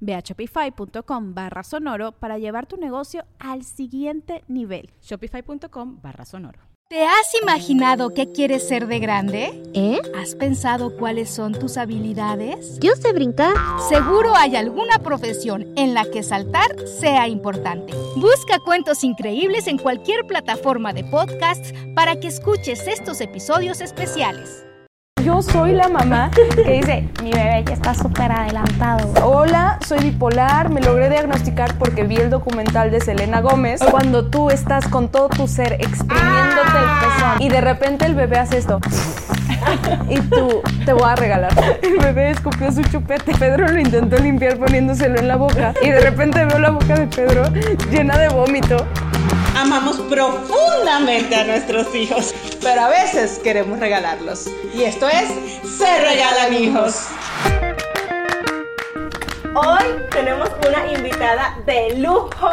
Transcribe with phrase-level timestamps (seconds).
[0.00, 4.90] Ve a shopify.com barra sonoro para llevar tu negocio al siguiente nivel.
[5.02, 6.68] Shopify.com barra sonoro.
[6.90, 9.62] ¿Te has imaginado qué quieres ser de grande?
[9.74, 10.00] ¿Eh?
[10.16, 12.78] ¿Has pensado cuáles son tus habilidades?
[12.80, 13.54] Yo sé brincar.
[13.90, 17.92] Seguro hay alguna profesión en la que saltar sea importante.
[18.16, 24.64] Busca cuentos increíbles en cualquier plataforma de podcasts para que escuches estos episodios especiales.
[25.28, 29.12] Yo soy la mamá que dice, mi bebé ya está súper adelantado.
[29.22, 33.82] Hola, soy bipolar, me logré diagnosticar porque vi el documental de Selena Gómez.
[33.90, 38.38] Cuando tú estás con todo tu ser exprimiéndote el pezón y de repente el bebé
[38.38, 38.80] hace esto.
[40.08, 41.52] Y tú, te voy a regalar.
[41.82, 43.34] El bebé escupió su chupete.
[43.34, 45.74] Pedro lo intentó limpiar poniéndoselo en la boca.
[45.82, 47.42] Y de repente veo la boca de Pedro
[47.90, 48.86] llena de vómito.
[49.58, 54.46] Amamos profundamente a nuestros hijos, pero a veces queremos regalarlos.
[54.72, 55.28] Y esto es
[55.76, 57.08] Se Regalan Hijos.
[59.56, 62.48] Hoy tenemos una invitada de lujo.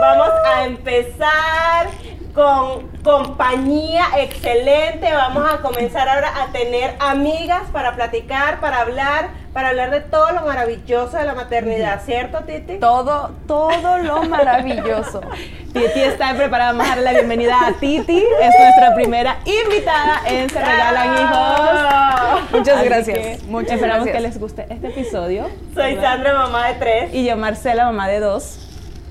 [0.00, 1.88] Vamos a empezar
[2.34, 5.12] con compañía excelente.
[5.12, 10.32] Vamos a comenzar ahora a tener amigas para platicar, para hablar, para hablar de todo
[10.32, 12.78] lo maravilloso de la maternidad, ¿cierto, Titi?
[12.78, 15.20] Todo, todo lo maravilloso.
[15.72, 16.72] Titi está preparada.
[16.72, 18.18] Vamos a darle la bienvenida a Titi.
[18.18, 22.50] Es nuestra primera invitada en Se Regalan Hijos.
[22.52, 23.18] Muchas Así gracias.
[23.18, 24.16] que Muchas esperamos gracias.
[24.16, 25.48] que les guste este episodio.
[25.74, 27.14] Soy Sandra, mamá de tres.
[27.14, 28.58] Y yo, Marcela, mamá de dos.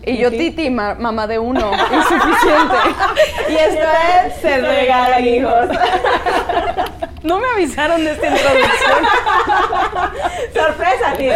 [0.03, 1.71] Y yo, Titi, ma- mamá de uno.
[1.71, 2.75] Insuficiente.
[3.49, 3.85] Y esto
[4.25, 5.67] es Se Regalan Hijos.
[7.23, 8.97] No me avisaron de esta introducción.
[10.53, 11.29] Sorpresa, Titi.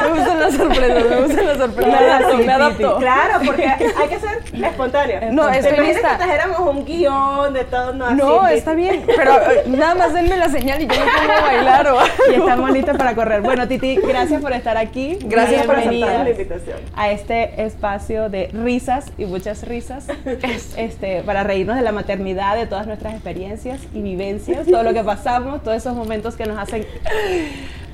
[0.00, 1.92] Me gustan las sorpresas, me gustan las sorpresas.
[1.92, 2.88] Me Claro, adapto, sí, me adapto.
[2.88, 3.00] Titi.
[3.00, 5.20] Claro, porque hay que ser espontáneo.
[5.32, 6.10] No, ¿Te estoy imaginas lista.
[6.10, 7.92] que trajéramos un guion de todo?
[7.94, 8.54] No, así, No, Titi?
[8.58, 11.88] está bien, pero eh, nada más denme la señal y yo me pongo a bailar
[11.88, 11.98] o
[12.30, 13.40] Y estamos listos para correr.
[13.40, 15.18] Bueno, Titi, gracias por estar aquí.
[15.22, 16.78] Gracias por aceptar la invitación.
[16.94, 20.06] a este espacio de risas y muchas risas.
[20.76, 25.04] Este, para reírnos de la maternidad, de todas nuestras experiencias y vivencias, todo lo que
[25.04, 26.84] pasamos, todos esos momentos que nos hacen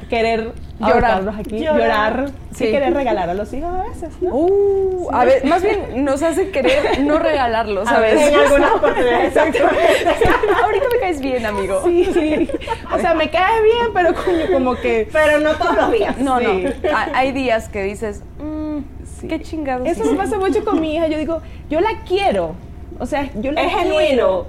[0.09, 1.23] querer Llorar.
[1.39, 1.79] aquí, Llorar.
[1.79, 2.71] llorar, sí, Sí.
[2.73, 4.31] querer regalar a los hijos a veces, ¿no?
[4.35, 8.21] Uh, a ver, más bien nos hace querer no regalarlo, ¿sabes?
[8.21, 9.37] En algunas oportunidades.
[9.37, 11.83] Ahorita me caes bien, amigo.
[11.85, 12.49] Sí.
[12.93, 16.19] O sea, me cae bien, pero coño, como que Pero no todos los días.
[16.19, 16.65] No, Sí.
[16.83, 16.97] no.
[16.97, 19.87] Ha- Hay días que dices, mm, qué chingados.
[19.87, 21.07] Eso me pasa mucho con mi hija.
[21.09, 22.55] Yo digo, yo la quiero.
[22.99, 24.47] O sea, yo la Es quiero, genuino.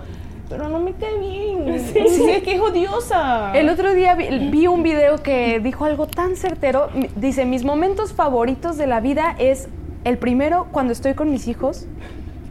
[0.52, 1.42] Pero no me cae bien.
[1.94, 3.52] Sí, es que es odiosa.
[3.58, 6.90] El otro día vi, vi un video que dijo algo tan certero.
[7.16, 9.68] Dice, mis momentos favoritos de la vida es
[10.04, 11.86] el primero cuando estoy con mis hijos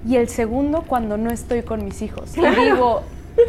[0.08, 2.36] y el segundo cuando no estoy con mis hijos.
[2.36, 3.02] Y digo,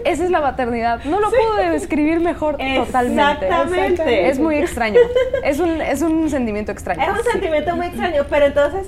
[0.05, 1.03] esa es la maternidad.
[1.05, 3.45] No lo puedo describir mejor totalmente.
[3.47, 4.29] Exactamente.
[4.29, 4.99] Es muy extraño.
[5.43, 7.01] Es un, es un sentimiento extraño.
[7.01, 7.29] Es un Sí.
[7.31, 8.87] sentimiento muy extraño, pero entonces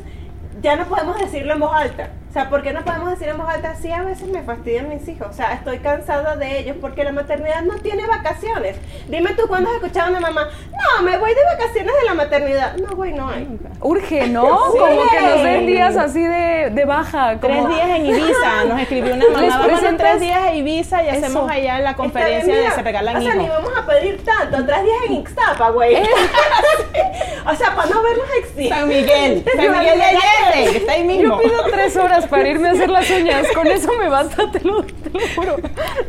[0.61, 2.09] ya no podemos decirlo en voz alta.
[2.33, 3.75] O sea, ¿por qué no podemos decir en voz alta?
[3.75, 5.27] Sí, a veces me fastidian mis hijos.
[5.29, 8.75] O sea, estoy cansada de ellos porque la maternidad no tiene vacaciones.
[9.07, 12.15] Dime tú cuándo has escuchado a una mamá, no, me voy de vacaciones de la
[12.15, 12.75] maternidad.
[12.77, 13.47] No, güey, no hay.
[13.81, 14.47] Urge, ¿no?
[14.71, 17.37] Como que nos den días así de, de baja.
[17.39, 18.63] Tres días en Ibiza.
[18.67, 19.47] Nos escribió una mamá.
[19.59, 21.17] Vamos en presentas- tres días a Ibiza y Eso.
[21.17, 24.65] hacemos allá la conferencia bien, de Se Regalan O sea, ni vamos a pedir tanto.
[24.65, 25.97] Tres días en Ixtapa, güey.
[27.45, 28.69] o sea, para no verlos existe.
[28.69, 29.45] San Miguel.
[29.55, 31.39] San Miguel de Allende, que está ahí mismo.
[31.39, 33.47] Yo pido tres horas para irme a hacer las uñas.
[33.53, 35.57] Con eso me basta, te lo, te lo juro.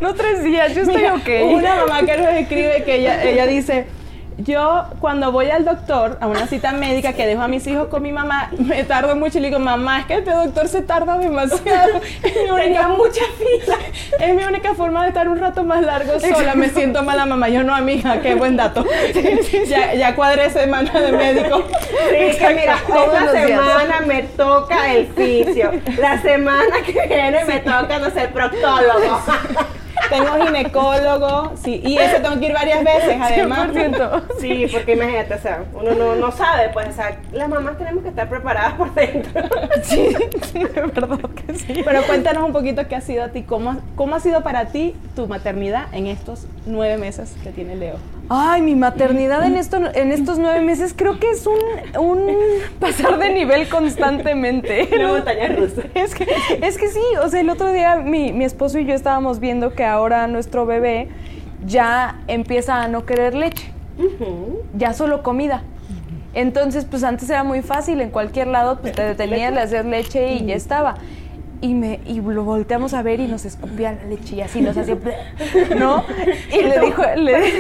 [0.01, 1.29] No tres días, yo estoy Mira, ok.
[1.53, 3.87] Una mamá que nos escribe que ella, ella dice,
[4.39, 8.03] Yo cuando voy al doctor, a una cita médica que dejo a mis hijos con
[8.03, 11.19] mi mamá, me tardo mucho y le digo, mamá, es que este doctor se tarda
[11.19, 12.01] demasiado.
[12.25, 13.77] Es mi única, mucha fila.
[14.19, 16.55] Es mi única forma de estar un rato más largo sola.
[16.55, 17.49] Me siento mala mamá.
[17.49, 18.85] Yo no, amiga, qué buen dato.
[19.69, 21.63] Ya, ya cuadré semana de médico.
[22.11, 23.47] Sí, que mira, esta días.
[23.49, 25.71] semana me toca el fisio.
[25.99, 29.21] La semana que viene me toca, no sé, proctólogo.
[30.11, 33.71] Tengo ginecólogo, sí, y eso tengo que ir varias veces, además.
[34.41, 38.03] Sí, porque imagínate, o sea, uno no, no sabe, pues, o sea, las mamás tenemos
[38.03, 39.43] que estar preparadas por dentro.
[39.83, 40.15] Sí,
[40.53, 41.83] sí, de verdad que sí.
[41.85, 44.95] Pero cuéntanos un poquito qué ha sido a ti, cómo, cómo ha sido para ti
[45.15, 47.97] tu maternidad en estos nueve meses que tiene Leo.
[48.29, 51.59] Ay, mi maternidad en, esto, en estos nueve meses creo que es un,
[51.99, 52.37] un
[52.81, 54.89] pasar de nivel constantemente.
[54.95, 55.83] Una montaña rusa.
[55.95, 56.27] Es que,
[56.63, 59.75] es que sí, o sea, el otro día mi, mi esposo y yo estábamos viendo
[59.75, 61.09] que ahora nuestro bebé
[61.67, 63.71] ya empieza a no querer leche,
[64.77, 65.63] ya solo comida.
[66.35, 70.33] Entonces, pues antes era muy fácil, en cualquier lado pues te detenías de hacer leche
[70.35, 70.97] y ya estaba.
[71.65, 74.77] Y, me, y lo volteamos a ver y nos escupía la leche y así nos
[74.77, 74.99] hacía,
[75.79, 76.05] ¿no?
[76.53, 77.55] Y le dijo, le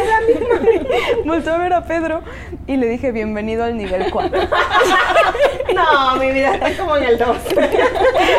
[1.25, 2.21] volteó a ver a Pedro
[2.67, 4.41] y le dije, bienvenido al nivel 4.
[5.75, 7.37] No, mi vida está como en el 2.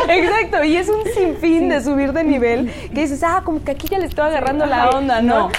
[0.08, 3.88] Exacto, y es un sinfín de subir de nivel que dices, ah, como que aquí
[3.88, 5.50] ya le estoy agarrando la onda, ¿no?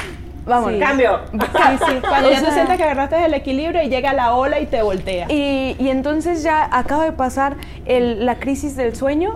[0.48, 0.72] Vamos.
[0.80, 1.20] Cambio.
[1.32, 1.38] Sí,
[1.86, 4.82] sí, cuando ya tú sientes que agarraste el equilibrio y llega la ola y te
[4.82, 5.28] voltea.
[5.30, 9.34] Y, y entonces ya acaba de pasar el- la crisis del sueño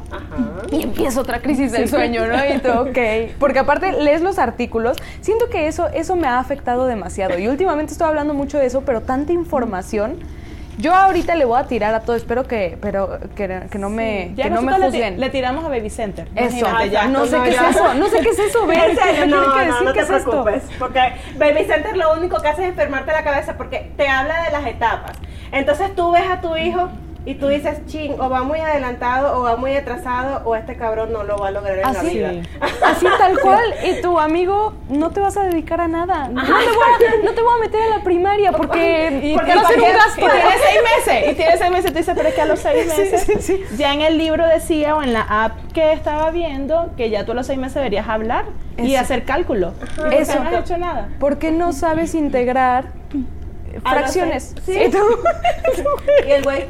[0.72, 2.36] y empieza otra crisis del sueño, ¿no?
[2.46, 3.38] Y tú, ok.
[3.40, 7.38] Porque aparte lees los artículos, siento que eso, eso me ha afectado demasiado.
[7.38, 10.18] Y últimamente estoy hablando mucho de eso, pero tanta información.
[10.81, 14.31] Yo ahorita le voy a tirar a todo, espero que, pero, que, que no me,
[14.36, 15.19] Ya que no me le, juzguen.
[15.19, 16.28] le tiramos a Baby Center.
[16.36, 17.07] Eso, Imagínate, ya.
[17.07, 18.75] no sé no, qué es eso, no sé qué es eso, ve.
[18.75, 20.30] En serio, no, que no, decir no qué te es esto.
[20.44, 21.00] preocupes, porque
[21.38, 24.66] Baby Center lo único que hace es enfermarte la cabeza porque te habla de las
[24.66, 25.18] etapas.
[25.51, 26.89] Entonces tú ves a tu hijo
[27.23, 31.13] y tú dices, ching, o va muy adelantado, o va muy atrasado, o este cabrón
[31.13, 32.31] no lo va a lograr en la Así, vida.
[32.83, 33.63] así tal cual.
[33.83, 36.29] Y tu amigo no te vas a dedicar a nada.
[36.29, 39.51] No te voy a, no te voy a meter a la primaria porque, Y, porque
[39.51, 40.21] a ser un gasto.
[40.21, 41.31] y tiene seis meses.
[41.31, 41.91] Y tiene seis meses.
[41.91, 43.77] Tú dices, pero es que a los seis meses.
[43.77, 47.33] Ya en el libro decía, o en la app que estaba viendo, que ya tú
[47.33, 48.45] a los seis meses deberías hablar
[48.77, 49.74] y hacer cálculo.
[49.79, 50.44] ¿Y por qué Eso.
[50.44, 51.09] no has hecho nada?
[51.19, 52.85] Porque no sabes integrar
[53.83, 54.56] fracciones.
[54.65, 54.74] Sí.
[54.88, 54.97] Y tú-
[56.27, 56.65] Y el güey.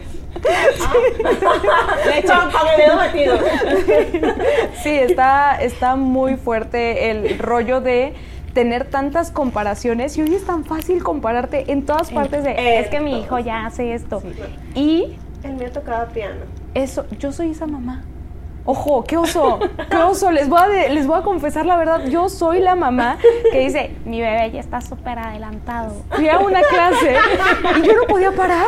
[2.05, 3.37] Le echan con el dedo metido.
[4.81, 8.13] Sí, está, está muy fuerte el rollo de
[8.53, 12.99] tener tantas comparaciones y hoy es tan fácil compararte en todas partes de es que
[12.99, 14.21] mi hijo ya hace esto
[14.75, 16.41] y El mío tocaba piano.
[16.73, 18.03] eso yo soy esa mamá
[18.65, 19.59] ojo qué oso
[19.89, 20.31] qué oso.
[20.31, 23.17] Les voy a de- les voy a confesar la verdad yo soy la mamá
[23.51, 27.15] que dice mi bebé ya está súper adelantado fui a una clase
[27.77, 28.65] y yo no podía parar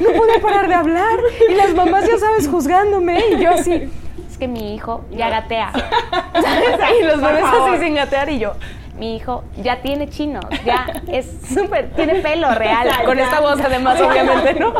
[0.00, 1.18] no podía parar de hablar.
[1.50, 3.18] Y las mamás ya sabes juzgándome.
[3.32, 3.90] Y yo así
[4.30, 5.70] es que mi hijo ya gatea
[7.00, 8.54] y los bebés así sin gatear y yo
[8.98, 13.24] mi hijo ya tiene chinos, ya es súper, tiene pelo real, Ya, con ya.
[13.24, 14.72] esta voz además, obviamente, ¿no?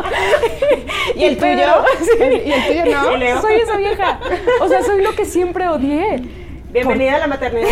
[1.15, 1.83] ¿Y el tuyo?
[2.45, 3.17] ¿Y el tuyo no?
[3.17, 3.41] Y.
[3.41, 4.19] Soy esa vieja,
[4.61, 6.21] o sea, soy lo que siempre odié.
[6.71, 7.69] Bienvenida a la maternidad.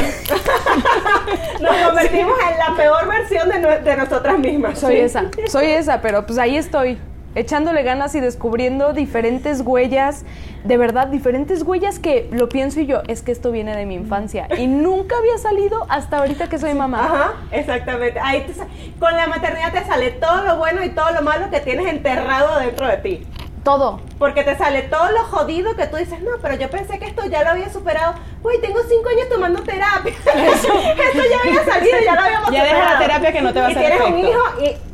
[1.60, 3.50] Nos convertimos en la peor versión
[3.84, 4.80] de nosotras mismas.
[4.80, 6.98] Soy esa, soy esa, pero pues ahí estoy,
[7.36, 10.26] echándole ganas y descubriendo diferentes huellas,
[10.64, 13.96] de verdad, diferentes huellas que lo pienso y yo, es que esto viene de mi
[13.96, 17.06] infancia y nunca había salido hasta ahorita que soy mamá.
[17.06, 18.20] Ajá, exactamente.
[18.20, 18.54] Ahí te
[19.00, 22.60] con la maternidad te sale todo lo bueno y todo lo malo que tienes enterrado
[22.60, 23.28] dentro de ti.
[23.64, 24.02] Todo.
[24.20, 27.26] Porque te sale todo lo jodido que tú dices, no, pero yo pensé que esto
[27.28, 28.14] ya lo había superado.
[28.42, 30.12] Güey, tengo cinco años tomando terapia.
[30.26, 33.68] esto ya había salido, ya lo habíamos Ya deja la terapia que no te va
[33.68, 34.93] a y hacer tienes un hijo y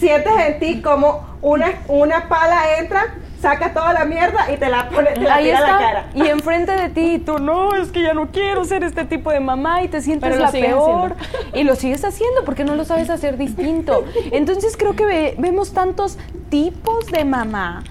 [0.00, 4.88] sientes en ti como una, una pala entra, saca toda la mierda y te la
[4.90, 5.78] pone, te la Ahí tira a la está.
[5.78, 6.06] cara.
[6.14, 9.30] Y enfrente de ti, y tú, no, es que ya no quiero ser este tipo
[9.30, 11.14] de mamá y te sientes la peor.
[11.54, 14.04] Y lo sigues haciendo porque no lo sabes hacer distinto.
[14.32, 16.18] Entonces creo que ve- vemos tantos
[16.50, 17.82] tipos de mamá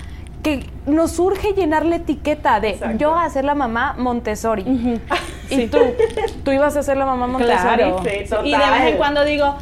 [0.43, 2.97] que nos surge llenar la etiqueta de Exacto.
[2.97, 4.99] yo a ser la mamá Montessori.
[5.49, 5.79] Y tú,
[6.43, 7.75] tú ibas a ser la mamá Montessori.
[7.75, 8.01] Claro.
[8.03, 9.55] Sí, y de vez en cuando digo,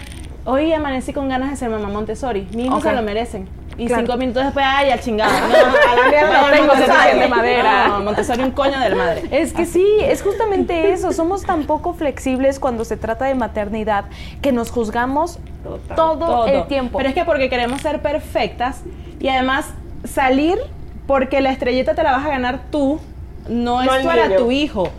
[0.47, 2.47] hoy amanecí con ganas de ser mamá Montessori.
[2.53, 2.83] Mi hijo Ok.
[2.83, 3.47] se lo merecen.
[3.77, 4.01] Y Claro.
[4.07, 5.31] cinco minutos después, ay, al chingado.
[5.47, 6.97] No, a la no tengo Montessori.
[6.97, 7.87] suficiente madera.
[7.89, 9.23] No, Montessori un coño de la madre.
[9.29, 11.11] Es que sí, es justamente eso.
[11.11, 14.05] Somos tan poco flexibles cuando se trata de maternidad
[14.41, 15.95] que nos juzgamos Total.
[15.95, 16.47] todo, Todo.
[16.47, 16.97] el tiempo.
[16.97, 18.81] Pero es que porque queremos ser perfectas
[19.19, 19.67] y además
[20.05, 20.57] salir
[21.05, 22.99] porque la estrellita te la vas a ganar tú,
[23.47, 24.89] no, No es para tu hijo.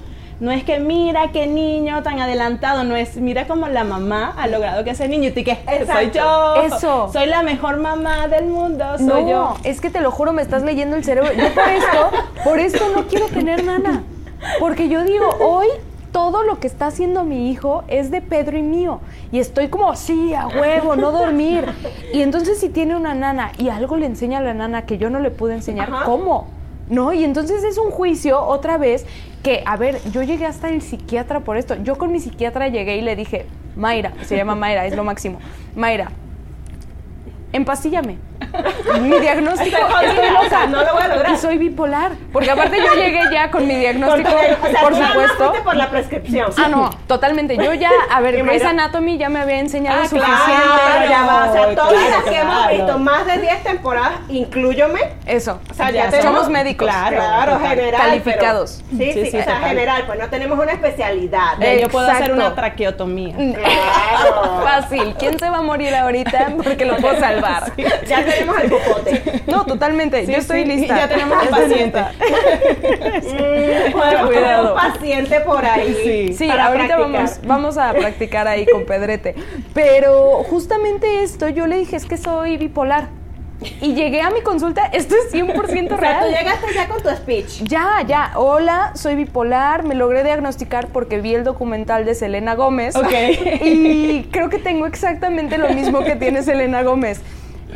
[0.40, 4.46] No es que mira qué niño tan adelantado, no es mira cómo la mamá ha
[4.46, 6.18] logrado que ese niño, y que soy Exacto.
[6.18, 7.10] yo, Eso.
[7.12, 9.54] soy la mejor mamá del mundo, soy no, yo.
[9.64, 11.32] es que te lo juro, me estás leyendo el cerebro.
[11.32, 12.10] Yo por esto,
[12.44, 14.04] por esto no quiero tener nana.
[14.60, 15.66] Porque yo digo, hoy
[16.12, 19.00] todo lo que está haciendo mi hijo es de Pedro y mío.
[19.32, 21.66] Y estoy como, sí, a huevo, no dormir.
[22.12, 25.10] Y entonces si tiene una nana y algo le enseña a la nana que yo
[25.10, 26.04] no le pude enseñar, Ajá.
[26.04, 26.46] ¿cómo?
[26.90, 27.12] ¿No?
[27.12, 29.04] Y entonces es un juicio otra vez
[29.42, 31.76] que, a ver, yo llegué hasta el psiquiatra por esto.
[31.82, 35.38] Yo con mi psiquiatra llegué y le dije, Mayra, se llama Mayra, es lo máximo.
[35.76, 36.10] Mayra,
[37.52, 38.16] empastíllame.
[39.00, 40.66] Mi diagnóstico, Estoy loca.
[40.66, 41.32] no lo voy a lograr.
[41.32, 42.12] Y soy bipolar.
[42.32, 45.44] Porque aparte yo llegué ya con mi Con diagnóstico, tu- o sea, por supuesto.
[45.48, 46.50] fuiste por la prescripción.
[46.56, 47.56] Ah, no, totalmente.
[47.56, 50.32] Yo ya, a ver, Grey's Anatomy ya me había enseñado Ah, suficiente.
[50.36, 51.38] Claro, ya va.
[51.48, 52.50] O sea, Claro, todas las que claro.
[52.50, 55.00] hemos visto, más de 10 temporadas, incluyome.
[55.26, 55.60] Eso.
[55.70, 56.34] O sea, ya, Ya tenemos.
[56.34, 56.88] somos médicos.
[56.88, 58.00] Claro, Claro, general.
[58.00, 58.82] Calificados.
[58.90, 61.58] pero- sí, Sí, sí, sí, o sea, general, pues no tenemos una especialidad.
[61.80, 63.34] Yo puedo hacer una traqueotomía.
[63.36, 64.60] Claro.
[64.64, 65.14] Fácil.
[65.18, 66.52] ¿Quién se va a morir ahorita?
[66.62, 67.72] Porque lo puedo salvar.
[68.06, 69.22] Ya tenemos el popote.
[69.48, 70.26] No, totalmente.
[70.26, 70.96] Sí, Yo estoy sí, lista.
[70.96, 72.00] Ya tenemos Estoy paciente.
[73.18, 74.74] Mm, podemos tener Cuidado.
[74.74, 75.96] un paciente por ahí.
[76.04, 76.34] Sí.
[76.36, 77.12] Sí, para ahorita practicar.
[77.12, 79.34] vamos, vamos a practicar ahí con Pedrete.
[79.74, 83.08] Pero justamente esto, yo le dije, es que soy bipolar.
[83.80, 86.28] Y llegué a mi consulta, esto es 100% O sea, tú real.
[86.30, 87.62] llegaste ya con tu speech.
[87.64, 88.30] Ya, ya.
[88.36, 89.82] Hola, soy bipolar.
[89.82, 92.94] Me logré diagnosticar porque vi el documental de Selena Gómez.
[92.94, 93.10] Ok.
[93.64, 97.20] Y creo que tengo exactamente lo mismo que tiene Selena Gómez.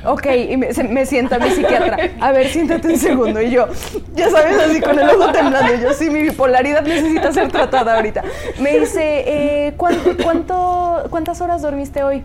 [0.05, 1.97] Ok, y me, me sienta mi psiquiatra.
[2.21, 3.41] A ver, siéntate un segundo.
[3.41, 3.69] Y yo,
[4.15, 5.75] ya sabes, así con el ojo temblando.
[5.75, 8.23] Yo, sí, mi bipolaridad necesita ser tratada ahorita.
[8.61, 12.25] Me dice, eh, ¿cuánto, cuánto, ¿cuántas horas dormiste hoy?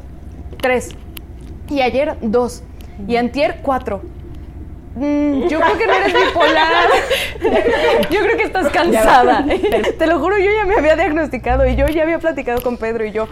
[0.62, 0.89] Tres.
[1.69, 2.63] Y ayer, dos.
[3.07, 4.01] Y antier, cuatro.
[4.99, 6.87] Mm, yo creo que no eres bipolar.
[8.09, 9.45] Yo creo que estás cansada.
[9.99, 13.05] Te lo juro, yo ya me había diagnosticado y yo ya había platicado con Pedro
[13.05, 13.27] y yo.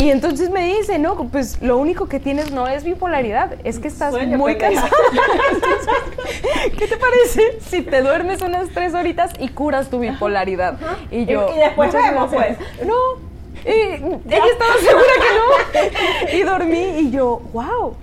[0.00, 3.88] Y entonces me dice, no, pues lo único que tienes no es bipolaridad, es que
[3.88, 4.88] estás Sueño, muy cansada.
[5.52, 10.78] Entonces, ¿Qué te parece si te duermes unas tres horitas y curas tu bipolaridad?
[11.10, 11.48] Y yo.
[11.50, 12.58] Y- y después "Muchas vemos, gracias".
[12.78, 12.86] pues.
[12.88, 12.94] No.
[13.66, 16.38] Y ella estaba segura que no.
[16.38, 17.96] Y dormí y yo, wow,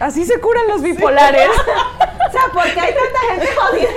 [0.00, 1.48] así se curan los bipolares.
[2.26, 3.88] O sea, porque hay tanta gente jodida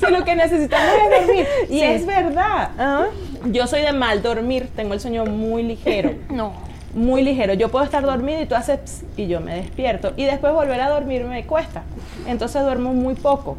[0.00, 1.46] Si lo que necesitamos es dormir.
[1.70, 1.82] Y Sí.
[1.84, 2.70] es verdad.
[2.76, 3.04] Ah,
[3.46, 6.10] Yo soy de mal dormir, tengo el sueño muy ligero.
[6.28, 6.52] No.
[6.94, 7.54] Muy ligero.
[7.54, 10.12] Yo puedo estar dormida y tú haces ps y yo me despierto.
[10.16, 11.84] Y después volver a dormir me cuesta.
[12.26, 13.56] Entonces duermo muy poco.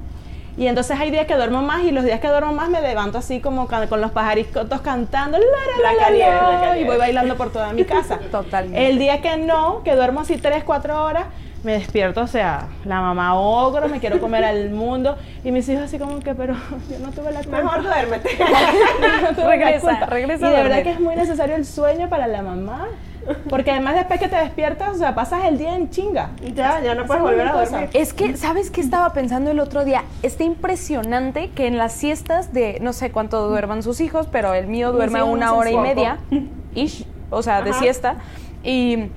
[0.56, 3.18] Y entonces hay días que duermo más y los días que duermo más me levanto
[3.18, 8.20] así como con los pajaritos cantando la, y voy bailando por toda mi casa.
[8.32, 8.88] Totalmente.
[8.90, 11.26] El día que no, que duermo así 3, 4 horas,
[11.64, 15.18] me despierto, o sea, la mamá ogro, me quiero comer al mundo.
[15.44, 16.56] Y mis hijos así como que, pero
[16.90, 17.58] yo no tuve la culpa.
[17.58, 18.30] Mejor duérmete.
[19.38, 22.88] No Regresa, Y de verdad que es muy necesario el sueño para la mamá.
[23.50, 26.32] Porque además después que te despiertas, o sea, pasas el día en chinga.
[26.54, 27.90] Ya, ya no puedes volver a dormir.
[27.94, 30.04] Es que, ¿sabes qué estaba pensando el otro día?
[30.24, 34.68] Está impresionante que en las siestas de, no sé cuánto duerman sus hijos, pero el
[34.68, 36.18] mío duerme una hora y media,
[36.76, 37.80] ish, o sea, de Ajá.
[37.80, 38.16] siesta.
[38.62, 39.08] Y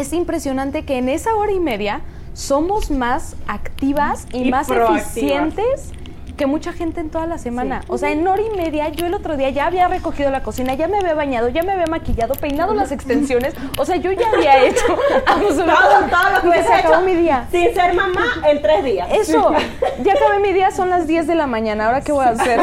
[0.00, 2.00] es impresionante que en esa hora y media
[2.32, 5.16] somos más activas y, Y más proactivas.
[5.16, 5.92] eficientes
[6.38, 7.82] que mucha gente en toda la semana.
[7.88, 10.72] O sea, en hora y media, yo el otro día ya había recogido la cocina,
[10.74, 13.54] ya me había bañado, ya me había maquillado, peinado las extensiones.
[13.76, 14.84] O sea, yo ya había hecho
[15.26, 17.44] absolutamente Todo, todo lo que Me hubiese acabó hecho mi día.
[17.50, 19.08] sin ser mamá en tres días.
[19.12, 19.52] Eso,
[20.02, 22.60] ya acabé mi día, son las 10 de la mañana, ¿ahora qué voy a hacer?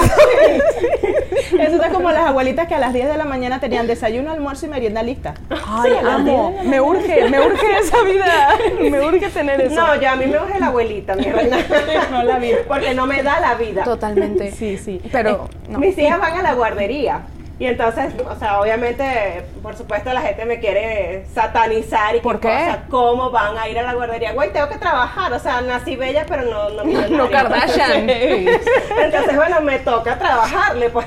[1.59, 4.65] Eso está como las abuelitas que a las 10 de la mañana tenían desayuno, almuerzo
[4.65, 5.33] y merienda lista.
[5.67, 8.57] Ay, amo, me urge, me urge esa vida,
[8.89, 9.75] me urge tener eso.
[9.75, 11.57] No, yo a mí me urge la abuelita, mi reina.
[12.11, 12.51] No la vi.
[12.67, 13.64] Porque no me da la vida.
[13.73, 14.51] Totalmente.
[14.55, 15.01] Sí, sí.
[15.11, 15.79] Pero, no.
[15.79, 17.21] Mis hijas van a la guardería.
[17.57, 22.47] Y entonces, o sea, obviamente, por supuesto, la gente me quiere satanizar y ¿Por qué?
[22.47, 24.33] O sea, ¿cómo van a ir a la guardería?
[24.33, 25.31] Güey, tengo que trabajar.
[25.31, 27.07] O sea, nací bella, pero no, no.
[27.09, 28.09] No Kardashian.
[28.09, 31.05] Entonces, bueno, me toca trabajarle, pues.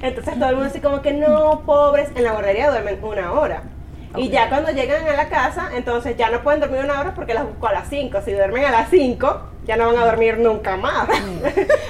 [0.00, 3.62] Entonces todo el mundo así como que no, pobres, en la guardería duermen una hora.
[4.16, 7.34] Y ya cuando llegan a la casa, entonces ya no pueden dormir una hora porque
[7.34, 8.20] las busco a las 5.
[8.24, 11.08] Si duermen a las 5, ya no van a dormir nunca más.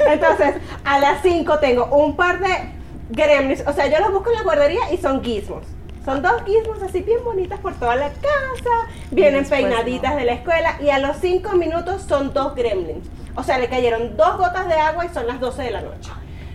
[0.08, 0.54] entonces,
[0.84, 2.70] a las 5 tengo un par de
[3.10, 3.64] gremlins.
[3.66, 5.64] O sea, yo los busco en la guardería y son gizmos.
[6.04, 8.70] Son dos gizmos así bien bonitas por toda la casa,
[9.10, 13.08] vienen peinaditas de la escuela y a los 5 minutos son dos gremlins.
[13.36, 16.10] O sea, le cayeron dos gotas de agua y son las 12 de la noche.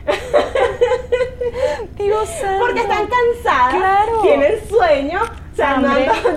[2.60, 4.22] Porque están cansadas, Claro.
[4.22, 5.90] tienen sueño, o sea, no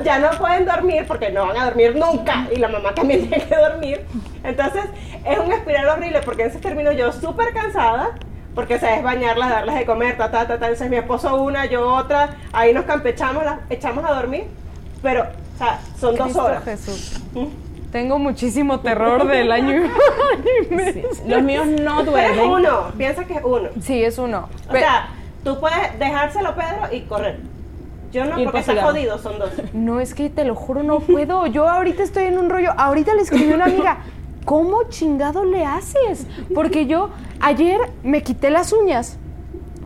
[0.02, 3.44] ya no pueden dormir porque no van a dormir nunca y la mamá también tiene
[3.46, 4.06] que dormir.
[4.42, 4.84] Entonces
[5.24, 8.10] es un espiral horrible porque entonces termino yo súper cansada
[8.54, 10.66] porque sabes bañarlas, darles de comer, ta, ta, ta, ta.
[10.66, 14.44] Entonces mi esposo una, yo otra, ahí nos campechamos, las echamos a dormir,
[15.02, 16.62] pero, o sea, son dos horas.
[16.64, 17.20] Jesús.
[17.92, 19.84] Tengo muchísimo terror del año
[20.70, 21.08] y medio.
[21.26, 23.68] Los míos no Pero es uno, piensa que es uno.
[23.82, 24.48] Sí, es uno.
[24.68, 25.08] O Pe- sea,
[25.44, 27.38] tú puedes dejárselo Pedro y correr.
[28.10, 29.50] Yo no, porque por está jodido, son dos.
[29.74, 31.46] No, es que te lo juro, no puedo.
[31.46, 32.70] Yo ahorita estoy en un rollo.
[32.76, 33.98] Ahorita le escribí a una amiga,
[34.46, 36.26] ¿cómo chingado le haces?
[36.54, 39.18] Porque yo ayer me quité las uñas.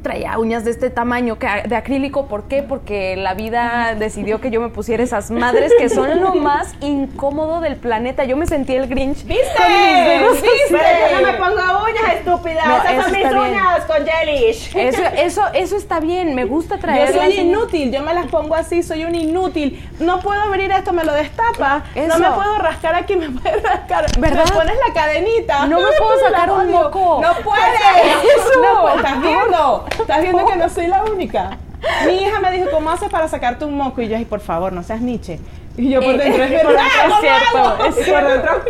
[0.07, 2.27] Traía uñas de este tamaño, que, de acrílico.
[2.27, 2.63] ¿Por qué?
[2.63, 7.61] Porque la vida decidió que yo me pusiera esas madres que son lo más incómodo
[7.61, 8.23] del planeta.
[8.23, 9.25] Yo me sentí el Grinch.
[9.25, 9.45] ¿Viste?
[9.57, 10.87] Con mis dedos ¿Viste?
[11.11, 12.67] Yo no me pongo uñas, estúpida.
[12.67, 14.77] No, Esas son mis uñas con gelish.
[14.77, 16.37] Eso, eso, eso está bien.
[16.37, 19.85] Me gusta traer Yo soy inútil, yo me las pongo así, soy un inútil.
[19.99, 21.83] No puedo abrir esto, me lo destapa.
[21.97, 22.17] Eso.
[22.17, 24.07] No me puedo rascar aquí, me puedes rascar.
[24.21, 24.45] ¿Verdad?
[24.45, 25.67] Me pones la cadenita.
[25.67, 27.19] No me puedo sacar un moco.
[27.21, 27.65] No puedes.
[28.37, 28.63] Eso.
[28.63, 28.99] No puedes.
[28.99, 29.85] Estás viendo.
[30.01, 31.59] Estás viendo que no soy la única.
[32.07, 34.01] Mi hija me dijo, ¿cómo haces para sacarte un moco?
[34.03, 35.39] Y yo, ay, por favor, no seas Nietzsche.
[35.77, 38.63] Y yo por Eh, dentro, es por verdad, es ¿cómo cierto, es Y por dentro,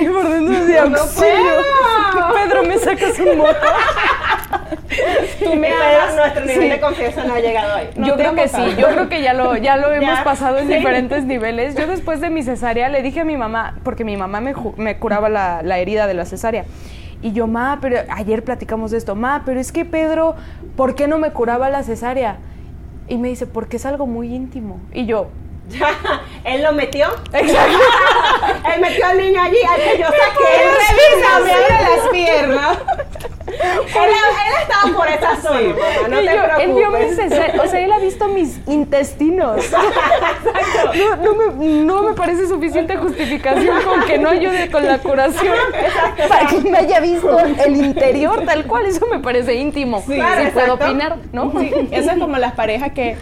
[0.00, 2.34] Y por dentro decía, No puedo.
[2.34, 3.50] Pedro, me sacas un moco.
[5.42, 7.78] Tú me Pero nuestro nivel de confianza no ha llegado.
[7.96, 10.68] No yo creo que sí, yo creo que ya lo, ya lo hemos pasado en
[10.68, 11.74] diferentes niveles.
[11.74, 15.28] Yo después de mi cesárea le dije a mi mamá, porque mi mamá me, curaba
[15.28, 16.64] la, la herida de la cesárea.
[17.22, 20.34] Y yo, ma, pero ayer platicamos de esto, ma, pero es que Pedro,
[20.76, 22.38] ¿por qué no me curaba la cesárea?
[23.08, 24.80] Y me dice, porque es algo muy íntimo.
[24.92, 25.28] Y yo,
[26.44, 27.06] Él lo metió.
[27.32, 27.78] exacto.
[28.74, 30.64] Él metió al niño allí, al que yo saqué.
[30.64, 32.78] Él revisa, me abre las piernas.
[33.46, 37.60] Él, él estaba por esa zona, mamá, no Y te yo, él vio mis preocupes.
[37.60, 39.66] o sea, él ha visto mis intestinos.
[40.94, 45.54] No, no me, no me parece suficiente justificación con que no ayude con la curación
[46.28, 48.86] para que me haya visto el interior tal cual.
[48.86, 49.98] Eso me parece íntimo.
[50.06, 50.84] Sí, Sí, claro, puedo exacto.
[50.86, 51.52] opinar, ¿no?
[51.58, 53.16] Sí, eso es como las parejas que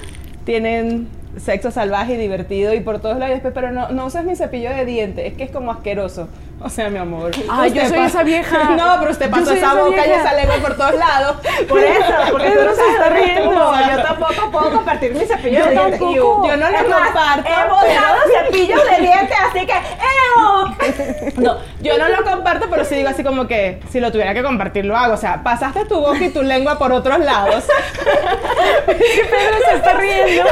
[0.45, 4.71] tienen sexo salvaje y divertido y por todos lados, pero no, no uses mi cepillo
[4.71, 6.29] de dientes, es que es como asqueroso.
[6.63, 7.31] O sea, mi amor.
[7.51, 8.71] Ay, yo soy esa vieja.
[8.81, 11.37] No, pero usted pasó esa boca y esa lengua por todos lados.
[11.69, 13.75] Por eso, porque tú Pedro no se está riendo.
[13.91, 16.01] Yo tampoco puedo compartir mi cepillo de dientes.
[16.01, 21.41] Yo no lo comparto, He botado cepillos de dientes, así que ¡Ew!
[21.41, 24.43] No, yo no lo comparto, pero sí digo así como que si lo tuviera que
[24.43, 25.15] compartir lo hago.
[25.15, 27.65] O sea, pasaste tu boca y tu lengua por otros lados.
[28.87, 30.45] Pedro se está riendo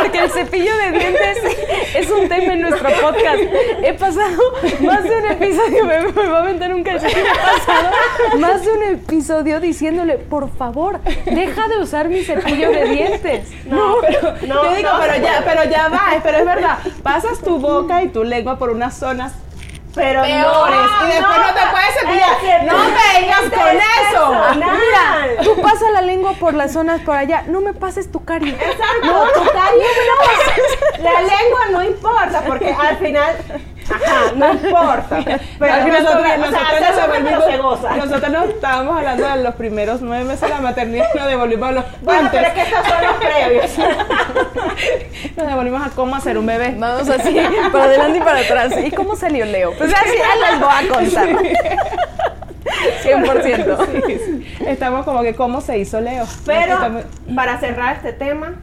[0.00, 1.38] porque el cepillo de dientes
[1.94, 3.40] es un tema en nuestro podcast.
[3.82, 4.42] He pasado
[4.80, 7.90] más de un episodio, me, me va a aventar un calcetín, he pasado
[8.38, 13.48] más de un episodio diciéndole, por favor, deja de usar mi cepillo de dientes.
[13.66, 16.78] No, pero no, yo digo, no, pero ya, pero ya va, pero es verdad.
[17.02, 19.32] Pasas tu boca y tu lengua por unas zonas
[19.94, 22.64] Pero peores no, y después no, te puedes cepillar.
[22.64, 24.30] No vengas con eso.
[24.30, 24.78] personal.
[24.78, 28.52] Mira, tú pasas la lengua por las zonas por allá, no me pases tu carie.
[28.52, 31.02] Exacto, tu carie no.
[31.02, 33.36] La lengua no importa, porque al final,
[33.90, 35.18] ajá, no importa.
[35.58, 37.96] Pero Al final nosotros, nosotros, o sea, nosotros hacerlo nos se goza.
[37.96, 41.68] nosotros nos estábamos hablando de los primeros nueve meses de la maternidad y nos devolvimos
[41.68, 42.32] a los Bueno, antes.
[42.40, 43.78] pero es que estos son los previos.
[45.36, 46.74] Nos devolvimos a cómo hacer un bebé.
[46.78, 47.36] Vamos así,
[47.72, 48.72] para adelante y para atrás.
[48.84, 49.72] ¿Y cómo salió Leo?
[49.76, 51.28] Pues así ya les voy a contar.
[53.02, 53.86] 100%.
[54.06, 54.56] Sí, sí.
[54.66, 56.24] Estamos como que cómo se hizo Leo.
[56.46, 58.54] Pero Estamos- para cerrar este tema,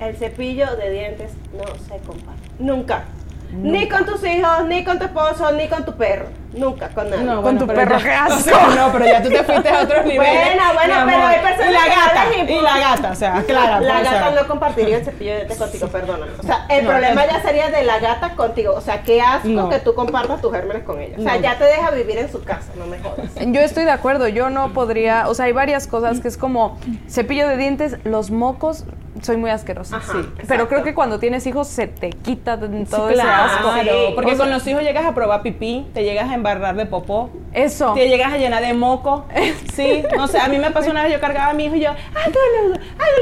[0.00, 2.36] el cepillo de dientes no se compara.
[2.58, 3.04] Nunca.
[3.52, 6.26] Ni con tus hijos, ni con tu esposo, ni con tu perro.
[6.52, 7.22] Nunca, con nadie.
[7.22, 8.34] No, Con bueno, tu perro, ya- qué asco.
[8.34, 10.44] o sea, no, pero ya tú te fuiste a otros niveles.
[10.56, 13.84] Bueno, bueno, pero hay personas Y la gata, y- y la gata, o sea, claro.
[13.86, 16.32] La gata no compartiría el cepillo de dientes contigo, perdóname.
[16.38, 18.74] O sea, el No, problema ya sería de la gata contigo.
[18.74, 19.68] O sea, qué asco No.
[19.68, 21.16] que tú compartas tus gérmenes con ella.
[21.18, 21.40] O sea, No.
[21.40, 23.30] ya te deja vivir en su casa, no me jodas.
[23.36, 26.78] Yo estoy de acuerdo, yo no podría, o sea, hay varias cosas que es como
[27.08, 28.84] cepillo de dientes, los mocos,
[29.22, 29.96] soy muy asquerosa.
[29.98, 30.18] Ajá, sí.
[30.18, 30.44] exacto.
[30.48, 33.72] Pero creo que cuando tienes hijos se te quita todo Sí, ese claro, asco.
[33.82, 33.88] Sí.
[34.14, 36.86] porque O sea, con los hijos llegas a probar pipí, te llegas a embarrar de
[36.86, 37.94] popó, Eso.
[37.94, 39.24] te llegas a llenar de moco.
[39.74, 41.80] Sí, no sé, a mí me pasó una vez, yo cargaba a mi hijo y
[41.80, 42.32] yo, ay,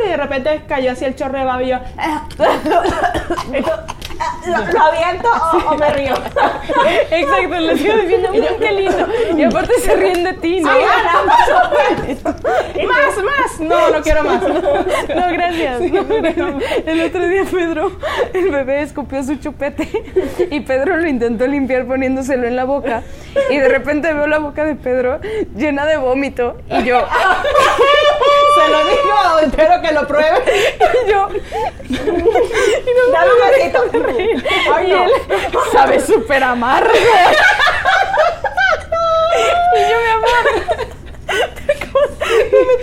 [0.06, 1.78] y de repente cayó así el chorro de baba y yo,
[4.46, 6.14] ¿Lo, lo aviento o, o me río?
[7.10, 9.06] Exacto, le sigo diciendo, "Mira, qué lindo.
[9.36, 10.70] Y aparte se ríen de ti, ¿no?
[10.70, 11.36] Caramba,
[12.74, 14.42] y más, más, no, no quiero más.
[14.42, 15.80] No, gracias.
[15.80, 17.92] El otro día Pedro,
[18.32, 19.88] el bebé escupió su chupete
[20.50, 23.02] y Pedro lo intentó limpiar poniéndoselo en la boca
[23.50, 25.20] y de repente veo la boca de Pedro
[25.56, 26.98] llena de vómito y yo,
[28.58, 30.76] Se lo digo, espero que lo pruebe.
[31.06, 31.28] y yo,
[33.12, 33.84] Dame un besito.
[34.74, 35.04] Ay, y no.
[35.04, 35.10] él
[35.72, 36.90] sabe súper amargo.
[39.76, 40.44] Y yo, mi amor,
[42.28, 42.82] me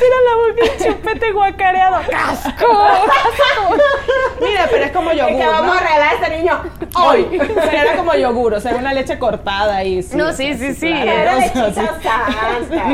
[2.09, 2.65] ¡Casco!
[4.41, 5.73] Mira, pero es como Es yogur, que vamos ¿no?
[5.73, 6.61] a regalar a este niño
[6.95, 7.39] Hoy.
[7.39, 10.15] O sea, era como yogur, o sea, una leche cortada y sí.
[10.17, 10.87] No, sí, sí, sí.
[10.91, 11.73] claro, Era o sea, sí.
[11.73, 12.27] santa.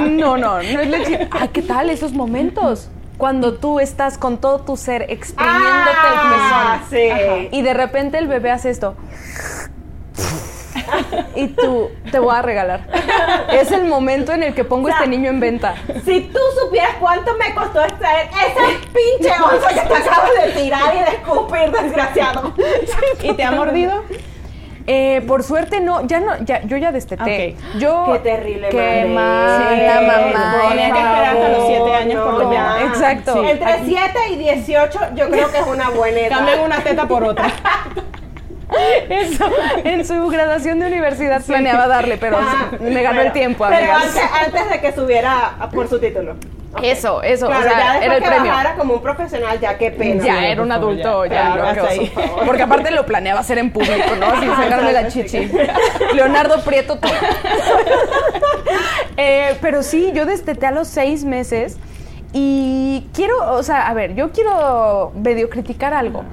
[0.10, 1.28] No, no, no es leche.
[1.32, 2.90] Ay, ¿qué tal esos momentos?
[3.18, 6.90] Cuando tú estás con todo tu ser exprimiéndote Ah, el pezón.
[6.90, 7.50] sí.
[7.52, 8.96] Y de repente el bebé hace esto.
[11.36, 12.88] Y tú, te voy a regalar.
[13.52, 15.76] Es el momento en el que pongo O sea, este niño en venta.
[16.06, 20.96] Si tú supieras cuánto me costó extraer ese pinche onza que te acabas de tirar
[20.96, 22.54] y de escupir, desgraciado.
[23.24, 24.04] ¿Y te ha mordido?
[24.88, 27.56] Eh, por suerte no, ya no, ya, yo ya desteté.
[27.78, 29.88] Yo, Qué terrible Qué madre.
[29.88, 30.70] mala mamá.
[30.70, 32.88] Tenía que esperar hasta los favor, siete años por lo.
[32.88, 33.34] Exacto.
[33.34, 33.50] Sí.
[33.50, 36.38] Entre 7 y 18 yo creo que es una buena edad.
[36.38, 37.52] Cambian una teta por otra.
[39.10, 39.46] Eso,
[39.84, 43.94] en su graduación de universidad planeaba darle, pero Ah, me ganó pero- el tiempo, Pero
[43.94, 46.36] antes, antes de que subiera por su título.
[46.82, 48.50] Eso, eso, Claro, o sea, ya era el que premio.
[48.50, 50.24] bajara como un profesional, ya qué pena.
[50.24, 51.34] Ya Sí, era un adulto, ya.
[51.34, 52.46] ya, Claro, oso.
[52.46, 54.40] Porque aparte lo planeaba hacer en público, ¿no?
[54.40, 55.52] Sin sacarme la chichi.
[56.14, 57.12] Leonardo Prieto todo.
[59.18, 61.78] Eh, pero sí, yo desteté a los seis meses
[62.34, 66.24] y quiero, o sea, a ver, yo quiero medio criticar algo.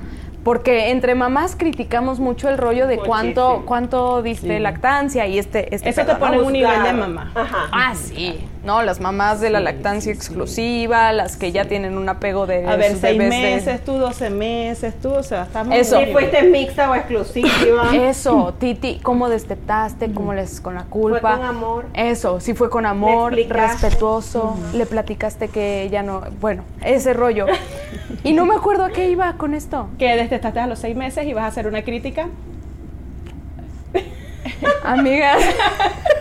[0.49, 3.67] Porque entre mamás criticamos mucho el rollo de cuánto, Muchísimo.
[3.67, 4.63] cuánto diste Sí.
[4.63, 7.33] lactancia y este, este Eso te pone en un nivel de mamá.
[7.35, 7.69] Ajá.
[7.71, 8.41] Ah, sí.
[8.69, 12.77] No, las mamás de la lactancia exclusiva, las que ya tienen un apego de A
[12.77, 15.75] ver, seis de- meses, tú 12 meses, tú, o sea, estamos...
[15.75, 15.99] Eso.
[15.99, 17.49] Si fuiste mixta o exclusiva.
[17.97, 20.13] Eso, Titi, ¿cómo destetaste?
[20.13, 21.37] ¿Cómo le haces con la culpa?
[21.39, 21.87] con amor.
[21.95, 27.47] Eso, si fue con amor, respetuoso, le platicaste que ya no, bueno, ese rollo.
[28.23, 29.89] y no me acuerdo a qué iba con esto.
[29.99, 32.29] Que destetaste a los seis meses y vas a hacer una crítica.
[34.85, 35.43] Amigas,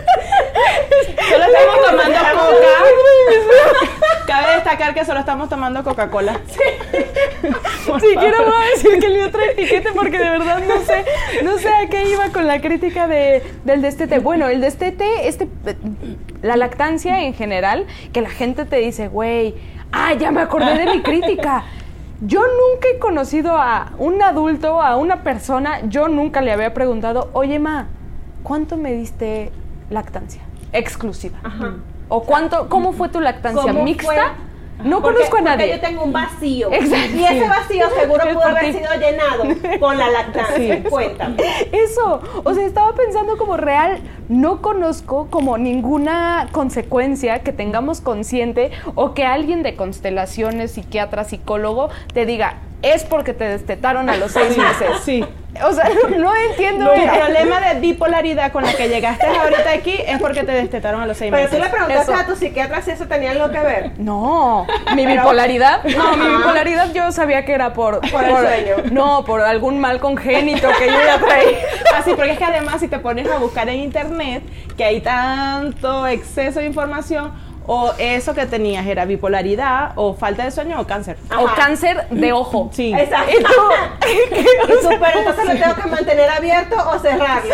[1.30, 2.68] Solo estamos tomando coca.
[4.28, 6.40] Cabe destacar que solo estamos tomando Coca-Cola.
[8.00, 11.06] siquiera voy a decir que le otra etiquete porque de verdad no sé,
[11.44, 14.20] no sé a qué iba con la crítica de, del destete.
[14.20, 15.48] Bueno, el destete, este,
[16.42, 19.56] la lactancia en general, que la gente te dice, güey,
[19.92, 21.64] ah, ya me acordé de mi crítica.
[22.22, 27.30] Yo nunca he conocido a un adulto, a una persona, yo nunca le había preguntado,
[27.34, 27.88] oye, ma,
[28.44, 29.52] ¿cuánto me diste
[29.90, 30.47] lactancia?
[30.74, 31.38] Exclusiva.
[32.10, 33.62] ¿O cuánto, cómo fue tu lactancia?
[33.74, 34.06] ¿Cómo ¿Mixta?
[34.06, 34.48] fue?
[34.84, 35.70] No Porque- conozco a porque nadie.
[35.76, 36.72] yo tengo un vacío.
[36.72, 37.18] Exacto.
[37.18, 40.84] Y ese vacío seguro pudo haber sido llenado con la lactancia.
[40.88, 41.38] Cuéntame.
[41.72, 44.00] Eso, o sea, estaba pensando como real,
[44.30, 51.90] no conozco como ninguna consecuencia que tengamos consciente o que alguien de constelaciones, psiquiatra, psicólogo,
[52.14, 54.90] te diga, es porque te destetaron a los seis meses.
[55.04, 55.26] Sí.
[55.68, 56.86] O sea, no entiendo.
[56.86, 61.02] No, el problema de bipolaridad con la que llegaste ahorita aquí es porque te destetaron
[61.02, 61.58] a los seis Pero meses.
[61.58, 62.22] tú le preguntaste Eso.
[62.22, 63.92] a tu psiquiatra si eso tenía algo que ver.
[63.98, 68.76] No, mi bipolaridad, no, mi bipolaridad yo sabía que era por, Por el sueño.
[68.92, 71.58] no, por algún mal congénito que yo ya traía.
[71.98, 74.44] Así, porque es que además si te pones a buscar en internet
[74.78, 77.32] que hay tanto exceso de información,
[77.68, 81.18] o eso que tenías era bipolaridad, o falta de sueño, o cáncer.
[81.38, 82.70] O cáncer de ojo.
[82.72, 82.94] Sí.
[82.94, 83.32] Exacto.
[83.38, 87.54] Y tú, Y tú, pero entonces lo tengo que mantener abierto o cerrarlo.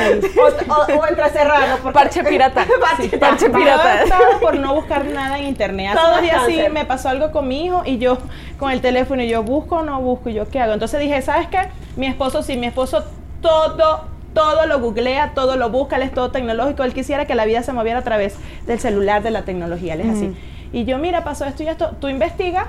[0.67, 1.78] O, o, o entrecerrarlo.
[1.82, 2.63] porque- Parche pirata.
[2.80, 4.06] Parche Sí, parche Yo pirata.
[4.39, 5.89] por no buscar nada en internet.
[5.89, 8.19] Hace Todo unos días sí me pasó algo con mi hijo y yo
[8.60, 10.73] con el teléfono y yo busco o no busco y yo qué hago.
[10.73, 11.69] Entonces dije, ¿sabes qué?
[11.95, 13.04] Mi esposo sí, mi esposo
[13.41, 17.46] todo, todo lo googlea, todo lo busca, él es todo tecnológico, él quisiera que la
[17.46, 18.36] vida se moviera a través
[18.67, 20.36] del celular, de la tecnología, él es así.
[20.72, 22.65] Y yo, mira, pasó esto y esto, tú investigas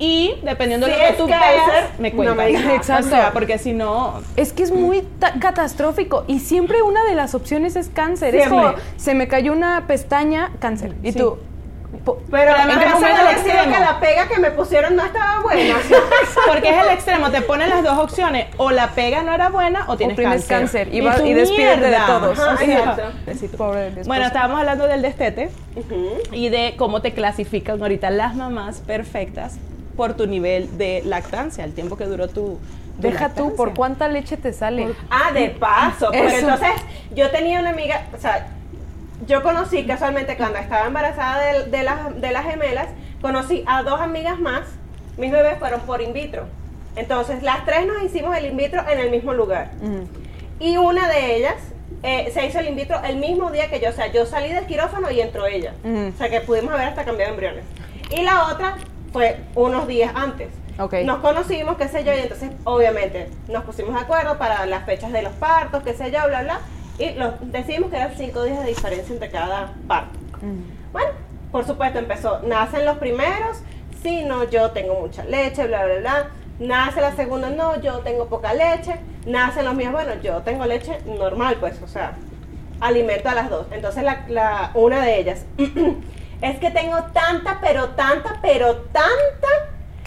[0.00, 1.42] y dependiendo de lo que tú veas,
[1.98, 2.36] me no cuentas.
[2.36, 2.74] me.
[2.76, 3.06] Exacto.
[3.06, 7.14] O sea, porque si no, Es que es muy ta- catastrófico y siempre una de
[7.16, 8.34] las opciones es cáncer.
[8.36, 10.94] Es como, se me cayó una pestaña, cáncer.
[11.02, 11.18] Y Sí.
[11.18, 11.38] tú,
[12.30, 13.74] Pero además al decir extremo.
[13.74, 15.74] que la pega que me pusieron no estaba buena.
[16.46, 19.84] Porque es el extremo, te ponen las dos opciones, o la pega no era buena
[19.88, 22.38] o tienes, tienes cáncer, y va- tú, y despídete de todos.
[22.38, 23.56] Ajá, O exacto.
[23.56, 23.90] pobre.
[24.06, 25.50] Bueno, estábamos hablando del destete
[26.32, 29.56] y de cómo te clasifican ahorita las mamás perfectas
[29.96, 32.58] por tu nivel de lactancia, el tiempo que duró tu,
[32.98, 34.92] Deja tú, ¿por cuánta leche te sale?
[35.08, 36.12] Ah, de paso.
[36.12, 36.70] Entonces,
[37.14, 38.48] yo tenía una amiga, o sea,
[39.28, 42.88] yo conocí casualmente cuando estaba embarazada de, de las, de las gemelas,
[43.20, 44.62] conocí a dos amigas más,
[45.18, 46.46] mis bebés fueron por in vitro.
[46.96, 49.70] Entonces, las tres nos hicimos el in vitro en el mismo lugar.
[50.58, 51.54] Y una de ellas
[52.02, 54.52] eh, se hizo el in vitro el mismo día que yo, o sea, yo salí
[54.52, 55.74] del quirófano y entró ella.
[55.84, 57.64] O sea, que pudimos haber hasta cambiado embriones.
[58.10, 58.78] Y la otra
[59.12, 60.48] fue unos días antes.
[60.80, 60.94] Ok.
[61.04, 65.12] Nos conocimos, qué sé yo, y entonces obviamente nos pusimos de acuerdo para las fechas
[65.12, 66.60] de los partos, qué sé yo, bla, bla.
[66.98, 67.14] Y
[67.46, 70.18] decidimos que eran cinco días de diferencia entre cada parto.
[70.38, 70.56] Ujú.
[70.92, 71.10] Bueno,
[71.52, 73.58] por supuesto, empezó, nacen los primeros,
[74.02, 76.26] sí, no, yo tengo mucha leche, bla, bla, bla.
[76.58, 78.96] Nace la segunda, no, yo tengo poca leche.
[79.26, 82.14] Nacen los míos, bueno, yo tengo leche normal, pues, o sea,
[82.80, 83.66] alimento a las dos.
[83.70, 85.44] Entonces, la, la- una de ellas,
[86.42, 89.48] es que tengo tanta, pero tanta, pero tanta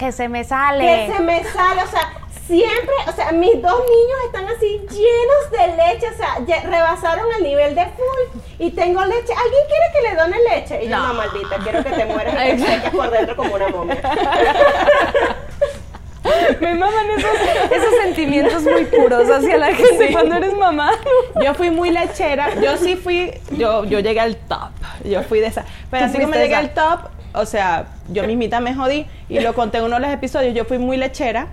[0.01, 0.83] Que se me sale.
[0.83, 2.11] que se me sale, o sea,
[2.47, 7.27] siempre, o sea, mis dos niños están así llenos de leche, o sea, ya rebasaron
[7.37, 9.31] el nivel de full y tengo leche.
[9.31, 10.85] ¿Alguien quiere que le done leche?
[10.85, 13.67] Y yo, no, maldita, quiero que te mueras y te seques por dentro como una
[13.67, 14.01] momia.
[16.59, 17.31] Me maman esos,
[17.71, 20.93] esos sentimientos muy puros hacia la gente cuando eres mamá.
[21.43, 24.71] Yo fui muy lechera, yo sí fui, yo, yo llegué al top,
[25.03, 25.63] yo fui de esa.
[25.91, 29.77] Pero así como llegué al top, o sea, yo mismita me jodí y lo conté
[29.79, 31.47] en uno de los episodios, yo fui muy lechera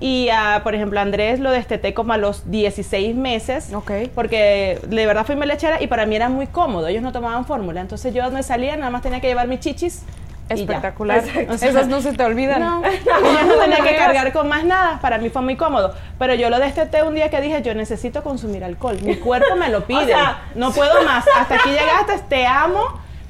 [0.00, 3.90] y, ah, por ejemplo, Andrés lo desteté como a los 16 meses, Ok.
[4.14, 7.44] porque de verdad fui muy lechera y para mí era muy cómodo, ellos no tomaban
[7.46, 10.02] fórmula, entonces yo me salía, nada más tenía que llevar mis chichis.
[10.46, 11.22] Espectacular.
[11.48, 12.60] O sea, Esas no se te olvidan.
[12.60, 14.98] no, y yo no tenía que cargar con más nada.
[15.00, 15.94] Para mí fue muy cómodo.
[16.18, 18.98] Pero yo lo desteté un día que dije, yo necesito consumir alcohol.
[19.02, 20.04] Mi cuerpo me lo pide.
[20.04, 21.24] sea- no puedo más.
[21.34, 22.82] Hasta aquí llegaste, te amo.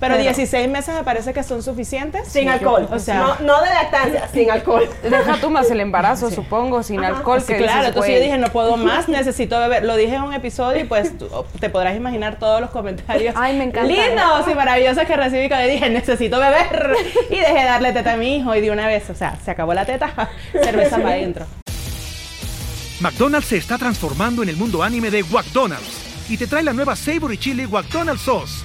[0.09, 2.29] Pero 16 meses me parece que son suficientes.
[2.29, 2.89] Sin alcohol.
[2.91, 4.89] O sea, no, no de lactancia, sin alcohol.
[5.03, 7.41] Deja tú más el embarazo, supongo, sin alcohol.
[7.41, 9.85] sí, que claro, dices, entonces yo dije, no puedo más, necesito beber.
[9.85, 11.29] Lo dije en un episodio y pues tú-
[11.61, 13.89] te podrás imaginar todos los comentarios Ay, me encanta.
[13.89, 16.95] lindos y maravillosos que recibí cuando dije, necesito beber.
[17.31, 19.51] Y dejé de darle teta a mi hijo y de una vez, o sea, se
[19.51, 21.47] acabó la teta, cerveza para adentro.
[23.01, 26.97] McDonald's se está transformando en el mundo anime de McDonald's y te trae la nueva
[26.97, 28.65] Savory Chili McDonald's Sauce.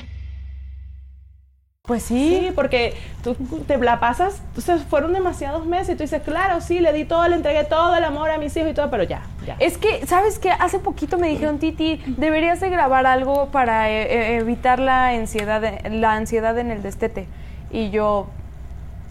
[1.87, 3.35] Pues sí, porque tú
[3.67, 7.27] te la pasas, entonces fueron demasiados meses y tú dices, claro, sí, le di todo,
[7.27, 9.55] le entregué todo el amor a mis hijos y todo, pero ya, ya.
[9.57, 10.51] Es que, ¿sabes qué?
[10.51, 15.63] Hace poquito me dijeron, Titi, deberías de grabar algo para eh, eh, evitar la ansiedad,
[15.89, 17.27] la ansiedad en el destete.
[17.71, 18.27] Y yo,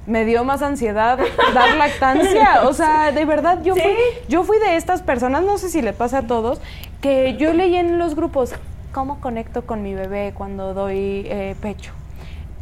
[0.06, 1.18] me dio más ansiedad
[1.52, 2.62] dar lactancia.
[2.68, 3.96] O sea, de verdad, yo, fui,
[4.28, 6.61] yo fui de estas personas, no sé si le pasa a todos,
[7.00, 8.54] que yo leí en los grupos,
[8.92, 11.92] ¿cómo conecto con mi bebé cuando doy eh, pecho?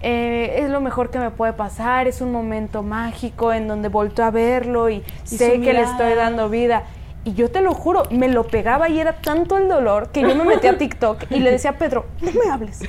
[0.01, 4.23] Eh, es lo mejor que me puede pasar, es un momento mágico en donde volto
[4.23, 6.85] a verlo y, sé su que le estoy dando vida.
[7.25, 10.35] Y yo te lo juro, me lo pegaba y era tanto el dolor que yo
[10.35, 12.81] me metí a TikTok y le decía a Pedro, no me hables,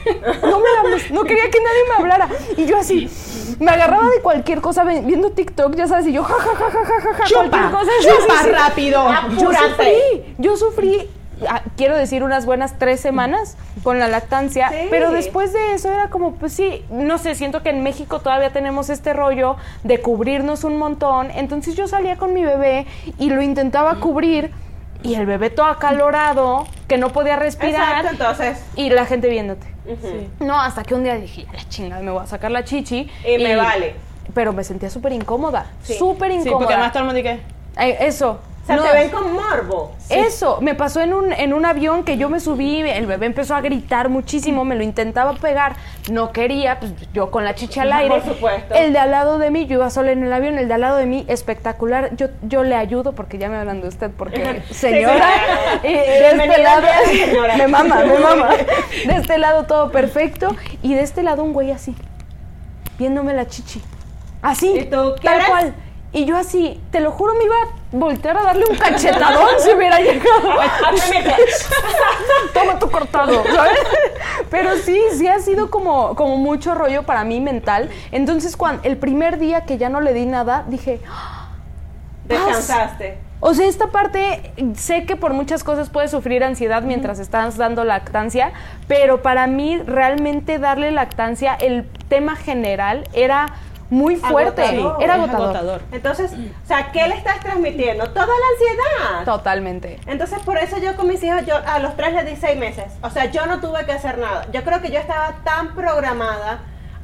[0.44, 2.30] no me hables, no quería que nadie me hablara.
[2.56, 3.10] Y yo así,
[3.60, 6.86] me agarraba de cualquier cosa viendo TikTok, ya sabes, y yo, ja, ja, ja, ja,
[6.86, 7.92] ja, ja, cualquier cosa.
[8.02, 8.50] chupa sí, sí.
[8.50, 9.06] rápido.
[9.32, 11.10] Yo sufrí, yo sufrí,
[11.78, 14.88] quiero decir, unas buenas tres semanas con la lactancia, Sí.
[14.90, 18.52] pero después de eso era como, pues sí, no sé, siento que en México todavía
[18.52, 22.86] tenemos este rollo de cubrirnos un montón, entonces yo salía con mi bebé
[23.18, 24.52] y lo intentaba cubrir
[25.02, 28.64] y el bebé todo acalorado, que no podía respirar Exacto, entonces.
[28.76, 29.66] y la gente viéndote.
[30.40, 33.10] No, hasta que un día dije, "Ya, la chingada, me voy a sacar la chichi.
[33.26, 33.96] Y me vale.
[34.34, 35.96] Pero me sentía súper incómoda, Sí.
[35.96, 36.58] súper Sí, incómoda.
[36.60, 37.40] porque además todo el mundo dice,
[37.82, 38.40] Eh, eso.
[38.70, 39.96] Sea, No, te ven con morbo.
[40.10, 43.56] Eso, me pasó en un, en un avión que yo me subí, el bebé empezó
[43.56, 45.76] a gritar muchísimo, me lo intentaba pegar,
[46.12, 48.22] no quería, pues yo con la chicha al aire.
[48.22, 48.76] por supuesto.
[48.76, 50.82] El de al lado de mí, yo iba sola en el avión, el de al
[50.82, 52.16] lado de mí, espectacular.
[52.16, 55.28] Yo, yo le ayudo porque ya me hablan de usted, porque señora,
[55.82, 57.58] de este lado, señora.
[57.58, 58.50] me mama, me mama.
[59.08, 61.96] De este lado todo perfecto, y de este lado un güey así,
[63.00, 63.82] viéndome la chichi.
[64.44, 65.74] Así, ¿Y tú tal cual.
[66.12, 69.72] Y yo así, te lo juro, me iba a voltear a darle un cachetadón si
[69.72, 70.50] hubiera llegado.
[72.54, 73.80] Toma tu cortado, ¿sabes?
[74.50, 77.90] Pero sí, sí ha sido como, como mucho rollo para mí mental.
[78.12, 81.00] Entonces, cuando el primer día que ya no le di nada, dije,
[82.26, 83.20] Descansaste.
[83.40, 87.84] o sea, esta parte, sé que por muchas cosas puedes sufrir ansiedad mientras estás dando
[87.84, 88.52] lactancia,
[88.88, 93.54] pero para mí realmente darle lactancia, el tema general era
[93.90, 95.04] muy fuerte, Agotador.
[95.04, 95.44] era agotador.
[95.48, 95.82] agotador.
[95.92, 98.08] Entonces, o sea, ¿qué le estás transmitiendo?
[98.12, 99.26] Toda la ansiedad.
[99.26, 100.00] Totalmente.
[100.06, 102.86] Entonces, por eso yo con mis hijos, yo a los tres les di seis meses.
[103.02, 104.46] O sea, yo no tuve que hacer nada.
[104.52, 106.60] Yo creo que yo estaba tan programada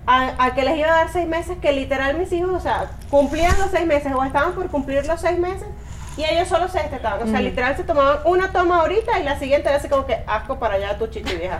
[0.05, 2.91] a, a que les iba a dar seis meses que literal mis hijos, o sea,
[3.09, 5.67] cumplían los seis meses o estaban por cumplir los seis meses
[6.17, 7.27] y ellos solo se destetaban.
[7.27, 10.19] O sea, literal se tomaban una toma ahorita y la siguiente era así como que
[10.27, 11.59] asco para allá tu chichi vieja.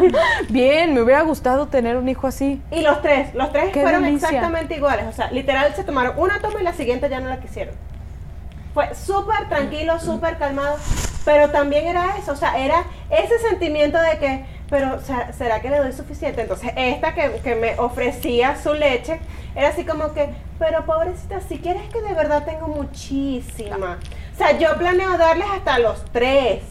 [0.48, 2.60] Bien, me hubiera gustado tener un hijo así.
[2.70, 4.28] y los tres, los tres Qué fueron delicia.
[4.28, 5.06] exactamente iguales.
[5.06, 7.74] O sea, literal se tomaron una toma y la siguiente ya no la quisieron.
[8.74, 10.76] Fue súper tranquilo, súper calmado.
[11.24, 15.60] Pero también era eso, o sea, era ese sentimiento de que pero o sea, ¿será
[15.60, 16.40] que le doy suficiente?
[16.40, 19.20] Entonces, esta que, que me ofrecía su leche,
[19.54, 23.98] era así como que, pero pobrecita, si quieres que de verdad tengo muchísima.
[24.34, 26.62] O sea, yo planeo darles hasta los tres.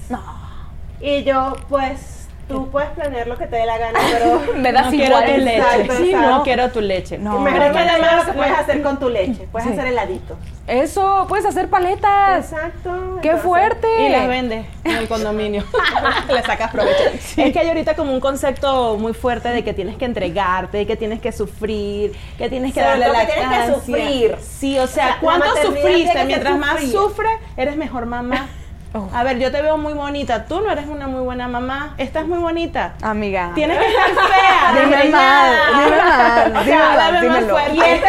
[1.00, 4.86] Y yo, pues, tú puedes planear lo que te dé la gana, pero Me das
[4.86, 5.25] no quiero igual.
[5.34, 5.58] tu leche.
[5.58, 6.30] Exacto, sí, exacto.
[6.30, 7.17] no quiero tu leche.
[7.17, 7.43] No.
[7.43, 9.73] pero es que además lo que puedes hacer con tu leche, puedes Sí.
[9.73, 10.38] hacer heladitos.
[10.67, 12.51] Eso, puedes hacer paletas.
[12.51, 13.19] Exacto.
[13.21, 13.88] ¡Qué entonces- fuerte!
[14.06, 15.63] Y las vende en el condominio.
[16.34, 17.04] Le sacas provecho.
[17.38, 20.95] Es que hay ahorita como un concepto muy fuerte de que tienes que entregarte, que
[20.95, 24.36] tienes que sufrir, que tienes que darle la que tienes que sufrir.
[24.39, 26.25] Sí, o O sea, sea, la ¿cuánto sufriste?
[26.25, 28.47] Mientras más sufres, eres mejor mamá.
[28.93, 29.08] Oh.
[29.13, 30.45] A ver, yo te veo muy bonita.
[30.45, 31.95] Tú no eres una muy buena mamá.
[31.97, 32.95] Estás muy bonita.
[33.01, 33.51] Amiga.
[33.56, 34.73] Tienes que estar fea.
[34.84, 38.01] Dime más, dime sea, dime fuerte.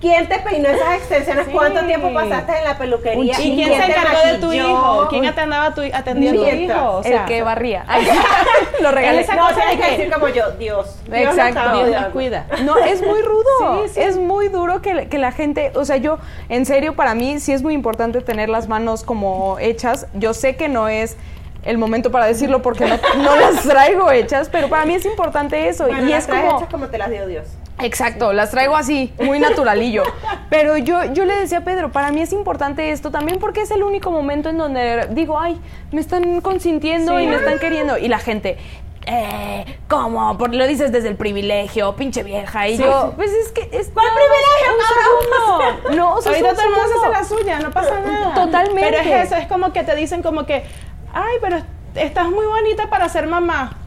[0.00, 1.46] ¿Quién te, peinó esas extensiones?
[1.46, 1.52] Sí.
[1.52, 3.40] ¿Cuánto tiempo pasaste en la peluquería?
[3.40, 5.06] ¿Y quién se encargó de tu hijo?
[5.10, 6.90] ¿Quién atendaba a tu, atendió a tu hijo?
[6.98, 7.84] O sea, el que barría.
[7.88, 8.06] Ay,
[8.80, 9.20] lo regalé.
[9.22, 11.00] Esa No, cosa de que decir como yo, Dios.
[11.12, 11.84] Exacto.
[11.84, 12.46] Dios nos cuida.
[12.64, 13.44] No, es muy rudo.
[13.58, 14.00] Sí, sí.
[14.00, 17.52] Es muy duro que, que la gente, o sea, yo, en serio, para mí sí
[17.52, 20.06] es muy importante tener las manos como hechas.
[20.14, 21.16] Yo sé que no es
[21.64, 25.68] el momento para decirlo porque no, no las traigo hechas, pero para mí es importante
[25.68, 25.86] eso.
[25.86, 26.56] Bueno, y las es como...
[26.56, 27.46] hechas como te las dio Dios.
[27.80, 30.02] Exacto, las traigo así, muy naturalillo.
[30.50, 33.70] Pero yo, yo le decía a Pedro, para mí es importante esto también porque es
[33.70, 35.60] el único momento en donde digo, ay,
[35.92, 37.98] me están consintiendo y me están queriendo.
[37.98, 38.58] Y la gente,
[39.06, 40.36] eh, ¿cómo?
[40.36, 42.68] Porque lo dices desde el privilegio, pinche vieja.
[42.68, 43.90] Y yo, pues es que es.
[43.94, 45.96] ¿Cuál privilegio, cabrón?
[45.96, 48.34] No, o sea, Ahorita todo el un mundo hace la suya, no pasa nada.
[48.34, 48.90] Totalmente.
[48.90, 50.64] Pero es eso, es como que te dicen como que,
[51.12, 51.58] ay, pero
[51.94, 53.78] estás muy bonita para ser mamá.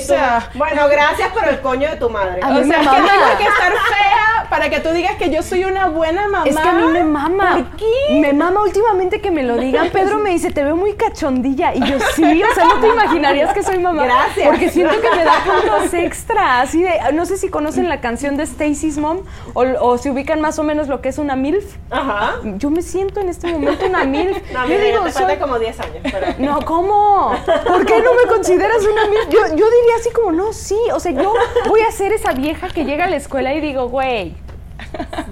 [0.00, 2.40] Sea, bueno, gracias por el coño de tu madre.
[2.42, 5.42] A o sea, es que tengo que estar fea para que tú digas que yo
[5.42, 6.44] soy una buena mamá.
[6.46, 7.52] Es que a mí me mama.
[7.56, 8.18] ¿Por qué?
[8.20, 9.90] Me mama últimamente que me lo digan.
[9.90, 11.74] Pedro me dice, te veo muy cachondilla.
[11.74, 14.04] Y yo, sí, o sea, no te imaginarías que soy mamá.
[14.04, 14.46] Gracias.
[14.48, 16.60] Porque siento que me da puntos extra.
[16.60, 19.20] Así de, no sé si conocen la canción de Stacy's Mom
[19.54, 21.76] o, o si ubican más o menos lo que es una MILF.
[21.90, 22.36] Ajá.
[22.56, 24.38] Yo me siento en este momento una MILF.
[24.52, 25.96] No, Yo mira, digo, ya te soy- como 10 años.
[26.02, 26.26] Pero...
[26.38, 27.32] no, ¿cómo?
[27.66, 29.28] ¿Por qué no me consideras una MILF?
[29.28, 30.78] Yo, yo diría así como, no, sí.
[30.92, 31.32] O sea, yo
[31.68, 34.36] voy a ser esa vieja que llega a la escuela y digo, güey,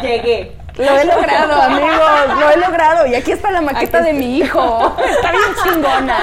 [0.01, 0.57] Llegué.
[0.77, 3.07] Lo he logrado, amigos, lo he logrado.
[3.07, 4.95] Y aquí está la maqueta de mi hijo.
[5.09, 6.17] Está bien chingona.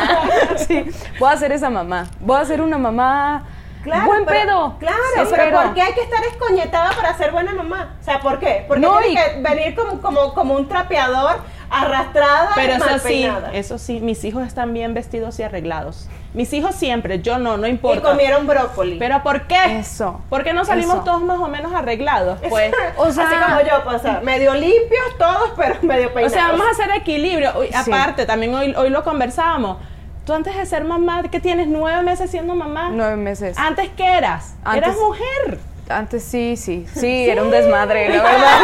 [0.57, 0.85] Sí,
[1.19, 2.07] voy a ser esa mamá.
[2.19, 3.45] Voy a ser una mamá
[3.83, 4.75] Claro, buen pero- pedo.
[4.79, 5.61] Claro, Sí, pero espero.
[5.61, 7.95] ¿por qué hay que estar escoñetada para ser buena mamá?
[7.99, 8.63] O sea, ¿por qué?
[8.67, 11.37] Porque No, tiene y- que venir como, como, como un trapeador
[11.69, 13.49] arrastrada Pero y eso mal sí, peinada.
[13.53, 16.07] eso sí, mis hijos están bien vestidos y arreglados.
[16.33, 18.01] Mis hijos siempre, yo no, no Y importa.
[18.09, 18.97] comieron brócoli.
[18.97, 19.77] Pero ¿por qué?
[19.79, 20.19] Eso.
[20.29, 21.03] ¿Por qué no salimos Eso.
[21.03, 22.39] todos más o menos arreglados?
[22.49, 26.13] Pues, o sea- Así como yo, pues, o sea, medio limpios todos, pero medio o
[26.13, 26.33] peinados.
[26.33, 27.51] sea, vamos a hacer equilibrio.
[27.59, 27.91] Uy, Sí.
[27.91, 29.77] Aparte, también hoy, hoy lo conversábamos.
[30.25, 31.67] Tú antes de ser mamá, ¿qué tienes?
[31.67, 32.89] ¿Nueve meses siendo mamá?
[32.91, 33.57] Nueve meses.
[33.59, 34.55] ¿Antes qué eras?
[34.63, 35.59] Antes- Eras mujer.
[35.89, 38.59] Antes sí, sí, sí, era un desmadre, la verdad.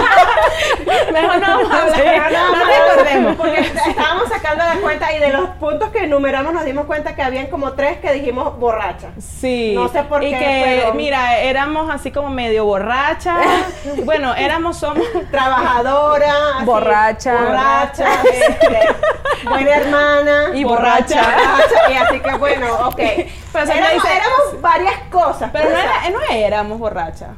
[1.11, 3.35] Mejor no vamos a hablar, Sí, no, no, recordemos.
[3.35, 7.21] Porque estábamos sacando la cuenta y de los puntos que enumeramos nos dimos cuenta que
[7.21, 9.09] habían como tres que dijimos borracha.
[9.19, 9.73] Sí.
[9.75, 13.37] No sé por y qué, que, pero- mira, éramos así como medio borrachas.
[14.05, 15.05] bueno, éramos, somos.
[15.31, 17.33] Trabajadora, así, Borracha.
[17.33, 18.79] borracha, este,
[19.47, 21.21] buena hermana Y borracha.
[21.21, 22.95] borracha, y así que bueno, ok.
[22.95, 25.49] Pero éramos, dice- éramos varias cosas.
[25.53, 27.29] Pero no, era, no éramos borrachas.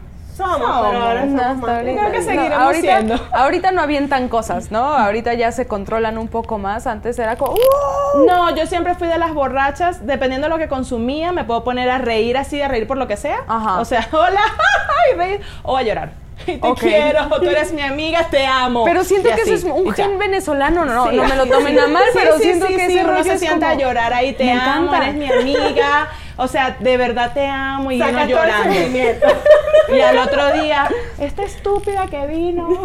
[0.46, 0.88] Somos, somos.
[0.92, 1.70] pero ahora No, somos hasta más.
[1.78, 2.00] ahorita.
[2.00, 3.28] Creo que no, seguiremos ahorita, siendo.
[3.32, 4.84] ahorita no avientan cosas, ¿no?
[4.84, 6.88] Ahorita ya se controlan un poco más.
[6.88, 8.26] Antes era como, ¡uh!
[8.26, 11.90] No, yo siempre fui de las borrachas, dependiendo de lo que consumía, me puedo poner
[11.90, 13.40] a reír así, a reír por lo que sea.
[13.48, 13.80] Ajá.
[13.80, 14.42] O sea, hola,
[15.14, 16.14] y reír, o a llorar.
[16.48, 16.80] Y te Ok.
[16.80, 18.84] quiero, tú eres mi amiga, te amo.
[18.84, 21.16] Pero siento Y que eso así, es un gen venezolano, no, Sí.
[21.16, 23.24] no me lo tomen a mal, Sí, pero sí, siento sí, que sí, ese rollo
[23.24, 24.98] se es sienta como- a llorar ahí, te Me amo, encanta.
[25.08, 26.08] eres mi amiga.
[26.42, 28.74] O sea, de verdad te amo y Saca el llorando.
[29.96, 32.84] Y al otro día, esta estúpida que vino.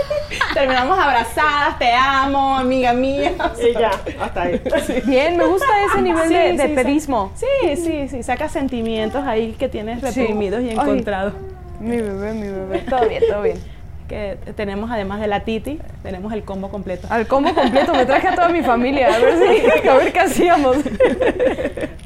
[0.54, 3.32] Terminamos abrazadas, te amo, amiga mía.
[3.62, 3.90] Y ya,
[4.20, 4.60] hasta ahí.
[5.04, 7.30] Bien, me gusta ese nivel Sí, de, de sí, pedismo.
[7.36, 10.72] Sí, sí, sí, saca sentimientos ahí que tienes reprimidos y Ay.
[10.72, 11.34] encontrados.
[11.78, 12.78] Mi bebé, mi bebé.
[12.88, 13.58] Todo bien, todo bien.
[14.08, 17.08] Que tenemos además de la Titi, tenemos el combo completo.
[17.10, 19.34] Al combo completo, me traje a toda mi familia, a ver
[19.82, 20.76] si, a ver qué hacíamos.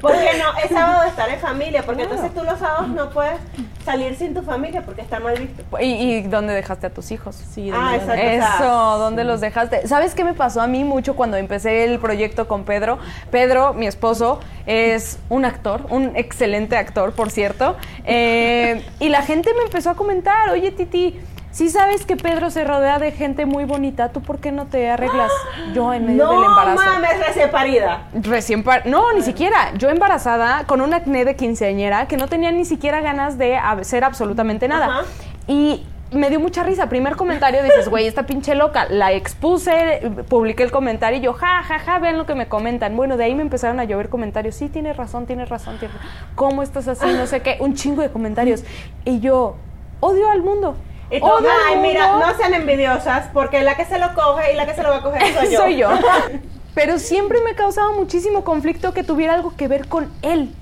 [0.01, 3.39] Porque no, es sábado de estar en familia, porque entonces tú los sábados no puedes
[3.85, 5.63] salir sin tu familia porque está mal visto.
[5.79, 7.37] ¿Y, y dónde dejaste a tus hijos?
[7.37, 8.23] Sí, Ah, exacto.
[8.23, 9.87] Eso, ¿dónde los dejaste?
[9.87, 12.99] ¿Sabes qué me pasó a mí mucho cuando empecé el proyecto con Pedro?
[13.31, 17.77] Pedro, mi esposo, es un actor, un excelente actor, por cierto.
[18.07, 21.21] Eh, y la gente me empezó a comentar, oye Titi,
[21.51, 24.89] si sabes que Pedro se rodea de gente muy bonita, ¿tú por qué no te
[24.91, 25.31] arreglas
[25.75, 26.83] yo en medio No del embarazo?
[26.85, 28.03] mames, recién parida.
[28.15, 29.73] Recién par- No, ni siquiera.
[29.77, 34.05] Yo embarazada con un acné de quinceañera que no tenía ni siquiera ganas de hacer
[34.05, 34.87] absolutamente nada.
[34.87, 35.03] Ajá.
[35.49, 36.89] Y me dio mucha risa.
[36.89, 38.87] Primer comentario dices, güey, esta pinche loca.
[38.89, 42.97] La expuse, publiqué el comentario y yo, ja, ja, ja, vean lo que me comentan.
[42.97, 44.55] Bueno, de ahí me empezaron a llover comentarios.
[44.55, 46.11] Sí, tienes razón, tienes razón, tienes razón.
[46.37, 47.07] ¿Cómo estás así?
[47.17, 47.57] No sé qué.
[47.61, 48.65] Un chingo de comentarios.
[49.05, 49.57] Y yo,
[50.01, 50.77] odio al mundo.
[51.11, 52.27] Y tú, al ay, mira, mundo.
[52.27, 54.97] no sean envidiosas, porque la que se lo coge y la que se lo va
[54.97, 55.59] a coger soy yo.
[55.61, 55.89] Soy yo.
[56.75, 60.55] Pero siempre me causaba muchísimo conflicto que tuviera algo que ver con él.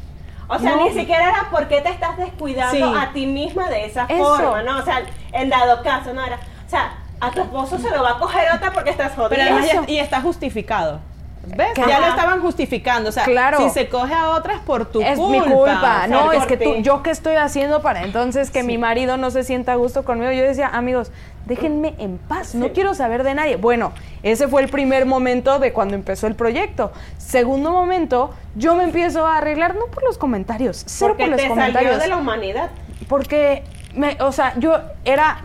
[0.49, 0.84] O sea, No.
[0.84, 2.99] ni siquiera era por qué te estás descuidando Sí.
[2.99, 4.24] a ti misma de esa Eso.
[4.24, 4.78] forma, ¿no?
[4.78, 6.36] O sea, en dado caso, no era.
[6.66, 9.28] O sea, a tu esposo se lo va a coger otra porque estás jodida.
[9.28, 11.01] Pero además y está justificado.
[11.47, 11.68] ¿Ves?
[11.76, 13.09] Ya lo estaban justificando.
[13.09, 13.59] O sea, Claro.
[13.59, 15.47] si se coge a otras por tu es culpa.
[15.47, 16.07] mi culpa.
[16.09, 19.45] No, es que tú, yo qué estoy haciendo para entonces que mi marido no se
[19.45, 20.30] sienta a gusto conmigo.
[20.32, 21.11] Yo decía, amigos,
[21.47, 23.57] déjenme en paz, no quiero saber de nadie.
[23.57, 26.93] Bueno, ese fue el primer momento de cuando empezó el proyecto.
[27.16, 31.41] Segundo momento, yo me empiezo a arreglar, no por los comentarios, cero porque por los
[31.43, 31.93] te comentarios.
[31.93, 32.70] salió de la humanidad.
[33.09, 33.62] Porque,
[33.95, 35.39] me, o sea, yo era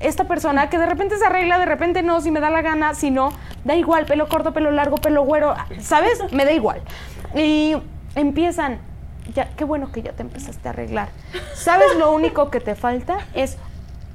[0.00, 2.94] esta persona que de repente se arregla, de repente no, si me da la gana,
[2.94, 3.30] si no,
[3.64, 6.20] da igual, pelo corto, pelo largo, pelo güero, ¿sabes?
[6.32, 6.80] Me da igual.
[7.34, 7.76] Y
[8.14, 8.78] empiezan,
[9.34, 11.08] ya, qué bueno que ya te empezaste a arreglar.
[11.54, 13.18] ¿Sabes lo único que te falta?
[13.34, 13.58] Es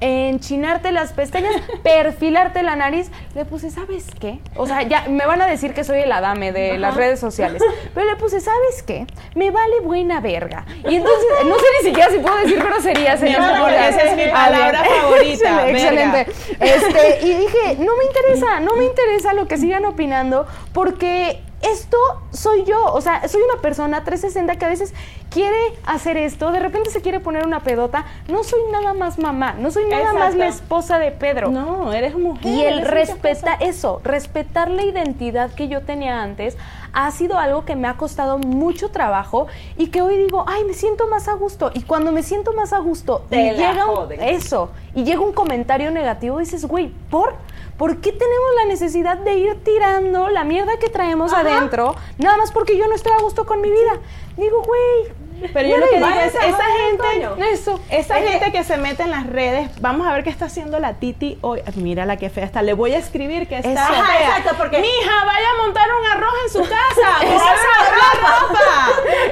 [0.00, 3.10] enchinarte las pestañas, perfilarte la nariz.
[3.34, 4.40] Le puse, ¿sabes qué?
[4.56, 7.62] O sea, ya me van a decir que soy el adame de las redes sociales.
[7.94, 9.06] Pero le puse, ¿sabes qué?
[9.34, 10.64] Me vale buena verga.
[10.88, 13.36] Y entonces, no sé ni siquiera si puedo decir grosería, señor.
[13.36, 13.88] Claro, Zamora.
[13.88, 16.26] esa es mi palabra favorita, Excelente.
[16.60, 21.40] Este, y dije, no me interesa, no me interesa lo que sigan opinando, porque
[21.72, 21.96] esto
[22.32, 22.84] soy yo.
[22.92, 24.92] O sea, soy una persona 360 que a veces
[25.30, 28.04] quiere hacer esto, de repente se quiere poner una pedota.
[28.28, 31.50] No soy nada más mamá, no soy nada más la esposa de Pedro.
[31.50, 32.46] No, eres mujer.
[32.46, 33.68] Y el eres muchas respeta cosas.
[33.68, 36.56] eso, respetar la identidad que yo tenía antes,
[36.92, 40.74] ha sido algo que me ha costado mucho trabajo y que hoy digo, ay, me
[40.74, 41.72] siento más a gusto.
[41.74, 45.90] Y cuando me siento más a gusto y llega un- eso, y llega un comentario
[45.90, 47.34] negativo, dices, güey, ¿por?
[47.78, 52.52] ¿Por qué tenemos la necesidad de ir tirando la mierda que traemos adentro nada más
[52.52, 54.00] porque yo no estoy a gusto con mi vida?
[54.36, 55.12] Digo, güey,
[55.52, 57.44] Pero yo lo que digo es, esa gente, coño.
[57.46, 60.46] eso, esa Es gente que se mete en las redes, vamos a ver qué está
[60.46, 61.60] haciendo la Titi hoy.
[61.76, 62.62] Mira la que fea está.
[62.62, 63.80] Le voy a escribir que está Eso.
[63.80, 64.28] Ajá, fea.
[64.38, 67.22] exacto, porque- Mija, vaya a montar un arroz en su casa.
[67.22, 67.32] Eso.
[67.32, 68.54] Póngase a ropa.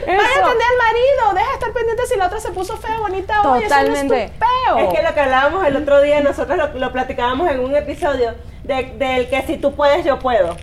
[0.07, 0.45] Vaya a Eso.
[0.45, 1.35] atender al marido.
[1.35, 3.63] Deja de estar pendiente si la otra se puso fea, bonita hoy.
[3.63, 4.25] Eso no Totalmente.
[4.25, 4.79] es tu peo.
[4.79, 8.35] Es que lo que hablábamos el otro día, nosotros lo, lo platicábamos en un episodio
[8.65, 10.57] de- del que si tú puedes, yo puedo.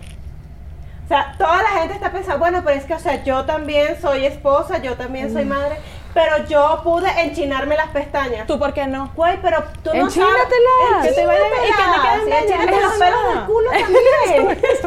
[1.10, 4.00] O sea, toda la gente está pensando, bueno, pero es que, o sea, yo también
[4.00, 5.76] soy esposa, yo también soy madre,
[6.14, 8.46] pero yo pude enchinarme las pestañas.
[8.46, 9.10] ¿Tú por qué no?
[9.16, 10.16] Güey, pero tú no sabes.
[10.18, 11.02] Enchínatelas.
[11.02, 12.80] Que te vaya bien y que te queden bellas, eso.
[12.80, 13.70] los pelos del culo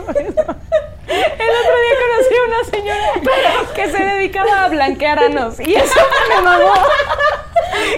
[0.05, 0.45] también.
[1.07, 5.99] El otro día conocí a una señora que se dedicaba a blanquear anos y eso
[6.29, 6.73] me mamó.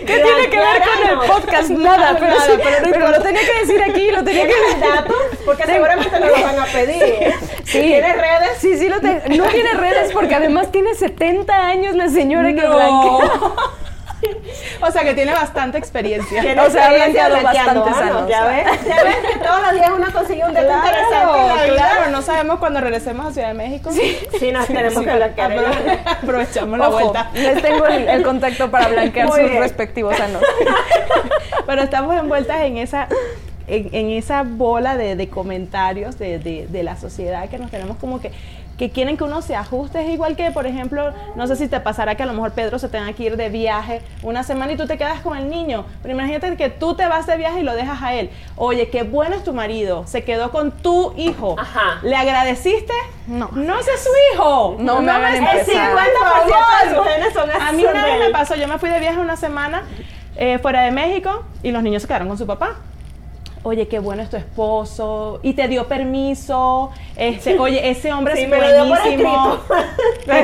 [0.06, 1.70] ¿Qué tiene que ver con el podcast?
[1.70, 4.54] Nada, pero, Nada, sí, pero no pero lo tenía que decir aquí, lo tenía que
[4.54, 4.96] ¿Tienes decir.
[4.96, 5.16] datos?
[5.46, 7.34] Porque seguramente no los van a pedir.
[7.66, 7.80] Sí.
[7.82, 8.58] ¿Tienes redes?
[8.60, 9.22] Sí, sí, lo tengo.
[9.28, 13.32] No tiene redes porque además tiene 70 años la señora que blanquea.
[14.82, 16.42] O sea que tiene bastante experiencia.
[16.42, 18.30] Tienes O sea, ha blanqueado bastantes anos.
[18.30, 21.76] Ya ves, ya ves que todos los días uno consigue un dato interesante Claro, vida.
[21.76, 23.92] claro, no sabemos cuando regresemos a Ciudad de México.
[23.92, 25.52] Sí, Sí, nos tenemos que blanquear.
[25.52, 27.30] Apro- Aprovechamos la Ojo, vuelta.
[27.34, 29.62] les tengo el, el contacto para blanquear Muy sus bien.
[29.62, 30.42] respectivos anos.
[31.66, 33.08] Pero estamos envueltas en esa,
[33.68, 37.98] en, en esa bola de, de comentarios de, de- de la sociedad que nos tenemos
[37.98, 38.32] como que
[38.78, 40.02] que quieren que uno se ajuste.
[40.04, 42.78] Es igual que, por ejemplo, no sé si te pasará que a lo mejor Pedro
[42.80, 45.86] se tenga que ir de viaje una semana y tú te quedas con el niño.
[46.02, 48.30] Pero imagínate que tú te vas de viaje y lo dejas a él.
[48.58, 50.06] Oye, qué bueno es tu marido.
[50.08, 51.56] Se quedó con tu hijo.
[51.58, 52.00] Ajá.
[52.04, 52.94] ¿Le agradeciste?
[53.28, 53.50] No.
[53.54, 54.76] No es su hijo.
[54.80, 58.56] No me hagan estés- El 50% de sus son a mí una vez me pasó,
[58.56, 59.84] yo me fui de viaje una semana
[60.38, 62.76] eh, fuera de México y los niños se quedaron con su papá.
[63.68, 66.92] Oye, qué bueno es tu esposo y te dio permiso.
[67.16, 68.50] Este, oye, ese hombre Sí, es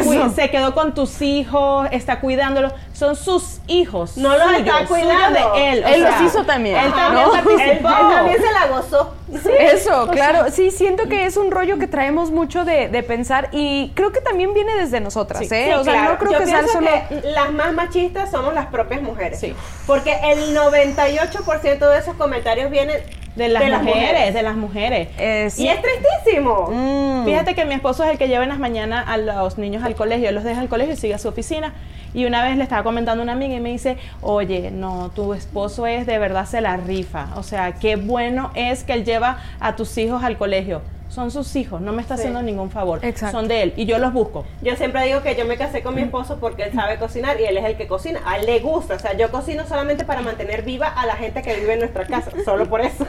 [0.06, 0.34] buenísimo.
[0.34, 2.74] Se quedó con tus hijos, está cuidándolos.
[3.02, 4.16] Son sus hijos.
[4.16, 5.54] No los suyos, está cuidando.
[5.56, 5.84] de él.
[5.84, 6.78] o Él sea, los hizo también.
[6.78, 7.32] Él también ¿no?
[7.32, 7.90] Participó.
[7.90, 9.16] él también se la gozó.
[9.60, 10.52] Eso, claro.
[10.52, 14.22] sí, siento que es un rollo que traemos mucho de, de pensar y creo que
[14.22, 15.66] también viene desde nosotras, Sí, ¿eh?
[15.70, 16.12] Sí, o sea, claro.
[16.12, 16.88] no creo Yo que sea solo...
[17.10, 19.40] que las más machistas somos las propias mujeres.
[19.40, 19.56] Sí.
[19.88, 23.02] Porque el 98% de esos comentarios vienen
[23.36, 24.34] De las De las mujeres, mujeres.
[24.34, 25.08] de las mujeres.
[25.18, 26.68] Es- Y es tristísimo.
[26.70, 27.26] Mm.
[27.26, 29.96] Fíjate que mi esposo es el que lleva en las mañanas a los niños al
[29.96, 31.74] colegio, él los deja al colegio y sigue a su oficina.
[32.14, 35.34] Y una vez le estaba comentando a una amiga y me dice, oye, no, tu
[35.34, 37.28] esposo es de verdad se la rifa.
[37.38, 40.82] O sea, qué bueno es que él lleva a tus hijos al colegio.
[41.12, 42.22] Son sus hijos, no me está Sí.
[42.22, 43.04] haciendo ningún favor.
[43.04, 43.38] Exacto.
[43.38, 44.46] Son de él y yo los busco.
[44.62, 47.44] Yo siempre digo que yo me casé con mi esposo porque él sabe cocinar y
[47.44, 48.22] él es el que cocina.
[48.26, 48.96] A él le gusta.
[48.96, 52.06] O sea, yo cocino solamente para mantener viva a la gente que vive en nuestra
[52.06, 52.32] casa.
[52.46, 53.06] Solo por eso.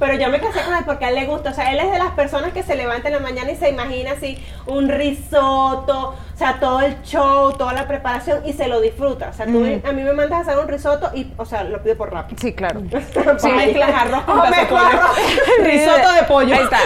[0.00, 1.50] Pero yo me casé con él porque a él le gusta.
[1.50, 3.70] O sea, él es de las personas que se levanta en la mañana y se
[3.70, 6.16] imagina así un risotto.
[6.42, 9.28] O sea, todo el show, toda la preparación y se lo disfruta.
[9.28, 9.86] O sea, tú Mm.
[9.86, 12.36] a mí me mandas a hacer un risotto y, o sea, lo pido por rápido.
[12.42, 12.80] Sí, claro.
[13.38, 15.16] Sí, mezclas arroz con Oh, arroz.
[15.62, 16.52] Risotto de pollo.
[16.56, 16.78] Ahí está.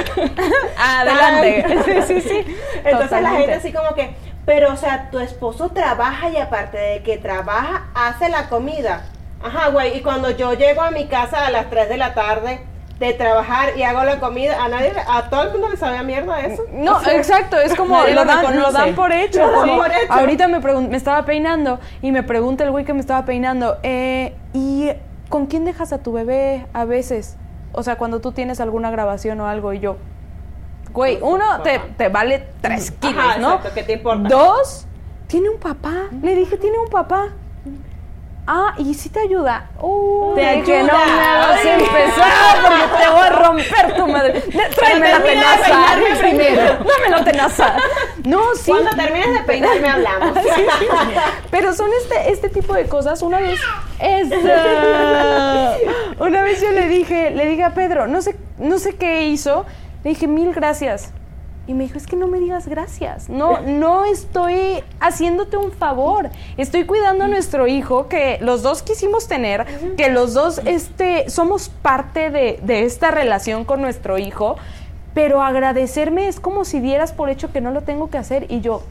[1.00, 2.04] Adelante.
[2.06, 2.56] sí, sí, sí.
[2.84, 7.02] Entonces la gente así como que, pero o sea, tu esposo trabaja y aparte de
[7.02, 9.04] que trabaja, hace la comida.
[9.42, 12.60] Ajá, güey, y cuando yo llego a mi casa a las 3 de la tarde
[12.98, 16.02] de trabajar y hago la comida, a nadie, a todo el mundo le sabe a
[16.02, 16.62] mierda eso.
[16.72, 18.72] No, O sea, exacto, es como lo dan, lo reconoce.
[18.72, 19.40] dan por hecho.
[19.42, 19.90] Por.
[20.08, 24.34] Ahorita me, me estaba peinando y me pregunta el güey que me estaba peinando, eh,
[24.54, 24.90] ¿y
[25.28, 27.36] con quién dejas a tu bebé a veces?
[27.72, 29.96] O sea, cuando tú tienes alguna grabación o algo y yo,
[30.92, 33.56] güey, uno te, te vale tres kilos, Ajá, ¿no?
[33.56, 34.28] exacto, ¿qué te importa?
[34.30, 34.86] Dos,
[35.26, 36.04] tiene un papá.
[36.22, 37.28] Le dije, tiene un papá.
[38.48, 39.70] Ah, y si te ayuda.
[39.80, 40.92] Uh, Te de que ayuda.
[40.92, 44.40] no me hagas empezar porque te voy a romper tu madre.
[44.76, 45.64] Tráeme la de tenaza.
[45.64, 46.62] peinarme primero.
[46.62, 47.76] Dame la tenaza.
[48.24, 48.70] No, sí.
[48.70, 50.38] Cuando termines de peinarme hablamos.
[51.50, 53.20] Pero son este, este tipo de cosas.
[53.22, 53.58] Una vez,
[53.98, 55.76] esta,
[56.20, 59.66] una vez yo le dije, le dije a Pedro, no sé, no sé qué hizo,
[60.04, 61.12] le dije mil gracias.
[61.66, 63.28] Y me dijo, es que no me digas gracias.
[63.28, 66.30] No, no estoy haciéndote un favor.
[66.56, 71.68] Estoy cuidando a nuestro hijo, que los dos quisimos tener, que los dos este, somos
[71.68, 74.56] parte de, de esta relación con nuestro hijo.
[75.12, 78.46] Pero agradecerme es como si dieras por hecho que no lo tengo que hacer.
[78.48, 78.82] Y yo,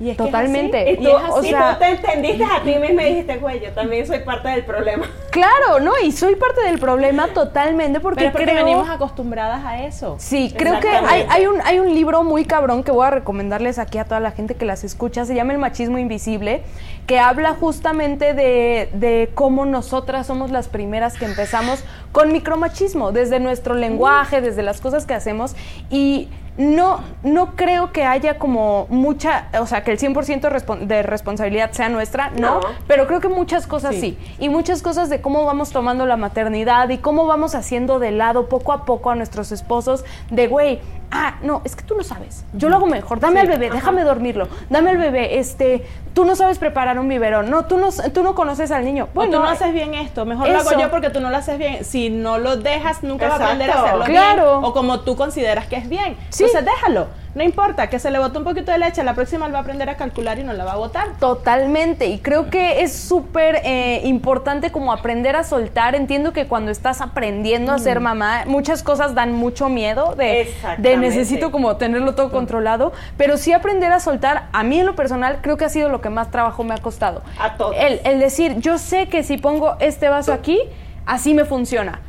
[0.00, 0.90] Y es que es totalmente.
[0.90, 3.08] Y así, tú, y es o y sea- tú te entendiste a ti misma y
[3.10, 5.06] dijiste, güey, yo también soy parte del problema.
[5.30, 5.92] Claro, ¿no?
[6.02, 8.64] Y soy parte del problema totalmente porque Pero porque creo...
[8.64, 10.16] venimos acostumbradas a eso.
[10.18, 13.78] Sí, creo que hay, hay un, hay un libro muy cabrón que voy a recomendarles
[13.78, 16.62] aquí a toda la gente que las escucha, se llama El machismo invisible,
[17.06, 23.38] que habla justamente de, de cómo nosotras somos las primeras que empezamos con micromachismo, desde
[23.38, 25.54] nuestro lenguaje, desde las cosas que hacemos
[25.90, 26.28] y
[26.58, 31.70] no, no creo que haya como mucha, o sea, que el 100% respon- de responsabilidad
[31.72, 32.60] sea nuestra, no, No.
[32.86, 34.00] pero creo que muchas cosas Sí.
[34.00, 34.18] sí.
[34.40, 38.48] Y muchas cosas de cómo vamos tomando la maternidad y cómo vamos haciendo de lado
[38.48, 40.80] poco a poco a nuestros esposos de, güey,
[41.10, 42.44] ah, no, es que tú no sabes.
[42.52, 43.20] Yo lo hago mejor.
[43.20, 44.48] Dame al bebé, déjame dormirlo.
[44.70, 47.50] Dame al bebé, este, tú no sabes preparar un biberón.
[47.50, 49.08] No, tú no, tú no conoces al niño.
[49.14, 51.58] Bueno, tú no haces bien esto, mejor lo hago yo porque tú no lo haces
[51.58, 51.84] bien.
[51.84, 53.86] Si no lo dejas, nunca va a aprender a Exacto.
[53.88, 54.58] hacerlo Claro.
[54.60, 56.16] bien o como tú consideras que es bien.
[56.30, 56.44] Sí.
[56.44, 57.06] Entonces déjalo,
[57.38, 59.62] no importa, que se le bote un poquito de leche, la próxima él va a
[59.62, 61.16] aprender a calcular y no la va a botar.
[61.20, 65.94] Totalmente, y creo que es súper eh, importante como aprender a soltar.
[65.94, 70.96] Entiendo que cuando estás aprendiendo a ser mamá, muchas cosas dan mucho miedo de, de
[70.96, 75.38] necesito como tenerlo todo controlado, pero sí aprender a soltar, a mí en lo personal
[75.40, 77.22] creo que ha sido lo que más trabajo me ha costado.
[77.38, 77.76] A todos.
[77.78, 80.58] El, el decir, yo sé que si pongo este vaso aquí,
[81.06, 82.00] así me funciona.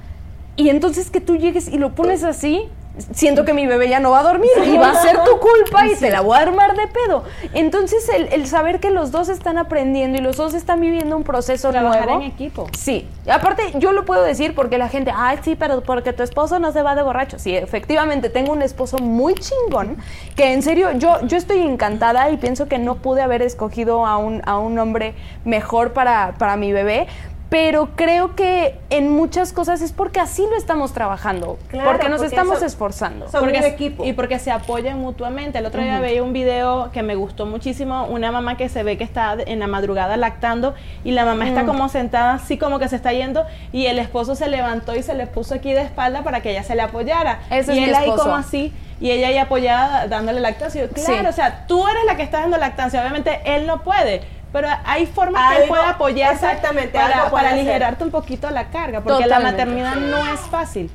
[0.56, 2.68] Y entonces que tú llegues y lo pones así,
[3.14, 5.88] siento que mi bebé ya no va a dormir y va a ser tu culpa
[5.88, 7.24] y te la voy a armar de pedo.
[7.54, 11.24] Entonces el, el saber que los dos están aprendiendo y los dos están viviendo un
[11.24, 12.22] proceso Trabajar nuevo.
[12.22, 12.68] en equipo.
[12.78, 16.60] Sí, aparte yo lo puedo decir porque la gente, ay, sí, pero porque tu esposo
[16.60, 17.40] no se va de borracho.
[17.40, 19.98] Sí, efectivamente, tengo un esposo muy chingón
[20.36, 24.18] que en serio, yo, yo estoy encantada y pienso que no pude haber escogido a
[24.18, 25.14] un, a un hombre
[25.46, 27.08] mejor para, para mi bebé.
[27.50, 32.20] Pero creo que en muchas cosas es porque así lo estamos trabajando, Claro, porque nos
[32.20, 33.26] porque estamos esforzando.
[33.32, 34.06] Porque equipo.
[34.06, 35.58] Y porque se apoyan mutuamente.
[35.58, 39.00] El otro día veía un video que me gustó muchísimo, una mamá que se ve
[39.00, 41.48] que está en la madrugada lactando y la mamá Mm.
[41.48, 45.02] está como sentada así como que se está yendo y el esposo se levantó y
[45.02, 47.40] se le puso aquí de espalda para que ella se le apoyara.
[47.50, 48.72] Ese y es mi él ahí como así
[49.02, 50.88] y ella ahí apoyada dándole lactancia.
[50.90, 51.26] Claro, Sí.
[51.28, 54.22] o sea, tú eres la que está dando lactancia, obviamente él no puede.
[54.52, 59.02] Pero hay formas que él puede apoyarse exactamente, para, para aligerarte un poquito la carga,
[59.02, 60.90] porque la maternidad no es fácil.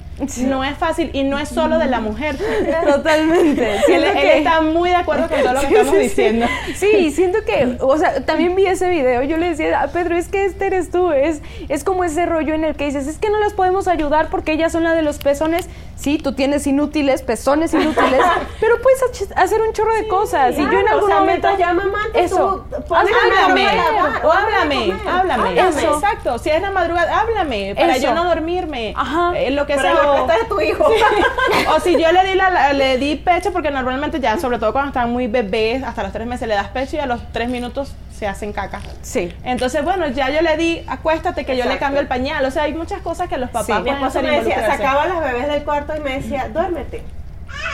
[0.46, 2.36] No es fácil y no es solo de la mujer.
[2.86, 3.78] Totalmente.
[3.88, 6.46] Él, está muy de acuerdo con todo lo que Sí, estamos sí, diciendo.
[6.76, 10.28] Sí, siento que, o sea, también vi ese video, yo le decía, a Pedro, es
[10.28, 13.30] que este eres tú, es, es como ese rollo en el que dices, es que
[13.30, 17.22] no las podemos ayudar porque ellas son la de los pezones, sí, tú tienes inútiles,
[17.22, 18.20] pezones inútiles,
[18.60, 21.48] pero puedes hacer un chorro de cosas, y yo en algún o sea, momento...
[21.58, 25.60] me mando, eso, tú Háblame, lavar, o háblame, háblame, háblame.
[25.60, 25.68] háblame.
[25.68, 25.94] Eso.
[25.94, 28.06] Exacto, si es la madrugada, háblame, para Eso.
[28.06, 28.94] yo no dormirme.
[28.96, 29.32] Ajá.
[29.36, 30.03] Eh, lo que Pero sea.
[30.12, 30.86] A tu hijo.
[31.74, 34.88] o si yo le di la, le di pecho porque normalmente ya sobre todo cuando
[34.88, 37.94] están muy bebés hasta los tres meses le das pecho y a los tres minutos
[38.16, 39.34] se hacen caca Sí.
[39.44, 42.64] entonces bueno ya yo le di acuéstate que yo le cambio el pañal o sea
[42.64, 43.72] hay muchas cosas que los papás Sí.
[43.72, 46.48] Mi pueden esposo hacer me decía, sacaba a las bebés del cuarto y me decía,
[46.48, 47.02] duérmete.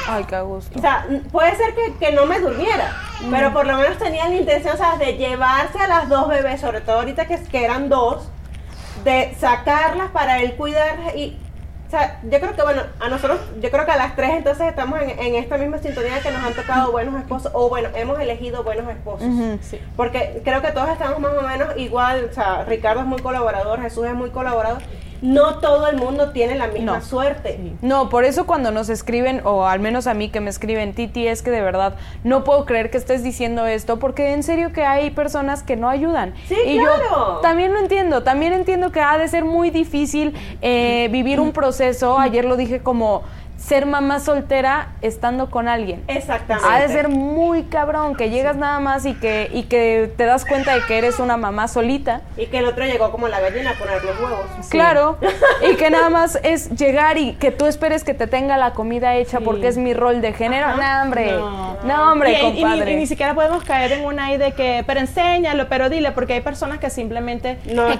[0.08, 0.78] Ay, qué gusto.
[0.78, 2.94] O sea, puede ser que, que no me durmiera,
[3.30, 6.60] pero por lo menos tenía la intención, o sea, de llevarse a las dos bebés,
[6.60, 8.28] sobre todo ahorita que, que eran dos,
[9.04, 11.36] de sacarlas para él cuidar y...
[11.90, 14.68] O sea, yo creo que, bueno, a nosotros, yo creo que a las tres entonces
[14.68, 18.20] estamos en, en esta misma sintonía que nos han tocado buenos esposos, o bueno, hemos
[18.20, 19.26] elegido buenos esposos.
[19.60, 19.80] Sí.
[19.96, 23.82] Porque creo que todos estamos más o menos igual, o sea, Ricardo es muy colaborador,
[23.82, 24.80] Jesús es muy colaborador.
[25.22, 27.02] No todo el mundo tiene la misma No.
[27.02, 27.58] suerte.
[27.82, 31.26] No, por eso cuando nos escriben, o al menos a mí que me escriben, Titi,
[31.28, 31.94] es que de verdad
[32.24, 35.88] no puedo creer que estés diciendo esto, porque en serio que hay personas que no
[35.88, 36.34] ayudan.
[36.48, 37.02] Sí, y claro.
[37.10, 41.52] yo también lo entiendo, también entiendo que ha de ser muy difícil eh, vivir un
[41.52, 43.22] proceso, ayer lo dije como
[43.60, 46.02] ser mamá soltera estando con alguien.
[46.08, 46.66] Exactamente.
[46.68, 50.46] Ha de ser muy cabrón que llegas nada más y que, y que te das
[50.46, 52.22] cuenta de que eres una mamá solita.
[52.38, 54.40] Y que el otro llegó como la gallina a poner los huevos.
[54.70, 55.18] Claro,
[55.70, 59.14] y que nada más es llegar y que tú esperes que te tenga la comida
[59.16, 60.68] hecha porque es mi rol de género.
[60.76, 61.32] No, hombre,
[61.84, 62.92] no, hombre, y, y- y ni- compadre.
[62.92, 66.32] y ni siquiera podemos caer en una ahí de que, pero enséñalo, pero dile, porque
[66.32, 67.96] hay personas que simplemente No no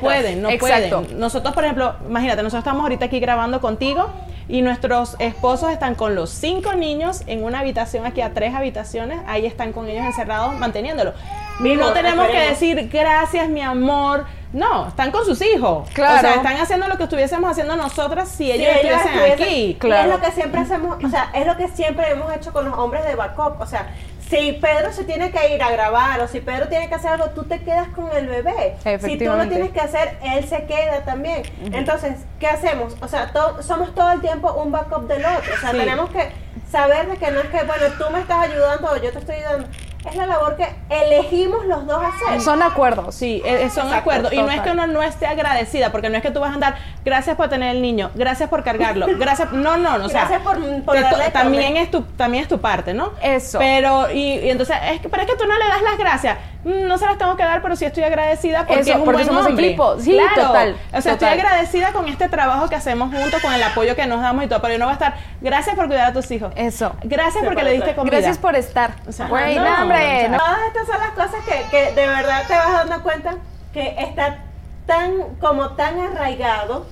[0.00, 1.00] pueden, no Exacto.
[1.02, 1.18] pueden.
[1.18, 4.08] Nosotros, por ejemplo, imagínate, nosotros estamos ahorita aquí grabando contigo
[4.48, 9.20] y nuestros esposos están con los cinco niños en una habitación aquí a tres habitaciones,
[9.26, 11.12] ahí están con ellos encerrados manteniéndolo.
[11.60, 14.26] No tenemos que decir gracias, mi amor.
[14.52, 15.88] No, están con sus hijos.
[15.92, 16.16] Claro.
[16.18, 19.54] O sea, están haciendo lo que estuviésemos haciendo nosotras si Si ellos estuviesen estuviesen- aquí.
[19.70, 20.02] Y Claro.
[20.12, 22.78] es lo que siempre hacemos, o sea, es lo que siempre hemos hecho con los
[22.78, 23.60] hombres de backup.
[23.60, 23.88] O sea,
[24.28, 27.26] si Pedro se tiene que ir a grabar o si Pedro tiene que hacer algo,
[27.30, 28.76] tú te quedas con el bebé.
[29.00, 31.42] Si tú lo tienes que hacer, él se queda también.
[31.72, 32.96] Entonces, ¿qué hacemos?
[33.00, 35.54] O sea, to- somos todo el tiempo un backup del otro.
[35.54, 35.76] O sea, Sí.
[35.78, 36.30] tenemos que
[36.70, 39.36] saber de que no es que, bueno, tú me estás ayudando o yo te estoy
[39.36, 39.68] ayudando.
[40.04, 42.40] Es la labor que elegimos los dos hacer.
[42.40, 43.14] Son acuerdos.
[43.14, 44.32] Sí, eh, son Exacto, acuerdos.
[44.32, 46.54] Y no es que uno no esté agradecida, porque no es que tú vas a
[46.54, 46.74] andar,
[47.04, 50.42] gracias por tener el niño, gracias por cargarlo, gracias, no, no, no, o sea, Gracias
[50.42, 53.12] por- por darle también es tu, también es tu parte, ¿no?
[53.22, 53.58] Eso.
[53.58, 56.36] Pero, y, y entonces, es que, pero es que tú no le das las gracias.
[56.64, 59.22] No se las tengo que dar, pero sí estoy agradecida porque Eso, es un porque
[59.24, 59.66] buen somos hombre.
[59.66, 60.00] equipo.
[60.00, 60.46] Sí, Claro.
[60.48, 61.12] total, O sea, total.
[61.12, 64.48] estoy agradecida con este trabajo que hacemos juntos, con el apoyo que nos damos y
[64.48, 66.52] todo, pero yo no voy a estar, gracias por cuidar a tus hijos.
[66.56, 66.94] Eso.
[67.02, 68.16] Gracias porque le diste comida.
[68.16, 68.92] Gracias por estar.
[69.06, 70.28] O sea, Güey, no, no, hombre.
[70.30, 70.38] no.
[70.38, 73.34] Todas estas son las cosas que, que de verdad te vas dando cuenta
[73.74, 74.38] que está
[74.86, 76.86] tan, como tan arraigado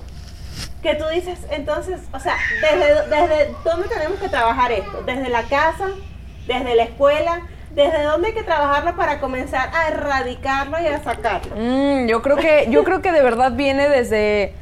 [0.83, 5.43] que tú dices, entonces, o sea, desde, desde dónde tenemos que trabajar esto, desde la
[5.43, 5.87] casa,
[6.45, 7.39] desde la escuela,
[7.73, 11.55] desde dónde hay que trabajarlo para comenzar a erradicarlo y a sacarlo.
[11.55, 14.53] Mm, yo creo que yo creo que de verdad viene desde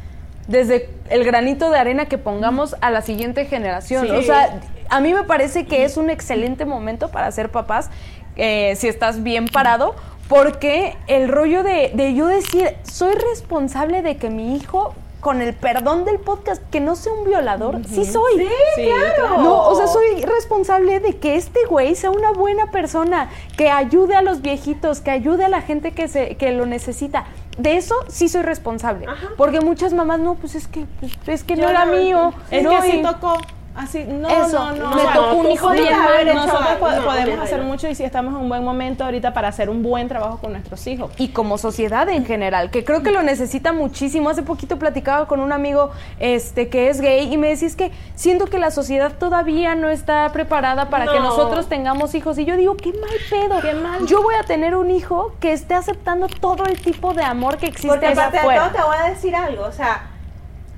[0.47, 4.07] desde el granito de arena que pongamos a la siguiente generación.
[4.07, 4.11] Sí.
[4.11, 4.59] O sea,
[4.89, 7.89] a mí me parece que es un excelente momento para ser papás
[8.35, 9.95] eh, si estás bien parado.
[10.27, 15.53] Porque el rollo de, de yo decir, soy responsable de que mi hijo, con el
[15.53, 18.37] perdón del podcast, que no sea un violador, sí soy.
[18.37, 19.37] Sí, Sí, claro.
[19.41, 24.15] No, o sea, soy responsable de que este güey sea una buena persona, que ayude
[24.15, 27.25] a los viejitos, que ayude a la gente que, se, que lo necesita.
[27.57, 29.05] De eso sí soy responsable.
[29.37, 32.33] Porque muchas mamás, no, pues es que, pues, es que no era no- mío.
[32.49, 33.37] Es no, que así y- tocó.
[33.73, 34.95] Así, no, Eso, no, no.
[34.95, 36.25] me tocó un hijo bien mal.
[36.25, 37.65] Nosotros No, podemos no, hacer no.
[37.65, 40.51] mucho y si estamos en un buen momento ahorita para hacer un buen trabajo con
[40.51, 41.11] nuestros hijos.
[41.17, 44.29] y como sociedad en general, que creo que lo necesita muchísimo.
[44.29, 47.91] Hace poquito platicaba con un amigo este que es gay y me decía es que
[48.15, 51.29] siento que la sociedad todavía no está preparada para que No.
[51.29, 53.61] nosotros tengamos hijos y yo digo, qué mal pedo.
[53.61, 54.05] Qué mal.
[54.05, 57.67] Yo voy a tener un hijo que esté aceptando todo el tipo de amor que
[57.67, 60.07] existe Porque allá aparte de todo te voy a decir algo, o sea,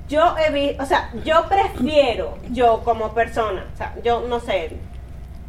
[0.08, 4.76] yo he vi- o sea, yo prefiero, yo como persona, o sea, yo no sé,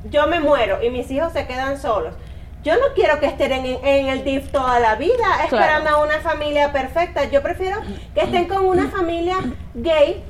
[0.10, 2.14] yo me muero y mis hijos se quedan solos.
[2.64, 6.20] Yo no quiero que estén en, en el DIF toda la vida esperando a una
[6.22, 7.26] familia perfecta.
[7.26, 7.78] Yo prefiero
[8.16, 9.38] que estén con una familia
[9.76, 10.24] gay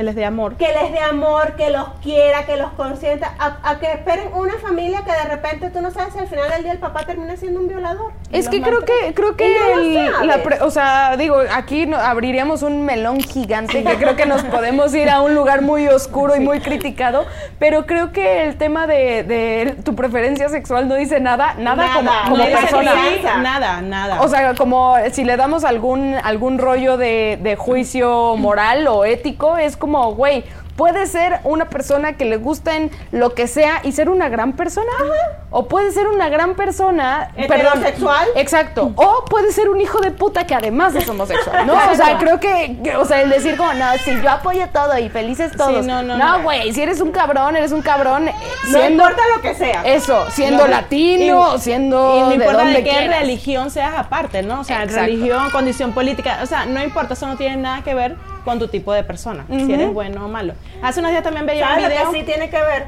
[0.00, 0.54] Que les dé amor.
[0.56, 4.54] que les dé amor, que los quiera, que los consienta, a, a que esperen una
[4.54, 7.36] familia que de repente tú no sabes si al final del día el papá termina
[7.36, 8.12] siendo un violador.
[8.32, 10.26] Es que creo que creo que no el- sabes.
[10.26, 14.42] la pre- o sea, digo, aquí no- abriríamos un melón gigante que creo que nos
[14.44, 17.26] podemos ir a un lugar muy oscuro y muy criticado,
[17.58, 21.94] pero creo que el tema de, de tu preferencia sexual no dice nada, nada, Nada,
[21.94, 22.92] como, como persona.
[23.42, 24.22] Nada, nada.
[24.22, 29.56] O sea, como si le damos algún, algún rollo de, de juicio moral o ético,
[29.58, 30.44] es como, güey,
[30.76, 34.90] puede ser una persona que le gusten lo que sea y ser una gran persona.
[35.50, 37.32] O puede ser una gran persona.
[37.36, 38.28] perdón, Heterosexual.
[38.36, 38.92] exacto.
[38.96, 41.74] O puede ser un hijo de puta que además es homosexual, ¿no?
[41.74, 45.08] O sea, creo que, o sea, el decir como, no, si yo apoyo todo y
[45.10, 45.84] felices todos.
[45.84, 46.42] no, no, No, no.
[46.44, 48.28] güey, si eres un cabrón, eres un cabrón.
[48.28, 48.34] eh,
[48.68, 49.82] No siendo- importa lo que sea.
[49.84, 53.20] Eso, siendo No, latino, y- siendo y no importa de qué quieras.
[53.20, 54.60] religión seas aparte, ¿no?
[54.60, 55.04] O sea, Exacto.
[55.06, 58.16] religión, condición política, o sea, no importa, eso no tiene nada que ver
[58.50, 60.54] con tu tipo de persona, si eres bueno o malo.
[60.82, 62.10] Hace unos días también veía un ¿Sabes lo video.
[62.10, 62.86] que sí tiene que ver?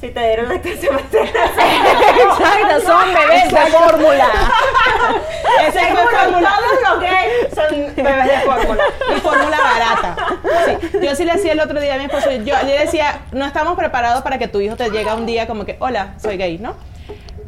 [0.00, 1.30] Si te dieron lactancia materna.
[2.24, 4.26] Exacto, son bebés de fórmula.
[5.68, 6.50] Ese fórmula.
[6.56, 8.82] todos los gays son bebés de fórmula.
[9.16, 10.16] y fórmula barata.
[10.90, 13.20] Sí, Yo sí le decía el otro día a mi esposo, yo, yo le decía,
[13.30, 16.36] no estamos preparados para que tu hijo te llegue un día como que, hola, soy
[16.36, 16.74] gay, ¿no?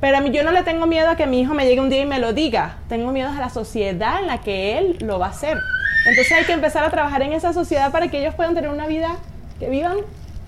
[0.00, 1.90] Pero a mí yo no le tengo miedo a que mi hijo me llegue un
[1.90, 2.76] día y me lo diga.
[2.88, 5.58] Tengo miedo a la sociedad en la que él lo va a hacer.
[6.08, 8.86] Entonces hay que empezar a trabajar en esa sociedad para que ellos puedan tener una
[8.86, 9.16] vida
[9.58, 9.98] que vivan.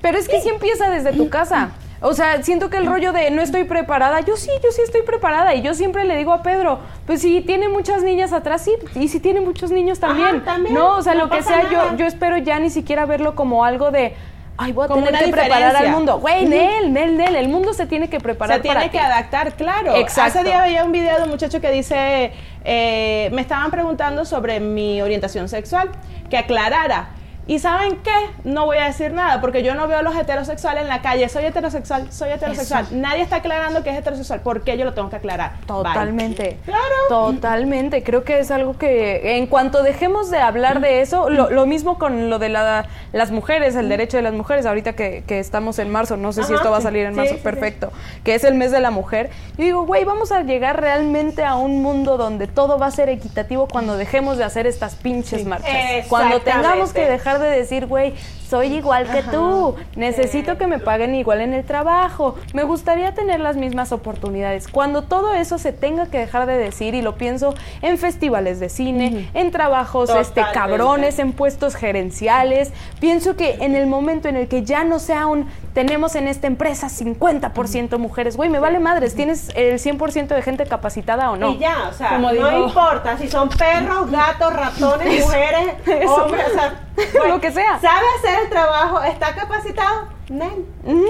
[0.00, 1.70] Pero es que sí empieza desde tu casa.
[2.02, 5.02] O sea, siento que el rollo de no estoy preparada, yo sí, yo sí estoy
[5.02, 5.54] preparada.
[5.54, 9.08] Y yo siempre le digo a Pedro, pues si tiene muchas niñas atrás, sí, y
[9.08, 10.42] si tiene muchos niños también.
[10.42, 13.34] también, No, o sea, no lo que sea, yo, yo espero ya ni siquiera verlo
[13.34, 14.14] como algo de,
[14.60, 16.18] ay, voy a Como tener que preparar al mundo.
[16.20, 19.04] Güey, Nel, Nel, Nel, el mundo se tiene que preparar Se tiene para que ti.
[19.04, 19.96] adaptar, claro.
[19.96, 20.38] Exacto.
[20.38, 22.32] Hace día veía un video de un muchacho que dice,
[22.64, 25.90] eh, me estaban preguntando sobre mi orientación sexual,
[26.28, 27.10] que aclarara.
[27.46, 28.12] ¿Y saben qué?
[28.44, 31.28] No voy a decir nada, porque yo no veo a los heterosexuales en la calle.
[31.28, 32.86] Soy heterosexual, soy heterosexual.
[32.92, 34.40] Nadie está aclarando que es heterosexual.
[34.40, 35.54] ¿Por qué yo lo tengo que aclarar?
[35.66, 35.66] Bye.
[35.66, 36.58] Totalmente.
[36.64, 36.80] Claro.
[37.08, 38.02] Totalmente.
[38.04, 41.98] Creo que es algo que en cuanto dejemos de hablar de eso, lo, lo mismo
[41.98, 45.78] con lo de la- las mujeres, el derecho de las mujeres, ahorita que, que estamos
[45.80, 47.42] en marzo, no sé si esto va a salir en Sí, marzo, sí, sí.
[47.42, 49.30] perfecto, que es el mes de la mujer.
[49.58, 53.08] Yo digo, güey, vamos a llegar realmente a un mundo donde todo va a ser
[53.08, 56.06] equitativo cuando dejemos de hacer estas pinches marchas.
[56.08, 57.12] Cuando tengamos que Exactamente.
[57.38, 58.14] Dejar de decir, güey,
[58.50, 63.38] soy igual que tú, necesito que me paguen igual en el trabajo, me gustaría tener
[63.38, 64.66] las mismas oportunidades.
[64.66, 68.68] Cuando todo eso se tenga que dejar de decir, y lo pienso en festivales de
[68.68, 74.48] cine, en trabajos este, cabrones, en puestos gerenciales, pienso que en el momento en el
[74.48, 79.14] que ya no sea un, tenemos en esta empresa 50% mujeres, güey, me vale madres,
[79.14, 81.52] tienes el 100% de gente capacitada o no.
[81.52, 85.74] Y ya, o sea, Como no importa si son perros, gatos, ratones, mujeres,
[86.08, 86.90] hombres, o sea,
[87.28, 87.78] Lo que sea.
[87.80, 89.02] ¿Sabe hacer el trabajo?
[89.02, 90.08] ¿Está capacitado?
[90.28, 90.66] Nen.
[90.84, 91.06] Ujú.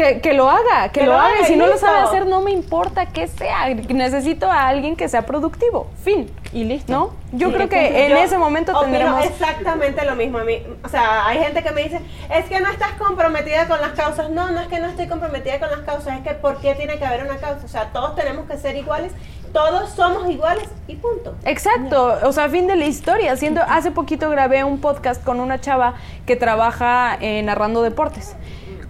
[0.00, 1.34] Que, que lo haga, que, Que lo lo haga.
[1.34, 3.68] haga si no lo sabe hacer, no me importa que sea.
[3.68, 5.88] Necesito a alguien que sea productivo.
[6.02, 6.30] Fin.
[6.52, 6.90] Y listo.
[6.92, 7.10] ¿No?
[7.32, 9.24] Yo Sí, creo que en ese momento tendremos.
[9.24, 10.62] exactamente lo mismo a mí.
[10.82, 12.00] O sea, hay gente que me dice,
[12.34, 14.30] es que no estás comprometida con las causas.
[14.30, 16.98] No, no es que no estoy comprometida con las causas, es que ¿por qué tiene
[16.98, 17.64] que haber una causa?
[17.64, 19.12] O sea, todos tenemos que ser iguales,
[19.52, 21.34] todos somos iguales y punto.
[21.44, 23.32] Exacto, o sea, fin de la historia.
[23.32, 25.94] Haciendo, hace poquito grabé un podcast con una chava
[26.26, 28.34] que trabaja eh, narrando deportes,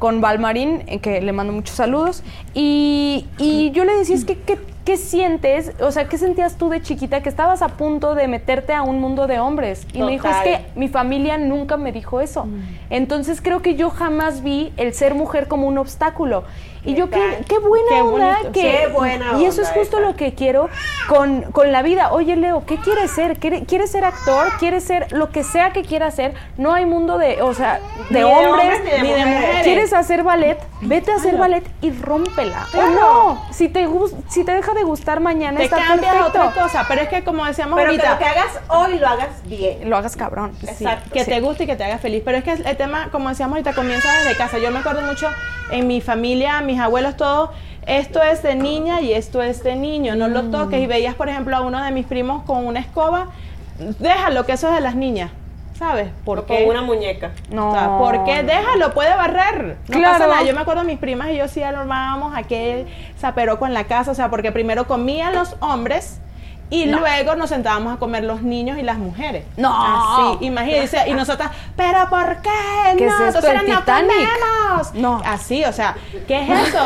[0.00, 2.24] con Valmarín, que le mando muchos saludos.
[2.54, 5.72] Y, y yo le decía, es que, ¿qué, qué sientes?
[5.80, 8.98] O sea, ¿qué sentías tú de chiquita que estabas a punto de meterte a un
[8.98, 9.86] mundo de hombres?
[9.92, 12.48] Y me dijo, es que mi familia nunca me dijo eso.
[12.88, 16.44] Entonces creo que yo jamás vi el ser mujer como un obstáculo.
[16.84, 18.52] Y yo, qué, qué buena Qué onda bonito.
[18.52, 18.60] que...
[18.62, 20.06] Qué buena y eso es justo esa.
[20.06, 20.68] lo que quiero
[21.08, 22.12] con, con la vida.
[22.12, 23.38] Oye, Leo, ¿qué quieres ser?
[23.38, 24.48] ¿Quiere- ¿Quieres ser actor?
[24.58, 26.34] ¿Quieres ser lo que sea que quieras ser?
[26.56, 29.62] No hay mundo de, o sea, de, Ni de hombres, hombres ni de mujeres.
[29.62, 30.58] ¿Quieres hacer ballet?
[30.80, 32.64] Vete a hacer ballet y rómpela.
[32.68, 32.90] O Claro.
[32.92, 33.86] no, si te,
[34.28, 36.28] si te deja de gustar mañana, Te está cambias perfecto.
[36.48, 39.06] otra cosa, pero es que como decíamos Pero que ahorita, lo que hagas hoy lo
[39.06, 39.90] hagas bien.
[39.90, 40.52] Lo hagas cabrón.
[40.60, 41.10] Sí, Exacto.
[41.12, 41.30] que Sí.
[41.30, 42.22] te guste y que te haga feliz.
[42.24, 44.58] Pero es que el tema, como decíamos ahorita, comienza desde casa.
[44.58, 45.28] Yo me acuerdo mucho
[45.70, 47.50] en mi familia, mis abuelos, todos,
[47.86, 50.80] esto es de niña y esto es de niño, no lo toques.
[50.80, 53.28] Y veías, por ejemplo, a uno de mis primos con una escoba,
[53.98, 55.30] déjalo, que eso es de las niñas.
[55.78, 56.08] ¿Sabes?
[56.26, 56.60] ¿Por O qué?
[56.64, 57.30] con una muñeca.
[57.50, 57.70] No.
[57.70, 58.42] O sea, ¿por qué?
[58.42, 59.78] Déjalo, puede barrer.
[59.88, 60.12] No Claro.
[60.18, 60.42] pasa nada.
[60.42, 62.86] Yo me acuerdo de mis primas y yo sí armábamos aquel
[63.18, 66.20] zaperoco en la casa, o sea, porque primero comían los hombres
[66.70, 69.44] y luego nos sentábamos a comer los niños y las mujeres.
[69.56, 69.72] No.
[69.72, 71.08] Así, imagínense.
[71.08, 72.96] Y nosotras, ¿pero por qué?
[72.96, 74.12] ¿Qué no, es esto, el no Titanic?
[74.14, 74.94] comemos.
[74.94, 75.20] No.
[75.24, 75.96] Así, o sea,
[76.28, 76.78] ¿qué es eso?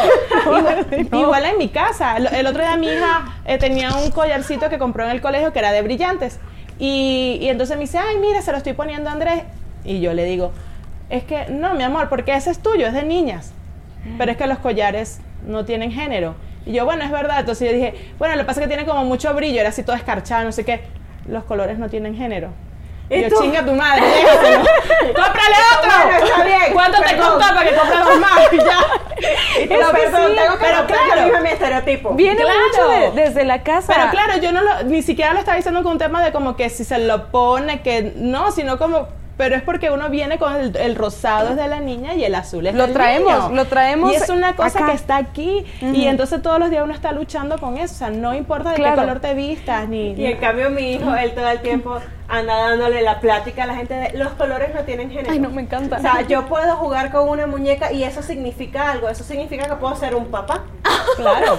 [0.47, 2.17] igual, igual en mi casa.
[2.17, 5.53] El, el otro día mi hija eh, tenía un collarcito que compró en el colegio
[5.53, 6.39] que era de brillantes.
[6.79, 9.43] Y, y entonces me dice, ay, mira, se lo estoy poniendo a Andrés.
[9.85, 10.53] Y yo le digo,
[11.11, 13.53] es que, no, mi amor, porque ese es tuyo, es de niñas.
[14.19, 16.35] Pero es que los collares no tienen género.
[16.67, 17.41] Y yo, bueno, es verdad.
[17.41, 19.83] Entonces yo dije, bueno, lo que pasa es que tiene como mucho brillo, era así
[19.83, 20.83] todo escarchado, no sé qué.
[21.29, 22.49] Los colores no tienen género.
[23.11, 24.61] Y yo, chinga tu madre, déjaselo.
[25.15, 25.91] ¡Cómprale otro!
[26.09, 28.39] Bueno, está bien, ¿Cuánto te costó para que compres dos más?
[28.53, 29.63] Y ya.
[29.63, 31.33] Y Pero tú, perdón, sí, tengo que pero claro.
[31.35, 32.15] yo mi estereotipo.
[32.15, 32.59] Viene Claro.
[32.67, 33.93] mucho de- desde la casa.
[33.95, 36.57] Pero claro, yo no lo, ni siquiera lo estaba diciendo con un tema de como
[36.57, 40.55] que si se lo pone, que no, sino como, pero es porque uno viene con
[40.55, 43.55] el, el rosado es de la niña y el azul es Lo del traemos, niño.
[43.57, 44.87] lo traemos Y es una cosa acá.
[44.89, 48.11] que está aquí y entonces todos los días uno está luchando con eso, o sea,
[48.11, 48.95] no importa de Claro.
[48.97, 50.13] qué color te vistas ni...
[50.13, 53.75] Y en cambio mi hijo, él todo el tiempo anda dándole la plática a la
[53.75, 55.31] gente de los colores no tienen género.
[55.31, 55.97] Ay, no, me encanta.
[55.99, 59.11] O sea, yo puedo jugar con una muñeca y eso significa algo.
[59.11, 60.63] Eso significa que puedo ser un papá.
[61.17, 61.59] Claro.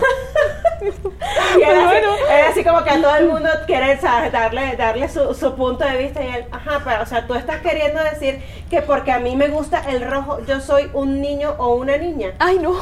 [1.57, 1.97] Y era, así,
[2.29, 4.31] era así como que a todo el mundo quiere ¿sabes?
[4.31, 7.61] darle, darle su, su punto de vista y él, ajá, pero o sea, tú estás
[7.65, 11.75] queriendo decir que porque a mí me gusta el rojo, yo soy un niño o
[11.75, 12.33] una niña.
[12.39, 12.75] Ay, no.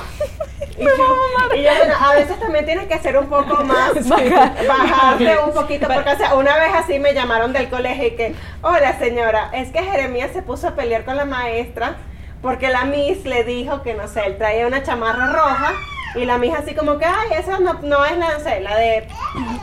[0.77, 5.37] Y yo, y yo, bueno, a veces también tienes que ser un poco más, bajarte
[5.39, 8.99] un poquito, porque o sea, una vez así me llamaron del colegio y que, hola
[8.99, 11.95] señora, es que Jeremías se puso a pelear con la maestra
[12.41, 15.73] porque la Miss le dijo que, no sé, él traía una chamarra roja
[16.15, 18.77] y la Miss así como que, ay, esa no, no es la, no sé, la
[18.77, 19.07] de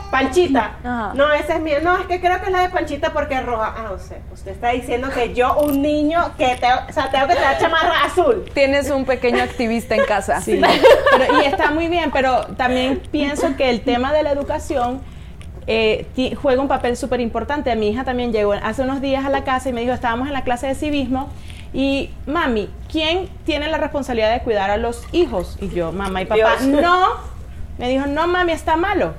[0.09, 0.75] Panchita.
[0.83, 1.11] Ajá.
[1.15, 1.79] No, esa es mía.
[1.81, 3.73] No, es que creo que es la de Panchita porque es roja.
[3.77, 7.27] Ah, o sea, usted está diciendo que yo, un niño, que te, o sea, tengo
[7.27, 8.45] que traer chamarra azul.
[8.53, 10.41] Tienes un pequeño activista en casa.
[10.41, 10.59] Sí,
[11.17, 15.01] pero- y está muy bien, pero también pienso que el tema de la educación
[15.67, 16.07] eh,
[16.41, 17.73] juega un papel súper importante.
[17.75, 20.33] Mi hija también llegó hace unos días a la casa y me dijo, estábamos en
[20.33, 21.29] la clase de civismo
[21.73, 25.57] y, mami, ¿quién tiene la responsabilidad de cuidar a los hijos?
[25.61, 26.61] Y yo, mamá y papá, Dios.
[26.63, 27.07] no.
[27.77, 29.13] Me dijo, no, mami, está malo.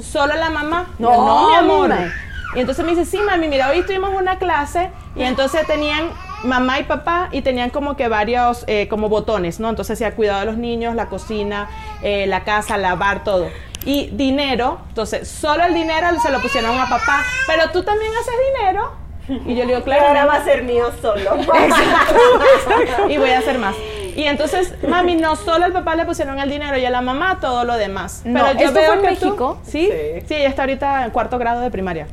[0.00, 0.86] Solo la mamá.
[0.98, 1.88] No, Yo, no, mi amor.
[1.88, 2.10] mami.
[2.54, 6.10] Y entonces me dice, sí, mami, mira, hoy tuvimos una clase y entonces tenían
[6.44, 9.68] mamá y papá y tenían como que varios, eh, como botones, ¿no?
[9.68, 11.68] Entonces hacía cuidado de los niños, la cocina,
[12.02, 13.48] eh, la casa, lavar, todo.
[13.84, 18.34] Y dinero, entonces solo el dinero se lo pusieron a papá, pero tú también haces
[18.58, 18.92] dinero.
[19.28, 21.30] Y yo le digo, Claro, ahora va a ser mío solo.
[23.08, 23.74] y voy a hacer más.
[24.16, 27.38] Y entonces, mami, no solo al papá le pusieron el dinero y a la mamá
[27.40, 28.22] todo lo demás.
[28.24, 29.58] No, Pero yo ¿esto veo fue en que tú- México?
[29.62, 29.90] ¿Sí?
[29.92, 30.24] Sí.
[30.26, 32.06] sí, ella está ahorita en cuarto grado de primaria.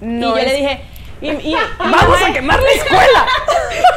[0.00, 0.80] No, y yo es- le dije,
[1.22, 3.26] y, y- y ¡Vamos a quemar la escuela!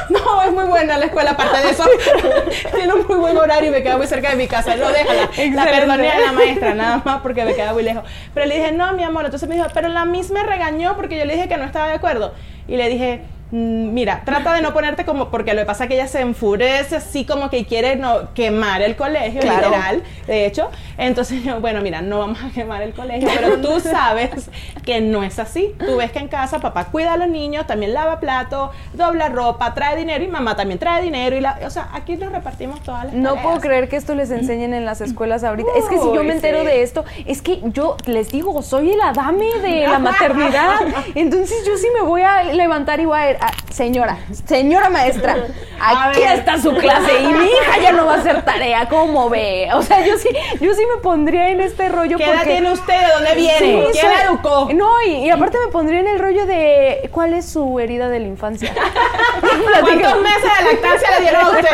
[0.08, 1.84] No, es muy buena la escuela, aparte de eso.
[2.76, 4.76] Tiene un muy buen horario y me queda muy cerca de mi casa.
[4.76, 5.30] No, déjala.
[5.54, 8.04] La perdoné a la maestra, nada más porque me queda muy lejos.
[8.34, 9.26] Pero le dije, no, mi amor.
[9.26, 11.88] Entonces me dijo, pero la misma me regañó porque yo le dije que no estaba
[11.88, 12.34] de acuerdo.
[12.68, 15.88] Y le dije, "Mm, mira, trata de no ponerte como, porque lo que pasa es
[15.90, 19.70] que ella se enfurece así como que quiere no, quemar el colegio, Claro.
[19.70, 20.70] literal, de hecho.
[20.98, 24.50] Entonces yo, bueno, mira, no vamos a quemar el colegio, pero tú sabes
[24.84, 25.74] que no es así.
[25.86, 29.74] Tú ves que en casa papá cuida a los niños, también lava plato, dobla ropa,
[29.74, 31.36] trae dinero y mamá también trae dinero.
[31.36, 33.46] y la, O sea, aquí nos repartimos todas las No tareas.
[33.46, 35.70] puedo creer que esto les enseñen en las escuelas ahorita.
[35.78, 36.66] es que si yo me entero sí.
[36.66, 40.80] de esto, es que yo les digo, soy el adame de la maternidad.
[41.16, 44.18] Entonces yo sí me voy a levantar y voy a ir, "Ah, señora,
[44.48, 45.36] señora maestra,
[45.80, 49.70] aquí está su clase y mi hija ya no va a hacer tarea, ¿cómo ve?
[49.74, 50.30] O sea, yo sí,
[50.62, 52.50] yo sí me pondría en este rollo ¿Qué edad porque...
[52.52, 53.00] tiene usted?
[53.00, 53.58] ¿De dónde viene?
[53.60, 54.70] Sí, ¿Quién soy- la educó?
[54.74, 58.20] No, y, y aparte me pondría en el rollo de ¿cuál es su herida de
[58.20, 58.74] la infancia?
[59.42, 61.68] ¿Cuántos meses de lactancia le dieron a usted?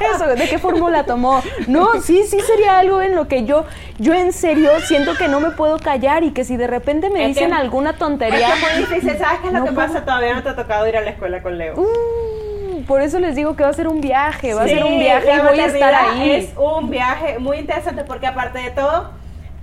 [0.14, 1.42] Eso, ¿de qué fórmula tomó?
[1.66, 3.64] No, sí, sí sería algo en lo que yo,
[3.98, 7.26] yo en serio siento que no me puedo callar y que si de repente me
[7.26, 9.00] dicen alguna Es tontería, que.
[9.18, 9.86] ¿Sabes qué es lo No que puedo.
[9.88, 10.04] pasa?
[10.04, 11.74] Todavía no te ha tocado ir a la escuela con Leo.
[11.76, 14.98] mm, por eso les digo que va a ser un viaje, va a ser un
[14.98, 16.30] viaje y voy a estar ahí.
[16.32, 19.10] Es un viaje muy interesante porque aparte de todo,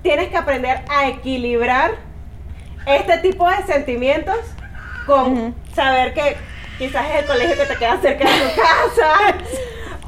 [0.01, 1.91] tienes que aprender a equilibrar
[2.86, 4.36] este tipo de sentimientos
[5.05, 6.36] con saber que
[6.78, 9.36] quizás es el colegio que te queda cerca de tu casa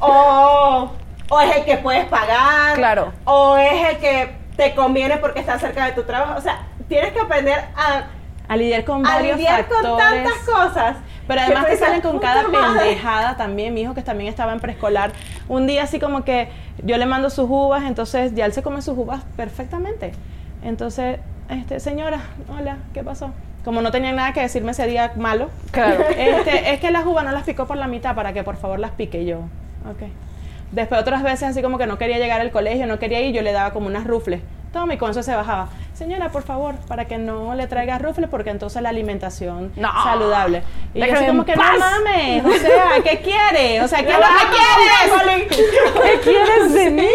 [0.00, 0.90] o,
[1.30, 3.12] o es el que puedes pagar Claro.
[3.24, 6.38] o es el que te conviene porque está cerca de tu trabajo.
[6.38, 8.04] O sea, tienes que aprender a,
[8.48, 10.24] A lidiar con a varios lidiar con factores.
[10.24, 10.96] tantas cosas.
[11.26, 12.80] Pero además te dices, salen con "Puta cada madre".
[12.80, 13.74] pendejada también.
[13.74, 15.10] Mi hijo que también estaba en preescolar.
[15.48, 16.48] Un día así como que
[16.84, 20.12] yo le mando sus uvas, entonces ya él se come sus uvas perfectamente.
[20.62, 21.18] Entonces,
[21.48, 22.20] este, señora,
[22.56, 23.32] hola, ¿qué pasó?
[23.64, 25.50] Como no tenía nada que decirme ese día malo.
[25.72, 26.04] Claro.
[26.16, 28.78] Este, es que las uvas no las picó por la mitad para que por favor
[28.78, 29.38] las pique yo.
[29.90, 30.08] Ok.
[30.70, 33.42] Después otras veces así como que no quería llegar al colegio, no quería ir, yo
[33.42, 34.40] le daba como unas rufles.
[34.72, 35.68] Toma y con eso se bajaba.
[35.96, 39.90] Señora, por favor, para que no le traiga rufle, porque entonces la alimentación No.
[40.04, 40.62] saludable.
[40.94, 41.72] Y yo así como que paz.
[41.72, 43.80] no mames, o sea, ¿qué quiere?
[43.82, 45.62] O sea, ¿qué es lo que quieres?
[46.02, 47.08] ¿Qué quieres de mí?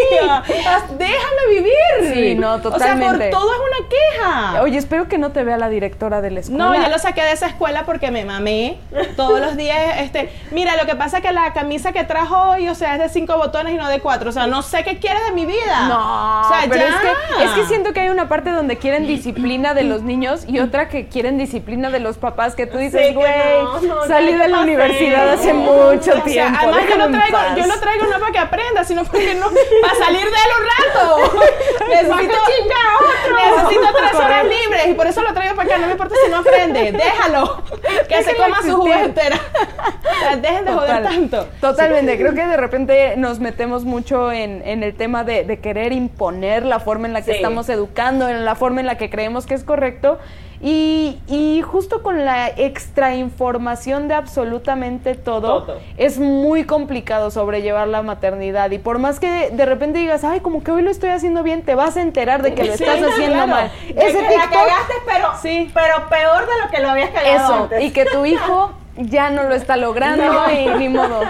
[0.98, 2.12] Déjame vivir.
[2.14, 3.30] Sí, no, O sea, totalmente.
[3.30, 4.62] por todo es una queja.
[4.62, 6.64] Oye, espero que no te vea la directora de la escuela.
[6.64, 8.78] No, yo lo saqué de esa escuela porque me mamé
[9.16, 10.00] todos los días.
[10.00, 13.00] Este, mira, lo que pasa es que la camisa que trajo hoy, o sea, es
[13.00, 14.30] de cinco botones y no de cuatro.
[14.30, 15.88] O sea, no sé qué quieres de mi vida.
[15.88, 16.88] No, o sea, pero ya.
[16.88, 20.44] es que, es que siento que hay una parte donde quieren disciplina de los niños
[20.46, 23.30] y otra que quieren disciplina de los papás que tú dices, Sí, güey,
[23.62, 24.62] no, no, salí de la pasé".
[24.62, 26.58] universidad hace No, mucho O sea, tiempo.
[26.60, 29.46] además yo en traigo, yo lo traigo no para que aprenda, sino porque no,
[29.82, 31.32] para salir de él un rato.
[31.88, 35.78] Necesito, necesito tres horas libres y por eso lo traigo para acá.
[35.78, 37.62] No me importa si no aprende, déjalo.
[38.08, 39.04] Que se coma su existir.
[39.04, 39.36] entera.
[39.36, 41.02] O sea, dejen de joder Total.
[41.04, 41.48] tanto.
[41.60, 45.92] Totalmente, creo que de repente nos metemos mucho en, en el tema de, de querer
[45.92, 47.36] imponer la forma en la que Sí.
[47.36, 50.18] estamos educando, en la forma en la que creemos que es correcto.
[50.64, 55.78] Y, y justo con la extra información de absolutamente todo, Todo.
[55.96, 58.70] es muy complicado sobrellevar la maternidad.
[58.70, 61.62] Y por más que de repente digas, ay, como que hoy lo estoy haciendo bien,
[61.62, 63.48] te vas a enterar de que lo Sí, estás haciendo claro.
[63.48, 63.72] mal.
[63.92, 65.70] De Ese que la TikTok, cagaste, pero, Sí.
[65.74, 67.82] pero peor de lo que lo habías cagado eso, antes.
[67.82, 71.22] y que tu hijo ya no lo está logrando y ni modo.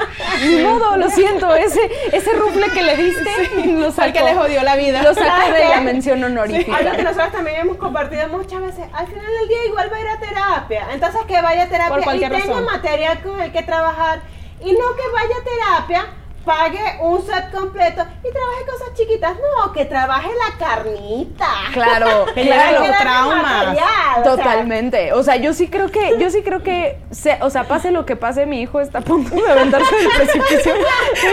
[0.45, 1.81] Ni modo, lo siento, ese,
[2.13, 3.31] ese rufle que le diste
[3.67, 5.03] lo Fue el sacó, que le jodió la vida.
[5.03, 6.77] lo sacó de ¿Sabes la mención honorífica.
[6.77, 8.85] Algo que nosotros también hemos compartido muchas veces.
[8.93, 10.87] Al final del día igual va a ir a terapia.
[10.93, 12.65] Entonces que vaya a terapia Por y tenga razón.
[12.65, 14.21] material con el que trabajar.
[14.61, 16.07] Y no que vaya a terapia,
[16.45, 19.33] pague un set completo y trabaje cosas chiquitas.
[19.37, 21.47] No, que trabaje la carnita.
[21.73, 22.87] Claro, Que claro.
[22.87, 23.43] los traumas.
[23.43, 25.13] material, Totalmente.
[25.13, 28.07] O sea, yo sí creo que, yo sí creo que, se- o sea, pase lo
[28.07, 30.75] que pase, mi hijo está a punto de aventarse del precipicio.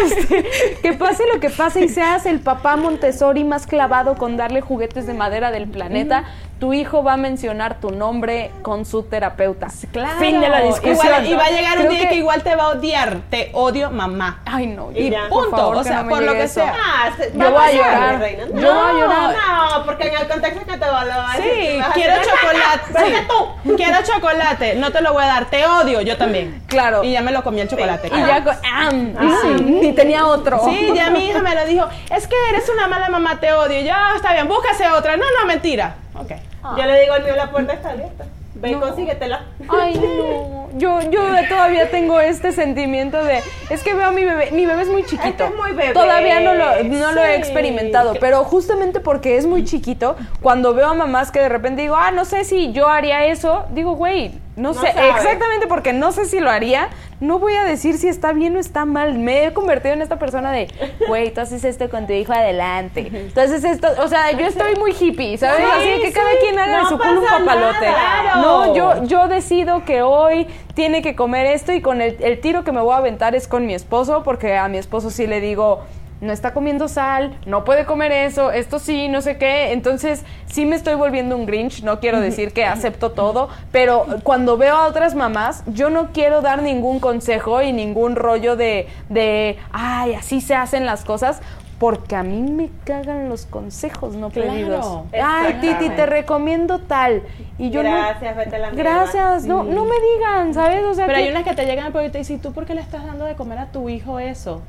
[0.04, 0.50] Este,
[0.82, 5.08] que pase lo que pase y seas el papá Montessori más clavado con darle juguetes
[5.08, 6.24] de madera del planeta,
[6.60, 9.68] tu hijo va a mencionar tu nombre con su terapeuta.
[9.94, 10.20] Claro.
[10.20, 10.98] Fin de la discusión.
[11.26, 12.16] Igual- y va a llegar un día que...
[12.16, 13.20] igual te va a odiar.
[13.30, 14.42] Te odio, mamá.
[14.46, 14.92] Ay, no.
[14.94, 16.56] Y punto, favor, o sea, no por lo que eso.
[16.56, 16.74] sea.
[16.78, 18.20] Ah, se- Yo voy a llorar.
[18.20, 18.44] reina.
[18.48, 19.36] Yo No, voy a llorar.
[19.36, 22.94] No, porque en el contexto que te va a Sí, a quiero decir, chocolate.
[23.06, 23.28] "Vete sí.
[23.64, 23.76] tú".
[23.78, 24.76] Quiero chocolate.
[24.76, 25.46] No te lo voy a dar.
[25.50, 26.02] Te odio.
[26.02, 26.62] Yo también.
[26.68, 27.06] Claro.
[27.06, 28.08] Y ya me lo comí el chocolate.
[28.14, 29.14] Y ya, con- ¡am!
[29.14, 30.60] Mm, ni tenía otro.
[30.66, 31.88] Sí, ya mi hija me lo dijo.
[32.14, 33.80] Es que eres una mala mamá, te odio.
[33.80, 35.16] Ya, está bien, búscase otra.
[35.16, 35.96] No, no, mentira.
[36.16, 36.32] Ok.
[36.78, 38.26] Yo le digo al mío, la puerta está abierta.
[38.56, 39.46] Ve y consíguetela.
[39.70, 40.70] Ay, no.
[40.78, 43.42] Yo, yo todavía tengo este sentimiento de.
[43.70, 44.52] Es que veo a mi bebé.
[44.52, 45.46] Mi bebé es muy chiquito.
[45.46, 48.16] Es muy bebé, Todavía no lo, no lo he experimentado.
[48.20, 52.12] Pero justamente porque es muy chiquito, cuando veo a mamás que de repente digo, ah,
[52.12, 54.88] no sé si yo haría eso, digo, güey, no, No sé.
[54.90, 56.90] Exactamente porque no sé si lo haría.
[57.20, 59.18] No voy a decir si está bien o está mal.
[59.18, 60.68] Me he convertido en esta persona de,
[61.08, 63.10] güey, tú haces esto con tu hijo adelante.
[63.14, 65.66] Entonces esto, o sea, yo estoy muy hippie, ¿sabes?
[65.82, 67.86] Sí, Así que cada quien haga de no su culo un papalote.
[67.88, 68.36] nada.
[68.42, 72.64] No, yo, yo decido que hoy tiene que comer esto y con el, el tiro
[72.64, 75.42] que me voy a aventar es con mi esposo, porque a mi esposo sí le
[75.42, 75.82] digo,
[76.22, 79.72] no está comiendo sal, no puede comer eso, esto sí, no sé qué.
[79.72, 84.58] Entonces, sí me estoy volviendo un Grinch, no quiero decir que acepto todo, pero cuando
[84.58, 89.58] veo a otras mamás, yo no quiero dar ningún consejo y ningún rollo de, de
[89.72, 91.42] ay, así se hacen las cosas.
[91.80, 95.00] Porque a mí me cagan los consejos no Claro, pedidos.
[95.14, 97.24] Ay, Titi, te recomiendo tal.
[97.58, 98.92] Y yo no- Gracias, vete a la mierda.
[98.92, 100.84] Gracias, no, no me digan, ¿sabes?
[100.84, 102.40] O sea, Pero que- hay unas que te llegan al pueblo y te dicen, ¿y
[102.40, 104.62] tú por qué le estás dando de comer a tu hijo eso?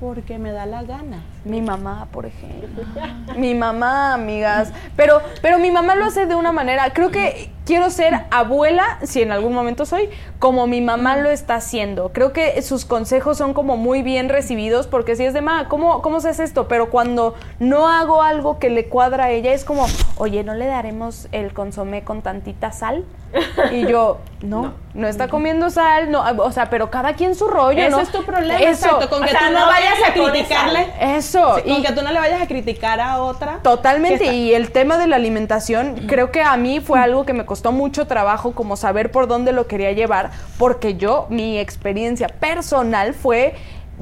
[0.00, 1.22] Porque me da la gana.
[1.44, 2.84] Mi mamá, por ejemplo.
[3.36, 4.72] mi mamá, amigas.
[4.96, 6.90] Pero, pero mi mamá lo hace de una manera.
[6.94, 10.10] Creo que quiero ser abuela, si en algún momento soy,
[10.40, 12.10] como mi mamá lo está haciendo.
[12.12, 16.02] Creo que sus consejos son como muy bien recibidos, porque si es de ma, ¿cómo,
[16.02, 16.66] ¿cómo se hace esto?
[16.66, 20.66] Pero cuando no hago algo que le cuadra a ella, es como, oye, ¿no le
[20.66, 23.04] daremos el consomé con tantita sal?
[23.70, 27.78] Y yo, no, no, está comiendo sal, no, o sea, pero cada quien su rollo,
[27.78, 28.00] Ese ¿no?
[28.00, 29.08] es tu problema, Eso, exacto.
[29.08, 30.92] Con o que sea, tú no vayas a criticarle.
[31.00, 31.56] Eso.
[31.56, 33.58] Sí, con que tú no le vayas a criticar a otra.
[33.62, 37.46] Totalmente, y el tema de la alimentación, creo que a mí fue algo que me
[37.46, 43.12] costó mucho trabajo, como saber por dónde lo quería llevar, porque yo, mi experiencia personal
[43.12, 43.54] fue,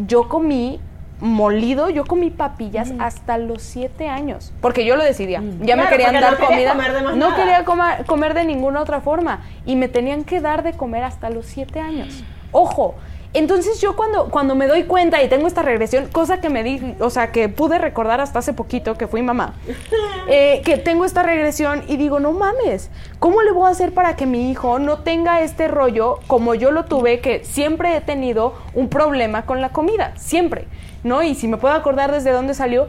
[0.07, 0.81] yo comí
[1.21, 6.13] molido, yo comí papillas hasta los siete años, porque yo lo decidía, ya me querían
[6.13, 7.37] porque no dar querías comida, comer de más no nada.
[7.37, 11.29] quería comer, comer de ninguna otra forma, y me tenían que dar de comer hasta
[11.29, 12.23] los siete años.
[12.53, 12.95] Ojo,
[13.35, 16.95] entonces yo cuando, cuando me doy cuenta y tengo esta regresión, cosa que me di,
[16.99, 19.55] o sea, que pude recordar hasta hace poquito que fui mamá,
[20.29, 24.17] eh, que tengo esta regresión y digo, no mames, ¿cómo le voy a hacer para
[24.17, 28.55] que mi hijo no tenga este rollo como yo lo tuve, que siempre he tenido
[28.75, 30.67] un problema con la comida, siempre,
[31.05, 31.23] ¿no?
[31.23, 32.89] Y si me puedo acordar desde dónde salió,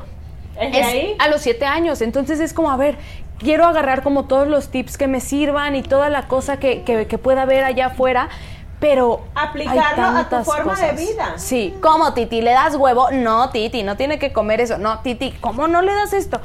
[0.60, 1.16] ¿Es ahí?
[1.20, 2.02] a los siete años.
[2.02, 2.98] Entonces es como, a ver,
[3.38, 7.08] quiero agarrar como todos los tips que me sirvan y toda la cosa que, que,
[7.08, 8.30] que pueda haber allá afuera.
[8.80, 11.34] Pero Aplicarlo a tu forma de vida.
[11.38, 12.42] Sí, ¿cómo Titi?
[12.42, 13.12] ¿Le das huevo?
[13.12, 14.78] No, Titi, no tiene que comer eso.
[14.78, 16.40] No, Titi, ¿cómo no le das esto?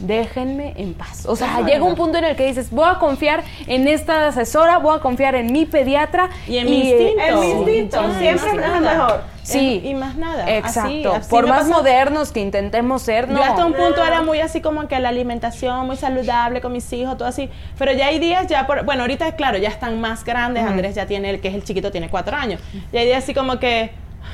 [0.00, 1.26] Déjenme en paz.
[1.26, 4.78] O sea, llega un punto en el que dices, voy a confiar en esta asesora,
[4.78, 6.30] voy a confiar en mi pediatra.
[6.46, 7.22] Y en mi instinto.
[7.22, 9.37] El mi instinto, siempre es mejor.
[9.52, 9.80] Sí.
[9.84, 10.48] Y más nada.
[10.56, 10.88] Exacto.
[10.88, 11.72] Así, así Por más pasó.
[11.72, 13.38] modernos que intentemos ser, no.
[13.38, 16.92] Yo hasta un punto era muy así como que la alimentación muy saludable con mis
[16.92, 17.48] hijos, todo así.
[17.78, 20.64] Pero ya hay días ya por, bueno, ahorita claro, ya están más grandes.
[20.64, 22.60] Andrés ya tiene el que es el chiquito tiene cuatro años.
[22.92, 23.90] Y hay días así como que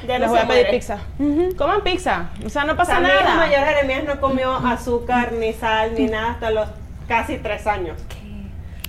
[0.07, 0.79] Ya les no voy a pedir muere.
[0.79, 0.99] pizza.
[1.57, 2.31] Coman pizza.
[2.45, 3.37] O sea, no O pasa sea, mi hijo nada.
[3.37, 6.69] mayor Jeremías no comió azúcar, ni sal, ni nada hasta los
[7.07, 7.97] casi tres años.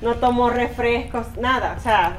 [0.02, 1.76] No tomó refrescos, nada.
[1.78, 2.18] O sea,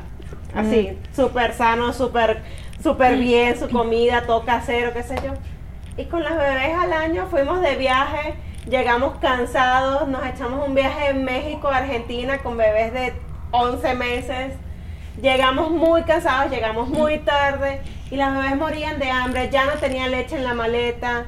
[0.54, 2.40] así, súper sano, súper
[2.82, 5.32] súper bien, su comida, todo casero, qué sé yo.
[5.96, 8.34] Y con las bebés al año fuimos de viaje,
[8.68, 13.14] llegamos cansados, nos echamos un viaje en México, Argentina, con bebés de
[13.50, 14.52] 11 meses.
[15.20, 20.08] Llegamos muy cansados, llegamos muy tarde y las bebés morían de hambre, ya no tenía
[20.08, 21.24] leche en la maleta.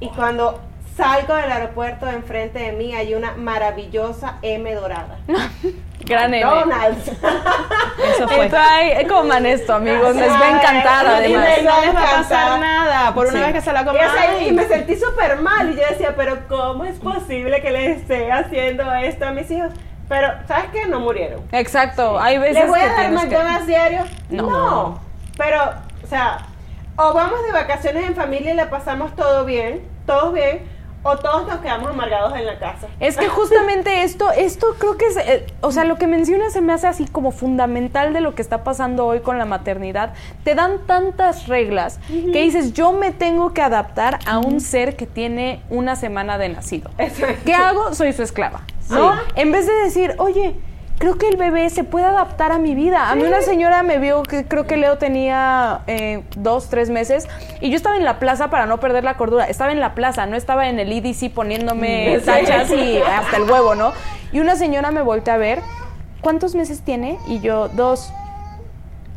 [0.00, 0.60] Y cuando
[0.96, 5.18] salgo del aeropuerto, enfrente de mí hay una maravillosa M dorada.
[6.06, 6.44] Gran M.
[6.44, 7.08] Donald's.
[8.14, 8.44] Eso fue.
[8.46, 10.14] Entonces, coman esto, amigos.
[10.16, 11.48] Les va a encantar, además.
[11.62, 13.14] no, no les va a pasar nada.
[13.14, 13.44] Por una Sí.
[13.44, 14.02] vez que se la Y, coman.
[14.46, 18.30] y me sentí súper mal y yo decía, pero ¿cómo es posible que les esté
[18.30, 19.72] haciendo esto a mis hijos?
[20.08, 20.86] Pero, ¿sabes qué?
[20.86, 21.40] No murieron.
[21.52, 22.18] Exacto.
[22.20, 24.04] Hay veces ¿Les voy a dar tienes que- McDonald's diario?
[24.30, 25.00] No.
[25.36, 25.60] Pero,
[26.04, 26.38] o sea,
[26.96, 30.62] o vamos de vacaciones en familia y la pasamos todo bien, todos bien,
[31.06, 32.88] o todos nos quedamos amargados en la casa.
[33.00, 36.60] Es que justamente esto, esto creo que es, eh, o sea, lo que mencionas se
[36.60, 40.14] me hace así como fundamental de lo que está pasando hoy con la maternidad.
[40.44, 45.06] Te dan tantas reglas que dices, yo me tengo que adaptar a un ser que
[45.06, 46.90] tiene una semana de nacido.
[46.98, 47.42] Exacto.
[47.44, 47.94] ¿Qué hago?
[47.94, 48.62] Soy su esclava.
[48.90, 49.12] ¿no?
[49.34, 50.54] En vez de decir, oye,
[50.98, 53.10] creo que el bebé se puede adaptar a mi vida.
[53.10, 57.28] A mí una señora me vio que creo que Leo tenía eh, dos, tres meses
[57.60, 59.44] y yo estaba en la plaza para no perder la cordura.
[59.44, 63.74] Estaba en la plaza, no estaba en el EDC poniéndome tachas y hasta el huevo,
[63.74, 63.92] ¿no?
[64.32, 65.60] Y una señora me voltea a ver,
[66.20, 67.18] ¿cuántos meses tiene?
[67.28, 68.12] Y yo, dos,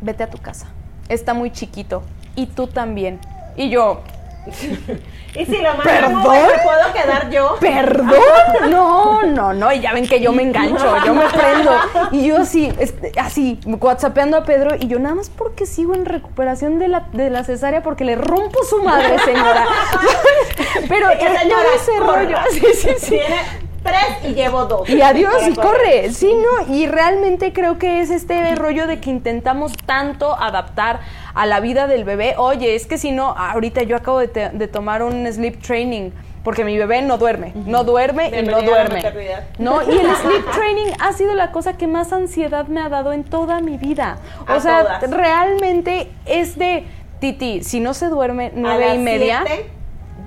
[0.00, 0.68] vete a tu casa.
[1.08, 2.02] Está muy chiquito.
[2.36, 3.18] Y tú también.
[3.56, 4.02] Y yo,
[5.34, 6.22] Y si lo ¿Perdón?
[6.24, 7.56] ¿cómo me puedo quedar yo?
[7.60, 8.10] ¿Perdón?
[8.70, 9.72] No, no, no.
[9.72, 11.72] Y ya ven que yo me engancho, yo me prendo.
[12.10, 14.76] Y yo así, este, así, whatsappeando a Pedro.
[14.78, 18.16] Y yo nada más porque sigo en recuperación de la, de la cesárea porque le
[18.16, 19.66] rompo su madre, señora.
[20.88, 22.36] Pero todo ese rollo.
[22.50, 23.10] Sí, sí, sí.
[23.10, 23.36] Tiene
[23.82, 24.88] tres y llevo dos.
[24.88, 26.10] Y adiós, y corre.
[26.12, 31.00] Sí, no, y realmente creo que es este rollo de que intentamos tanto adaptar
[31.34, 32.34] a la vida del bebé.
[32.38, 36.10] Oye, es que si no, ahorita yo acabo de, te- de tomar un sleep training.
[36.42, 39.02] Porque mi bebé no duerme, no duerme y no duerme.
[39.58, 43.12] No, y el sleep training ha sido la cosa que más ansiedad me ha dado
[43.12, 44.16] en toda mi vida.
[44.48, 45.10] O A sea, todas.
[45.10, 46.86] realmente es de
[47.20, 49.70] Titi, si no se duerme nueve y media, siete,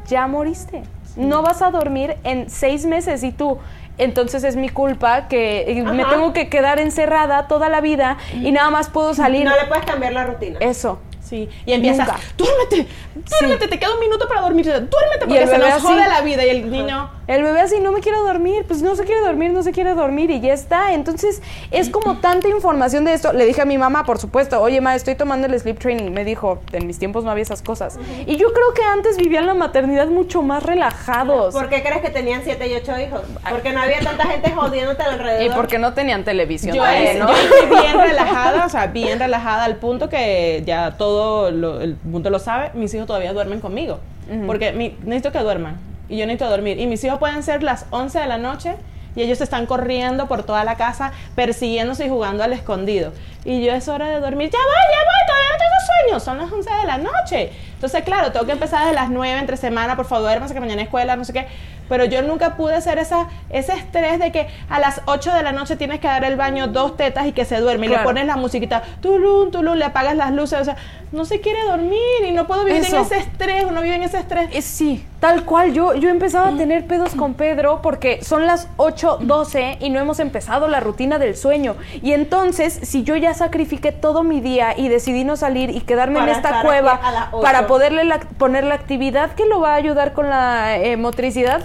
[0.05, 0.83] ya moriste.
[1.15, 3.57] No vas a dormir en seis meses y tú.
[3.97, 8.51] Entonces es mi culpa que eh, me tengo que quedar encerrada toda la vida y
[8.51, 9.45] nada más puedo salir.
[9.45, 10.59] No le puedes cambiar la rutina.
[10.59, 10.99] Eso.
[11.23, 12.19] Sí, y empiezas, Nunca.
[12.37, 15.85] duérmete, duérmete, te queda un minuto para dormir, duérmete porque el se nos así.
[15.85, 17.09] jode la vida y el niño...
[17.25, 19.93] El bebé así, no me quiero dormir, pues no se quiere dormir, no se quiere
[19.93, 20.93] dormir y ya está.
[20.93, 23.31] Entonces es como tanta información de esto.
[23.31, 26.11] Le dije a mi mamá, por supuesto, oye, ma, estoy tomando el sleep training.
[26.11, 27.97] Me dijo, en mis tiempos no había esas cosas.
[28.27, 31.53] Y yo creo que antes vivían la maternidad mucho más relajados.
[31.53, 33.21] ¿Por qué crees que tenían siete y ocho hijos?
[33.49, 35.45] Porque no había tanta gente jodiéndote alrededor.
[35.45, 36.75] Y porque no tenían televisión.
[36.75, 37.27] Yo, también, ¿no?
[37.29, 41.12] yo estoy bien relajada, o sea, bien relajada al punto que ya todo
[41.51, 43.99] lo- el mundo lo sabe, mis hijos todavía duermen conmigo.
[44.47, 45.77] Porque mi- necesito que duerman
[46.09, 46.79] y yo necesito dormir.
[46.79, 48.75] Y mis hijos pueden ser las 11 de la noche
[49.15, 53.11] y ellos están corriendo por toda la casa persiguiéndose y jugando al escondido.
[53.45, 55.73] Y yo es hora de dormir, ya voy, ya voy, todavía no tengo
[56.07, 57.51] sueño, son las 11 de la noche.
[57.75, 60.79] Entonces, claro, tengo que empezar desde las 9 entre semana, por favor, duérmase que mañana
[60.81, 61.47] hay escuela, no sé qué.
[61.89, 65.51] Pero yo nunca pude hacer esa, ese estrés de que a las 8 de la
[65.51, 67.85] noche tienes que dar el baño dos tetas y que se duerme.
[67.87, 70.59] Y le pones la musiquita, tulum, tulum, le apagas las luces.
[70.61, 70.75] O sea,
[71.11, 72.97] no se quiere dormir y no puedo vivir Eso.
[72.97, 74.49] en ese estrés, uno vive en ese estrés.
[74.51, 75.73] Eh, sí, tal cual.
[75.73, 80.19] Yo, yo empezaba a tener pedos con Pedro porque son las 8.12 y no hemos
[80.19, 81.75] empezado la rutina del sueño.
[82.01, 86.19] Y entonces, si yo ya sacrifiqué todo mi día y decidí no salir y quedarme
[86.19, 86.99] Para en esta cueva
[87.41, 91.61] para poderle la- poner la actividad que lo va a ayudar con la eh, motricidad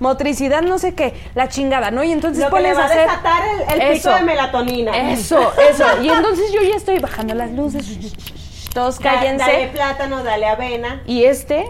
[0.00, 2.04] motricidad no sé qué, la chingada, ¿no?
[2.04, 3.08] Y entonces Lo que le pones va a hacer...
[3.08, 3.42] desatar
[3.72, 5.12] el, el pico de melatonina.
[5.12, 5.84] Eso, eso.
[6.02, 7.86] Y entonces yo ya estoy bajando las luces.
[8.72, 9.44] Todos cállense.
[9.44, 11.02] Dale plátano, dale avena.
[11.06, 11.68] Y este,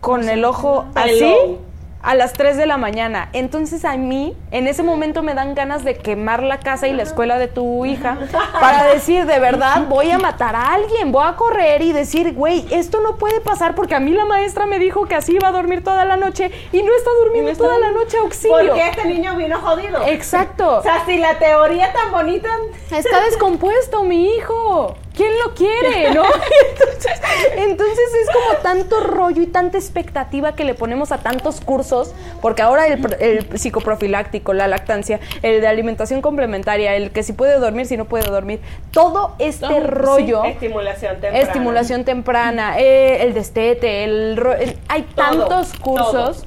[0.00, 1.58] con el ojo así, Hello.
[2.02, 3.28] A las 3 de la mañana.
[3.32, 7.02] Entonces a mí, en ese momento me dan ganas de quemar la casa y la
[7.02, 8.18] escuela de tu hija
[8.60, 12.66] para decir, de verdad, voy a matar a alguien, voy a correr y decir, güey,
[12.70, 15.52] esto no puede pasar porque a mí la maestra me dijo que así iba a
[15.52, 18.68] dormir toda la noche y no está durmiendo toda la noche, auxilio.
[18.68, 20.02] Porque este niño vino jodido.
[20.06, 20.78] Exacto.
[20.78, 22.48] O sea, si la teoría tan bonita.
[22.90, 24.96] Está descompuesto mi hijo.
[25.14, 26.10] ¿Quién lo quiere?
[26.14, 26.24] ¿No?
[26.24, 27.20] Entonces,
[27.56, 32.62] entonces es como tanto rollo y tanta expectativa que le ponemos a tantos cursos, porque
[32.62, 37.86] ahora el, el psicoprofiláctico, la lactancia, el de alimentación complementaria, el que si puede dormir,
[37.86, 38.60] si no puede dormir,
[38.90, 40.44] todo este sí, rollo.
[40.44, 41.38] Estimulación temprana.
[41.38, 46.44] Estimulación temprana, eh, el destete, el, el- hay Todo, tantos cursos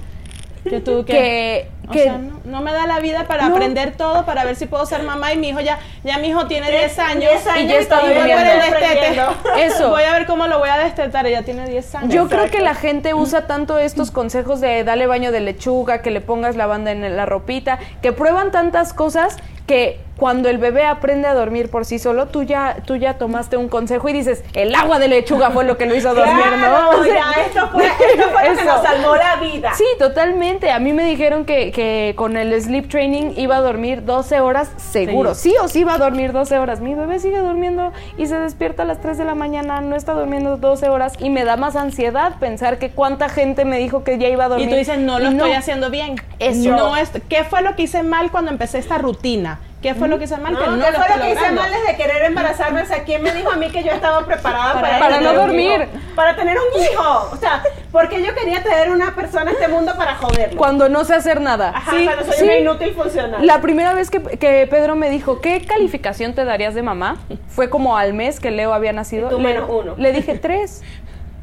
[1.05, 3.55] que, que, o que sea, no, no me da la vida para No.
[3.55, 6.47] aprender todo, para ver si puedo ser mamá y mi hijo ya, ya mi hijo
[6.47, 8.43] tiene 10 años, 10 años y ya está voy a durmiendo.
[8.43, 9.19] ver el destete.
[9.19, 9.35] aprendiendo.
[9.57, 9.89] Eso.
[9.89, 12.13] Voy a ver cómo lo voy a destetar, ella tiene 10 años.
[12.13, 16.11] Yo creo que la gente usa tanto estos consejos de dale baño de lechuga, que
[16.11, 21.27] le pongas lavanda en la ropita, que prueban tantas cosas que cuando el bebé aprende
[21.27, 24.73] a dormir por sí solo, tú ya, tú ya tomaste un consejo y dices, el
[24.73, 26.99] agua de lechuga fue lo que lo hizo dormir, Claro, ¿no?
[26.99, 29.73] O sea, ya, esto fue, esto fue lo que nos salvó la vida.
[29.75, 30.71] Sí, totalmente.
[30.71, 34.71] A mí me dijeron que, que con el sleep training iba a dormir 12 horas
[34.77, 35.35] seguro.
[35.35, 35.53] Sí.
[35.61, 36.79] o sí iba a dormir 12 horas.
[36.79, 40.13] Mi bebé sigue durmiendo y se despierta a las 3 de la mañana, no está
[40.13, 44.17] durmiendo 12 horas y me da más ansiedad pensar que cuánta gente me dijo que
[44.17, 44.67] ya iba a dormir.
[44.67, 46.15] Y tú dices, no lo estoy haciendo bien.
[46.39, 46.71] Eso.
[46.71, 49.55] No es, ¿Qué fue lo que hice mal cuando empecé esta rutina?
[49.85, 50.53] ¿Qué fue lo que hice mal?
[50.53, 52.81] No, que no ¿qué lo fue lo que hice mal desde querer embarazarme?
[52.81, 55.39] O sea, ¿quién me dijo a mí que yo estaba preparada para, Para tener no
[55.41, 55.87] dormir.
[56.15, 57.29] Para tener un hijo.
[57.31, 60.57] O sea, porque yo quería tener una persona en este mundo para joderlo.
[60.57, 61.69] Cuando no sé hacer nada.
[61.75, 62.43] Ajá, Sí, cuando soy sí.
[62.45, 63.45] una inútil funcional.
[63.45, 67.17] La primera vez que, que Pedro me dijo, ¿qué calificación te darías de mamá?
[67.47, 69.27] Fue como al mes que Leo había nacido.
[69.27, 69.93] Y tú Le- menos uno.
[69.97, 70.81] Le dije tres.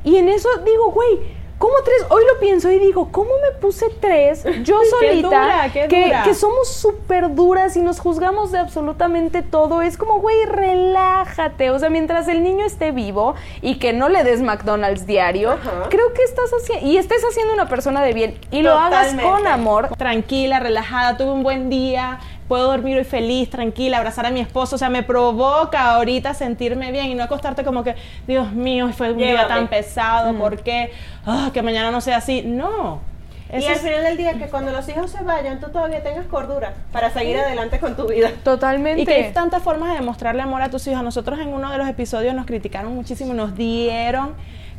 [0.03, 1.21] Y en eso digo, güey,
[1.63, 2.05] ¿cómo tres?
[2.09, 4.45] Hoy lo pienso y digo, ¿cómo me puse tres?
[4.65, 5.29] Yo solita.
[5.29, 6.23] dura, que, dura.
[6.25, 9.81] que somos súper duras y nos juzgamos de absolutamente todo.
[9.81, 11.71] Es como, güey, relájate.
[11.71, 15.89] O sea, mientras el niño esté vivo y que no le des McDonald's diario, Ajá.
[15.89, 19.47] creo que estás haciendo, y estés haciendo una persona de bien y lo hagas con
[19.47, 24.41] amor, Tranquila, relajada, tuve un buen día, puedo dormir hoy feliz, tranquila, abrazar a mi
[24.41, 24.77] esposo.
[24.77, 27.95] O sea, me provoca ahorita sentirme bien y no acostarte como que,
[28.27, 30.93] Dios mío, fue un día tan pesado, ¿por qué?
[31.27, 32.43] Ah, que mañana no sea así.
[32.43, 33.01] No.
[33.53, 36.73] Y al final del día, que cuando los hijos se vayan, tú todavía tengas cordura
[36.91, 38.31] para seguir adelante con tu vida.
[38.43, 39.03] totalmente.
[39.03, 41.03] Y que hay tantas formas de demostrarle amor a tus hijos.
[41.03, 44.35] Nosotros en uno de los episodios nos criticaron muchísimo, nos dieron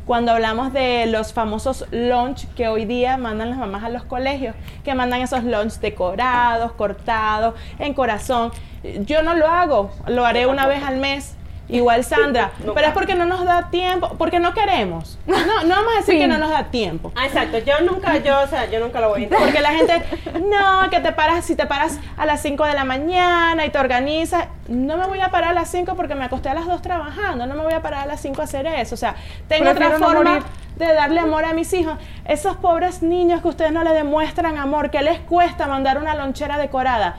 [0.06, 4.54] cuando hablamos de los famosos lunch que hoy día mandan las mamás a los colegios,
[4.84, 8.52] que mandan esos lunch decorados, cortados, en corazón.
[9.00, 11.36] Yo no lo hago, lo haré una vez al mes.
[11.68, 15.18] Igual Sandra, pero es porque no nos da tiempo, porque no queremos.
[15.26, 17.10] No, no vamos a decir que no nos da tiempo.
[17.16, 17.58] Ah, exacto.
[17.58, 19.46] Yo nunca, yo, o sea, yo nunca lo voy a intentar.
[19.46, 20.02] Porque la gente,
[20.40, 23.78] no, que te paras, si te paras a las 5 de la mañana y te
[23.78, 26.82] organizas, no me voy a parar a las 5 porque me acosté a las 2
[26.82, 28.94] trabajando, no me voy a parar a las 5 a hacer eso.
[28.94, 29.14] O sea,
[29.48, 30.40] tengo Prefiero otra forma
[30.76, 31.96] de darle amor a mis hijos.
[32.26, 36.58] Esos pobres niños que ustedes no le demuestran amor, que les cuesta mandar una lonchera
[36.58, 37.16] decorada.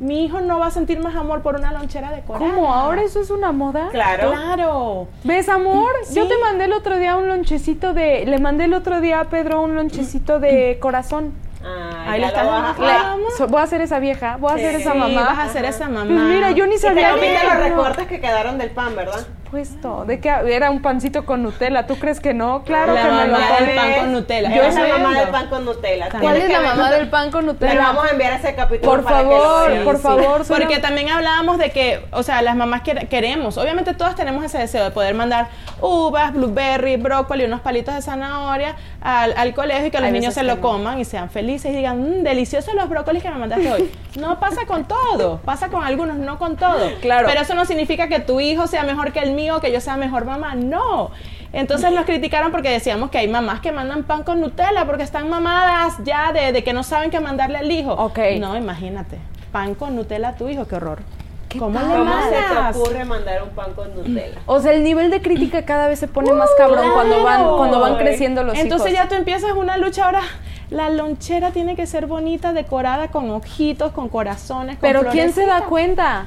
[0.00, 2.54] Mi hijo no va a sentir más amor por una lonchera decorada.
[2.54, 2.72] ¿Cómo?
[2.72, 3.88] ¿Ahora eso es una moda?
[3.90, 4.30] Claro.
[4.30, 5.08] Claro.
[5.24, 5.90] ¿Ves, amor?
[6.12, 8.24] Yo te mandé el otro día un lonchecito de...
[8.26, 11.32] Le mandé el otro día a Pedro un lonchecito de corazón.
[11.64, 12.46] Ah, Ahí lo estás
[12.78, 15.24] Le- voy a ser esa vieja, voy a ser Sí, esa Sí, mamá.
[15.24, 16.04] vas a ser esa mamá.
[16.06, 17.44] Pues mira, yo ni Y te sabía comiste que...
[17.46, 17.60] los no.
[17.60, 19.26] recortes que quedaron del pan, ¿verdad?
[19.50, 22.64] Puesto, de que era un pancito con Nutella, ¿tú crees que no?
[22.64, 24.54] Claro La que me lo mamá del pan con Nutella.
[24.54, 26.08] Yo es la mamá del pan con Nutella.
[26.20, 27.74] ¿Cuál es la mamá del pan con Le Nutella?
[27.80, 30.44] vamos a enviar ese capítulo Por para que lo favor, por favor.
[30.44, 34.44] suena- Porque también hablábamos de que, o sea, las mamás quer- queremos, obviamente todos tenemos
[34.44, 35.48] ese deseo de poder mandar
[35.80, 40.42] uvas, blueberry, brócoli, unos palitos de zanahoria al, al colegio y que los niños se
[40.42, 43.90] lo coman y sean felices y digan, mmm, deliciosos los brócolis que me mandaste hoy.
[44.18, 46.90] No pasa con todo, pasa con algunos, no con todo.
[47.00, 47.26] Claro.
[47.28, 49.96] Pero eso no significa que tu hijo sea mejor que el mío, que yo sea
[49.96, 51.10] mejor mamá, no.
[51.52, 55.30] Entonces nos criticaron porque decíamos que hay mamás que mandan pan con Nutella porque están
[55.30, 57.92] mamadas ya de, de que no saben qué mandarle al hijo.
[57.92, 58.18] Ok.
[58.40, 59.18] No, imagínate.
[59.52, 60.98] Pan con Nutella a tu hijo, qué horror.
[61.58, 64.38] ¿Cómo le ¿Cómo se te ocurre mandar un pan con Nutella?
[64.44, 67.80] O sea, el nivel de crítica cada vez se pone más cabrón cuando van cuando
[67.80, 69.04] van creciendo los Entonces hijos.
[69.04, 70.20] ya tú empiezas una lucha ahora.
[70.68, 75.46] La lonchera tiene que ser bonita, decorada con ojitos, con corazones, con Pero ¿quién se
[75.46, 76.26] da cuenta?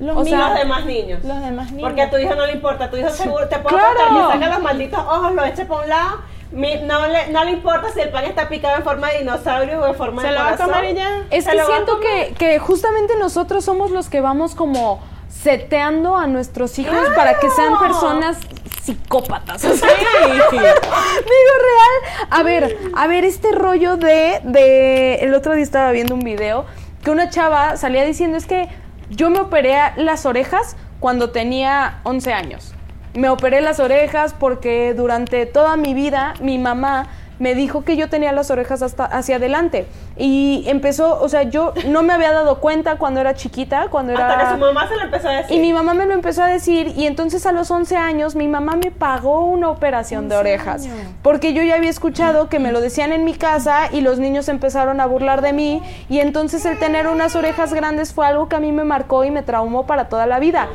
[0.00, 1.24] Los O sea, los demás niños.
[1.24, 1.82] Los demás niños.
[1.88, 4.28] Porque a tu hijo no le importa, a tu hijo seguro te puede Claro.
[4.28, 6.20] que saca los malditos ojos, los eche por un lado.
[6.52, 9.80] mi- no, le, no le importa si el pan está picado en forma de dinosaurio
[9.82, 11.22] o en forma se de lo va a comer y ya.
[11.30, 14.54] Es Se que lo va a siento que, que justamente nosotros somos los que vamos
[14.54, 18.38] como seteando a nuestros hijos para que sean personas
[18.82, 19.62] psicópatas.
[19.64, 19.88] o sea,
[20.50, 22.26] digo real.
[22.30, 25.16] A ver, a ver, este rollo de, de.
[25.16, 26.64] El otro día estaba viendo un video
[27.04, 28.68] que una chava salía diciendo: es que
[29.10, 32.74] yo me operé las orejas cuando tenía 11 años.
[33.14, 37.08] Me operé las orejas porque durante toda mi vida mi mamá
[37.38, 39.86] me dijo que yo tenía las orejas hasta hacia adelante
[40.16, 44.28] y empezó, o sea, yo no me había dado cuenta cuando era chiquita, cuando era
[44.28, 45.56] Hasta que su mamá se lo empezó a decir.
[45.56, 48.48] y mi mamá me lo empezó a decir y entonces a los 11 años mi
[48.48, 50.88] mamá me pagó una operación de orejas
[51.22, 54.48] porque yo ya había escuchado que me lo decían en mi casa y los niños
[54.48, 58.56] empezaron a burlar de mí y entonces el tener unas orejas grandes fue algo que
[58.56, 60.68] a mí me marcó y me traumó para toda la vida.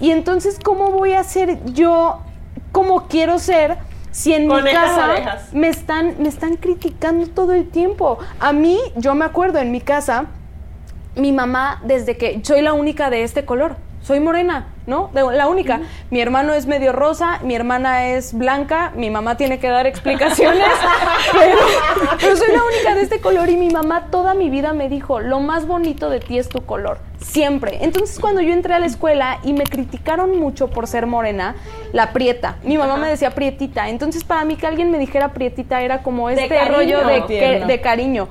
[0.00, 2.20] Y entonces ¿cómo voy a ser yo
[2.72, 3.78] como quiero ser?
[4.12, 5.52] Si en mi casa orejas.
[5.52, 8.18] me están, me están criticando todo el tiempo.
[8.38, 10.26] A mí, yo me acuerdo en mi casa,
[11.14, 15.10] mi mamá, desde que soy la única de este color, soy morena, ¿no?
[15.12, 15.80] De- la única.
[16.10, 20.66] Mi hermano es medio rosa, mi hermana es blanca, mi mamá tiene que dar explicaciones,
[21.32, 21.58] pero,
[22.20, 25.20] pero soy la única de este color y mi mamá toda mi vida me dijo,
[25.20, 27.78] lo más bonito de ti es tu color, siempre.
[27.82, 31.54] Entonces cuando yo entré a la escuela y me criticaron mucho por ser morena,
[31.92, 35.82] la prieta, mi mamá me decía prietita, entonces para mí que alguien me dijera prietita
[35.82, 37.66] era como este rollo de, Tierno.
[37.66, 38.28] de cariño.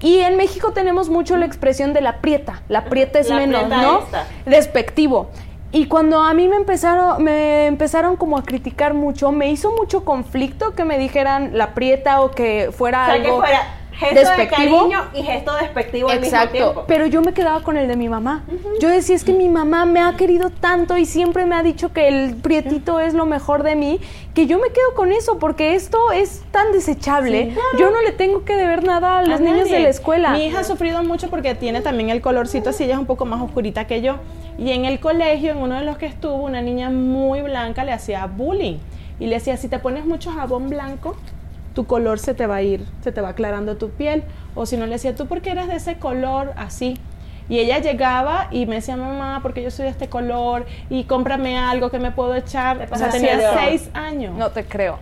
[0.00, 2.62] Y en México tenemos mucho la expresión de la prieta.
[2.68, 3.98] La prieta es La menos, prieta ¿no?
[4.00, 4.26] esta.
[4.46, 5.30] Despectivo.
[5.70, 10.04] Y cuando a mí me empezaron, me empezaron como a criticar mucho, me hizo mucho
[10.04, 13.62] conflicto que me dijeran la prieta o que fuera o sea, que fuera
[13.98, 14.76] gesto despectivo.
[14.86, 16.84] de cariño y gesto despectivo al mismo Exacto, tiempo.
[16.86, 18.44] pero yo me quedaba con el de mi mamá.
[18.80, 21.92] Yo decía, es que mi mamá me ha querido tanto y siempre me ha dicho
[21.92, 23.98] que el prietito es lo mejor de mí,
[24.34, 27.54] que yo me quedo con eso, porque esto es tan desechable.
[27.78, 29.76] Yo no le tengo que deber nada a los A niños nadie.
[29.78, 30.30] de la escuela.
[30.30, 33.24] Mi hija ha sufrido mucho porque tiene también el colorcito así, ella es un poco
[33.24, 34.16] más oscurita que yo.
[34.58, 37.92] Y en el colegio, en uno de los que estuvo, una niña muy blanca le
[37.92, 38.78] hacía bullying.
[39.20, 41.16] Y le decía, si te pones mucho jabón blanco,
[41.78, 44.24] tu color se te va a ir, se te va aclarando tu piel.
[44.56, 46.98] O si no, le decía, ¿tú por qué eres de ese color así?
[47.48, 51.56] Y ella llegaba y me decía, mamá, porque yo soy de este color y cómprame
[51.56, 52.88] algo que me puedo echar.
[52.90, 54.36] O sea, tenía seis años.
[54.36, 54.98] No te creo.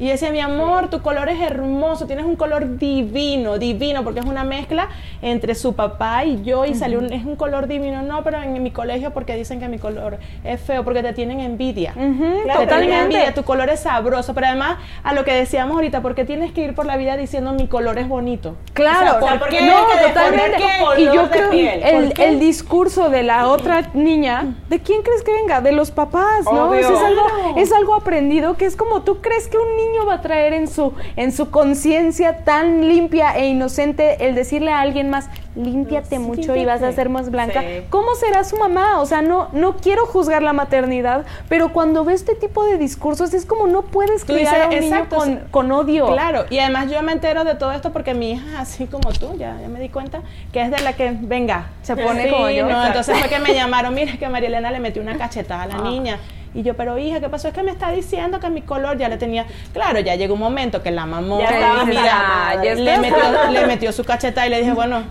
[0.00, 4.26] Y decía, mi amor, tu color es hermoso, tienes un color divino, divino, porque es
[4.26, 4.88] una mezcla
[5.20, 8.00] entre su papá y yo y salió un, es un color divino.
[8.02, 11.38] No, pero en mi colegio porque dicen que mi color es feo, porque te tienen
[11.40, 11.92] envidia.
[11.94, 16.00] Ujú, Te tienen envidia, tu color es sabroso, pero además a lo que decíamos ahorita,
[16.00, 18.56] ¿por qué tienes que ir por la vida diciendo mi color es bonito?
[18.72, 20.64] Claro, O sea, ¿por qué no, que totalmente.
[20.98, 21.82] Y yo creo piel?
[21.82, 25.60] el, el discurso de la otra niña, ¿de quién crees que venga?
[25.60, 26.70] De los papás, ¿no?
[26.70, 26.86] Obvio.
[26.88, 27.54] O sea, es, algo, Claro.
[27.58, 30.68] es algo aprendido que es como tú crees que un niño va a traer en
[30.68, 36.54] su en su conciencia tan limpia e inocente el decirle a alguien más, límpiate mucho
[36.56, 36.94] y vas a límpiate".
[36.94, 37.60] ser más blanca.
[37.60, 37.66] Sí.
[37.90, 39.00] ¿Cómo será su mamá?
[39.00, 43.34] O sea, no no quiero juzgar la maternidad, pero cuando ve este tipo de discursos
[43.34, 46.06] es como no puedes criar dices, a un exacto, niño con, con odio.
[46.12, 49.36] Claro, y además yo me entero de todo esto porque mi hija, así como tú,
[49.36, 50.22] ya, ya me di cuenta,
[50.52, 52.68] que es de la que, venga, Se pone Sí, como yo.
[52.68, 55.66] No, entonces fue que me llamaron, mira que María Elena le metió una cachetada a
[55.66, 56.18] la niña.
[56.54, 57.48] Y yo, pero hija, ¿qué pasó?
[57.48, 59.46] Es que me está diciendo que mi color ya le tenía.
[59.72, 61.40] Claro, ya llegó un momento que la mamó.
[61.40, 65.04] Ya mira, ya le, metió, le metió su cachetada y le dije, bueno,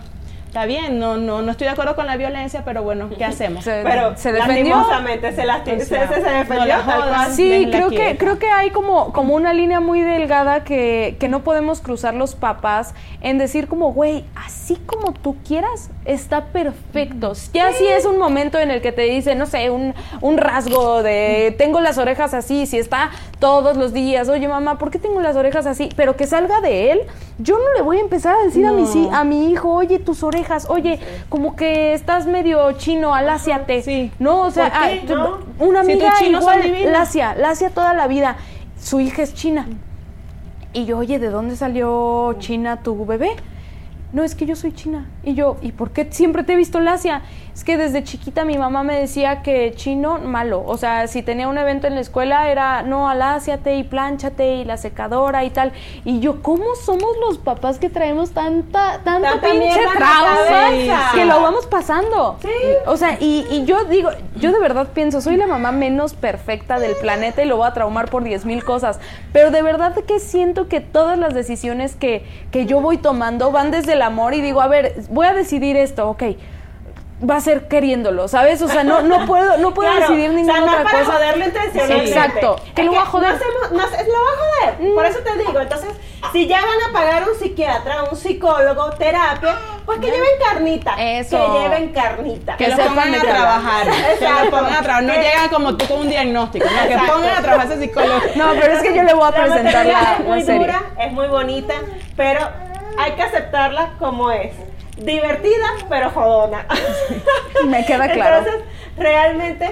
[0.50, 3.62] está bien, no, no, no estoy de acuerdo con la violencia, pero bueno, ¿qué hacemos?
[3.62, 4.74] Se- Pero se defendió.
[4.74, 7.28] lastimosamente se, lasti- O sea, se, defendió no la.
[7.30, 11.44] Sí, creo que, creo que hay como, como una línea muy delgada que, que no
[11.44, 17.32] podemos cruzar los papás en decir como, güey, así como tú quieras, está perfecto.
[17.54, 21.04] Ya si es un momento en el que te dice, no sé, un, un rasgo
[21.04, 25.20] de tengo las orejas así, si está todos los días, oye mamá, ¿por qué tengo
[25.20, 25.90] las orejas así?
[25.94, 27.00] Pero que salga de él,
[27.38, 30.22] yo no le voy a empezar a decir a, mi, a mi hijo, oye, tus
[30.24, 30.98] orejas, oye,
[31.28, 33.82] como que estás medio chino, aláciate.
[33.82, 34.10] Sí.
[34.18, 35.38] No, o sea, ah, No.
[35.58, 36.92] una Si amiga son igual.
[36.92, 38.36] Lacia, Lacia toda la vida.
[38.78, 39.66] Su hija es china.
[40.72, 43.30] Y yo, oye, ¿de dónde salió China tu bebé?
[44.12, 45.06] No, es que yo soy china.
[45.22, 47.22] Y yo, ¿y por qué siempre te he visto lacia?
[47.60, 50.64] Es que desde chiquita mi mamá me decía que chino, malo.
[50.64, 54.64] O sea, si tenía un evento en la escuela era, no, aláciate y plánchate y
[54.64, 55.72] la secadora y tal.
[56.06, 60.70] Y yo, ¿cómo somos los papás que traemos tanta, Tanta pinche trauma
[61.12, 62.38] que lo vamos pasando?
[62.86, 66.78] O sea, y, y yo digo, yo de verdad pienso, soy la mamá menos perfecta
[66.78, 69.00] del planeta y lo voy a traumar por 10 mil cosas.
[69.34, 73.70] Pero de verdad que siento que todas las decisiones que, que yo voy tomando van
[73.70, 76.22] desde el amor y digo, a ver, voy a decidir esto, ok.
[77.28, 78.62] Va a ser queriéndolo, ¿sabes?
[78.62, 80.98] O sea, no, no puedo, no puedo Claro, decidir ninguna o sea, no otra para
[81.00, 81.12] cosa.
[81.12, 82.08] joderlo intencionalmente.
[82.08, 82.56] Exacto.
[82.74, 83.28] Que lo va a joder.
[83.30, 84.94] No hacemos, no hace- lo va a joder.
[84.94, 85.60] Por eso te digo.
[85.60, 85.90] Entonces,
[86.32, 90.94] si ya van a pagar un psiquiatra, un psicólogo, terapia, Pues que lleven carnita.
[90.98, 91.36] Eso.
[91.52, 92.56] Que lleven carnita.
[92.56, 93.86] Que los sepan pongan a trabajar.
[94.18, 95.02] Que los pongan a trabajar.
[95.02, 96.64] No Que- llegan como tú con un diagnóstico.
[96.64, 98.20] No, que pongan a trabajar ese psicólogo.
[98.36, 100.60] No, pero es que yo le voy a La presentar la, es la muy serie.
[100.60, 101.74] dura, es muy bonita,
[102.16, 102.40] pero
[102.98, 104.52] hay que aceptarla como es.
[105.04, 106.66] Divertida, pero jodona.
[107.66, 108.38] Me queda claro.
[108.38, 108.62] Entonces,
[108.96, 109.70] realmente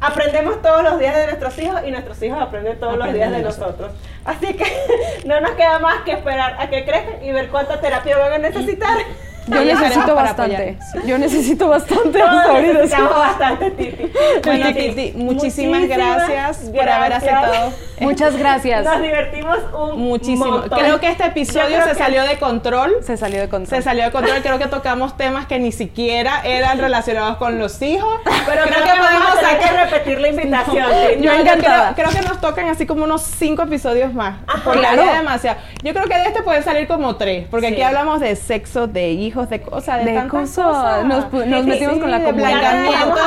[0.00, 3.40] aprendemos todos los días de nuestros hijos y nuestros hijos aprenden todos los días de
[3.42, 3.92] nosotros.
[4.24, 4.66] Así que
[5.24, 8.38] no nos queda más que esperar a que crezcan y ver cuánta terapia van a
[8.38, 8.98] necesitar.
[9.46, 10.78] Yo necesito bastante.
[11.06, 14.12] Yo necesito bastante Todos necesitamos bastante, Titi.
[14.44, 17.72] Bueno, Titi, Titi, muchísimas gracias por haber aceptado.
[18.00, 18.84] Muchas gracias.
[18.84, 20.46] Nos divertimos un Muchísimo.
[20.46, 20.78] montón.
[20.78, 22.96] Creo que este episodio creo se que- salió de control.
[23.02, 23.76] Se salió de control.
[23.78, 27.80] Se salió de control, creo que tocamos temas que ni siquiera eran relacionados con los
[27.82, 28.20] hijos.
[28.24, 30.86] Pero creo, que, vamos a tener que repetir la invitación.
[31.10, 31.22] Titi.
[31.22, 31.94] Yo No, encantada.
[31.94, 34.36] Creo, creo que nos tocan así como unos cinco episodios más.
[34.64, 35.04] porque claro.
[35.12, 35.58] demasiado.
[35.82, 37.46] Yo creo que de este pueden salir como tres.
[37.50, 37.72] Porque Sí.
[37.74, 40.64] aquí hablamos de sexo, de hijos, de cosas, de, De tantas cosas.
[40.66, 41.04] cosas.
[41.04, 42.72] Nos pu- nos Sí, metimos sí, con la comunidad.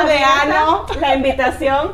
[0.05, 0.85] De ano.
[0.99, 1.91] La invitación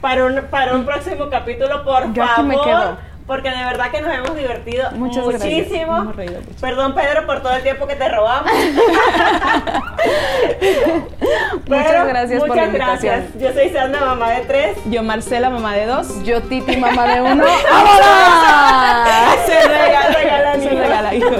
[0.00, 2.44] para un, para un próximo capítulo, por Yo aquí favor.
[2.44, 3.07] me quedo.
[3.28, 5.52] Porque de verdad que nos hemos divertido Muchas gracias.
[5.52, 5.96] muchísimo.
[5.98, 6.60] Hemos reído mucho.
[6.60, 8.50] Perdón, Pedro, por todo el tiempo que te robamos.
[11.68, 13.18] Muchas gracias por la muchas gracias.
[13.18, 13.40] invitación.
[13.40, 14.78] Yo soy Sandra, mamá de tres.
[14.86, 16.24] Yo, Marcela, mamá de dos.
[16.24, 17.44] Yo, Titi, mamá de uno.
[17.70, 19.36] ¡Ahora!
[19.46, 21.30] Se regala, regalan se regala hijo.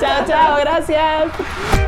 [0.00, 1.87] Chao, chao, gracias.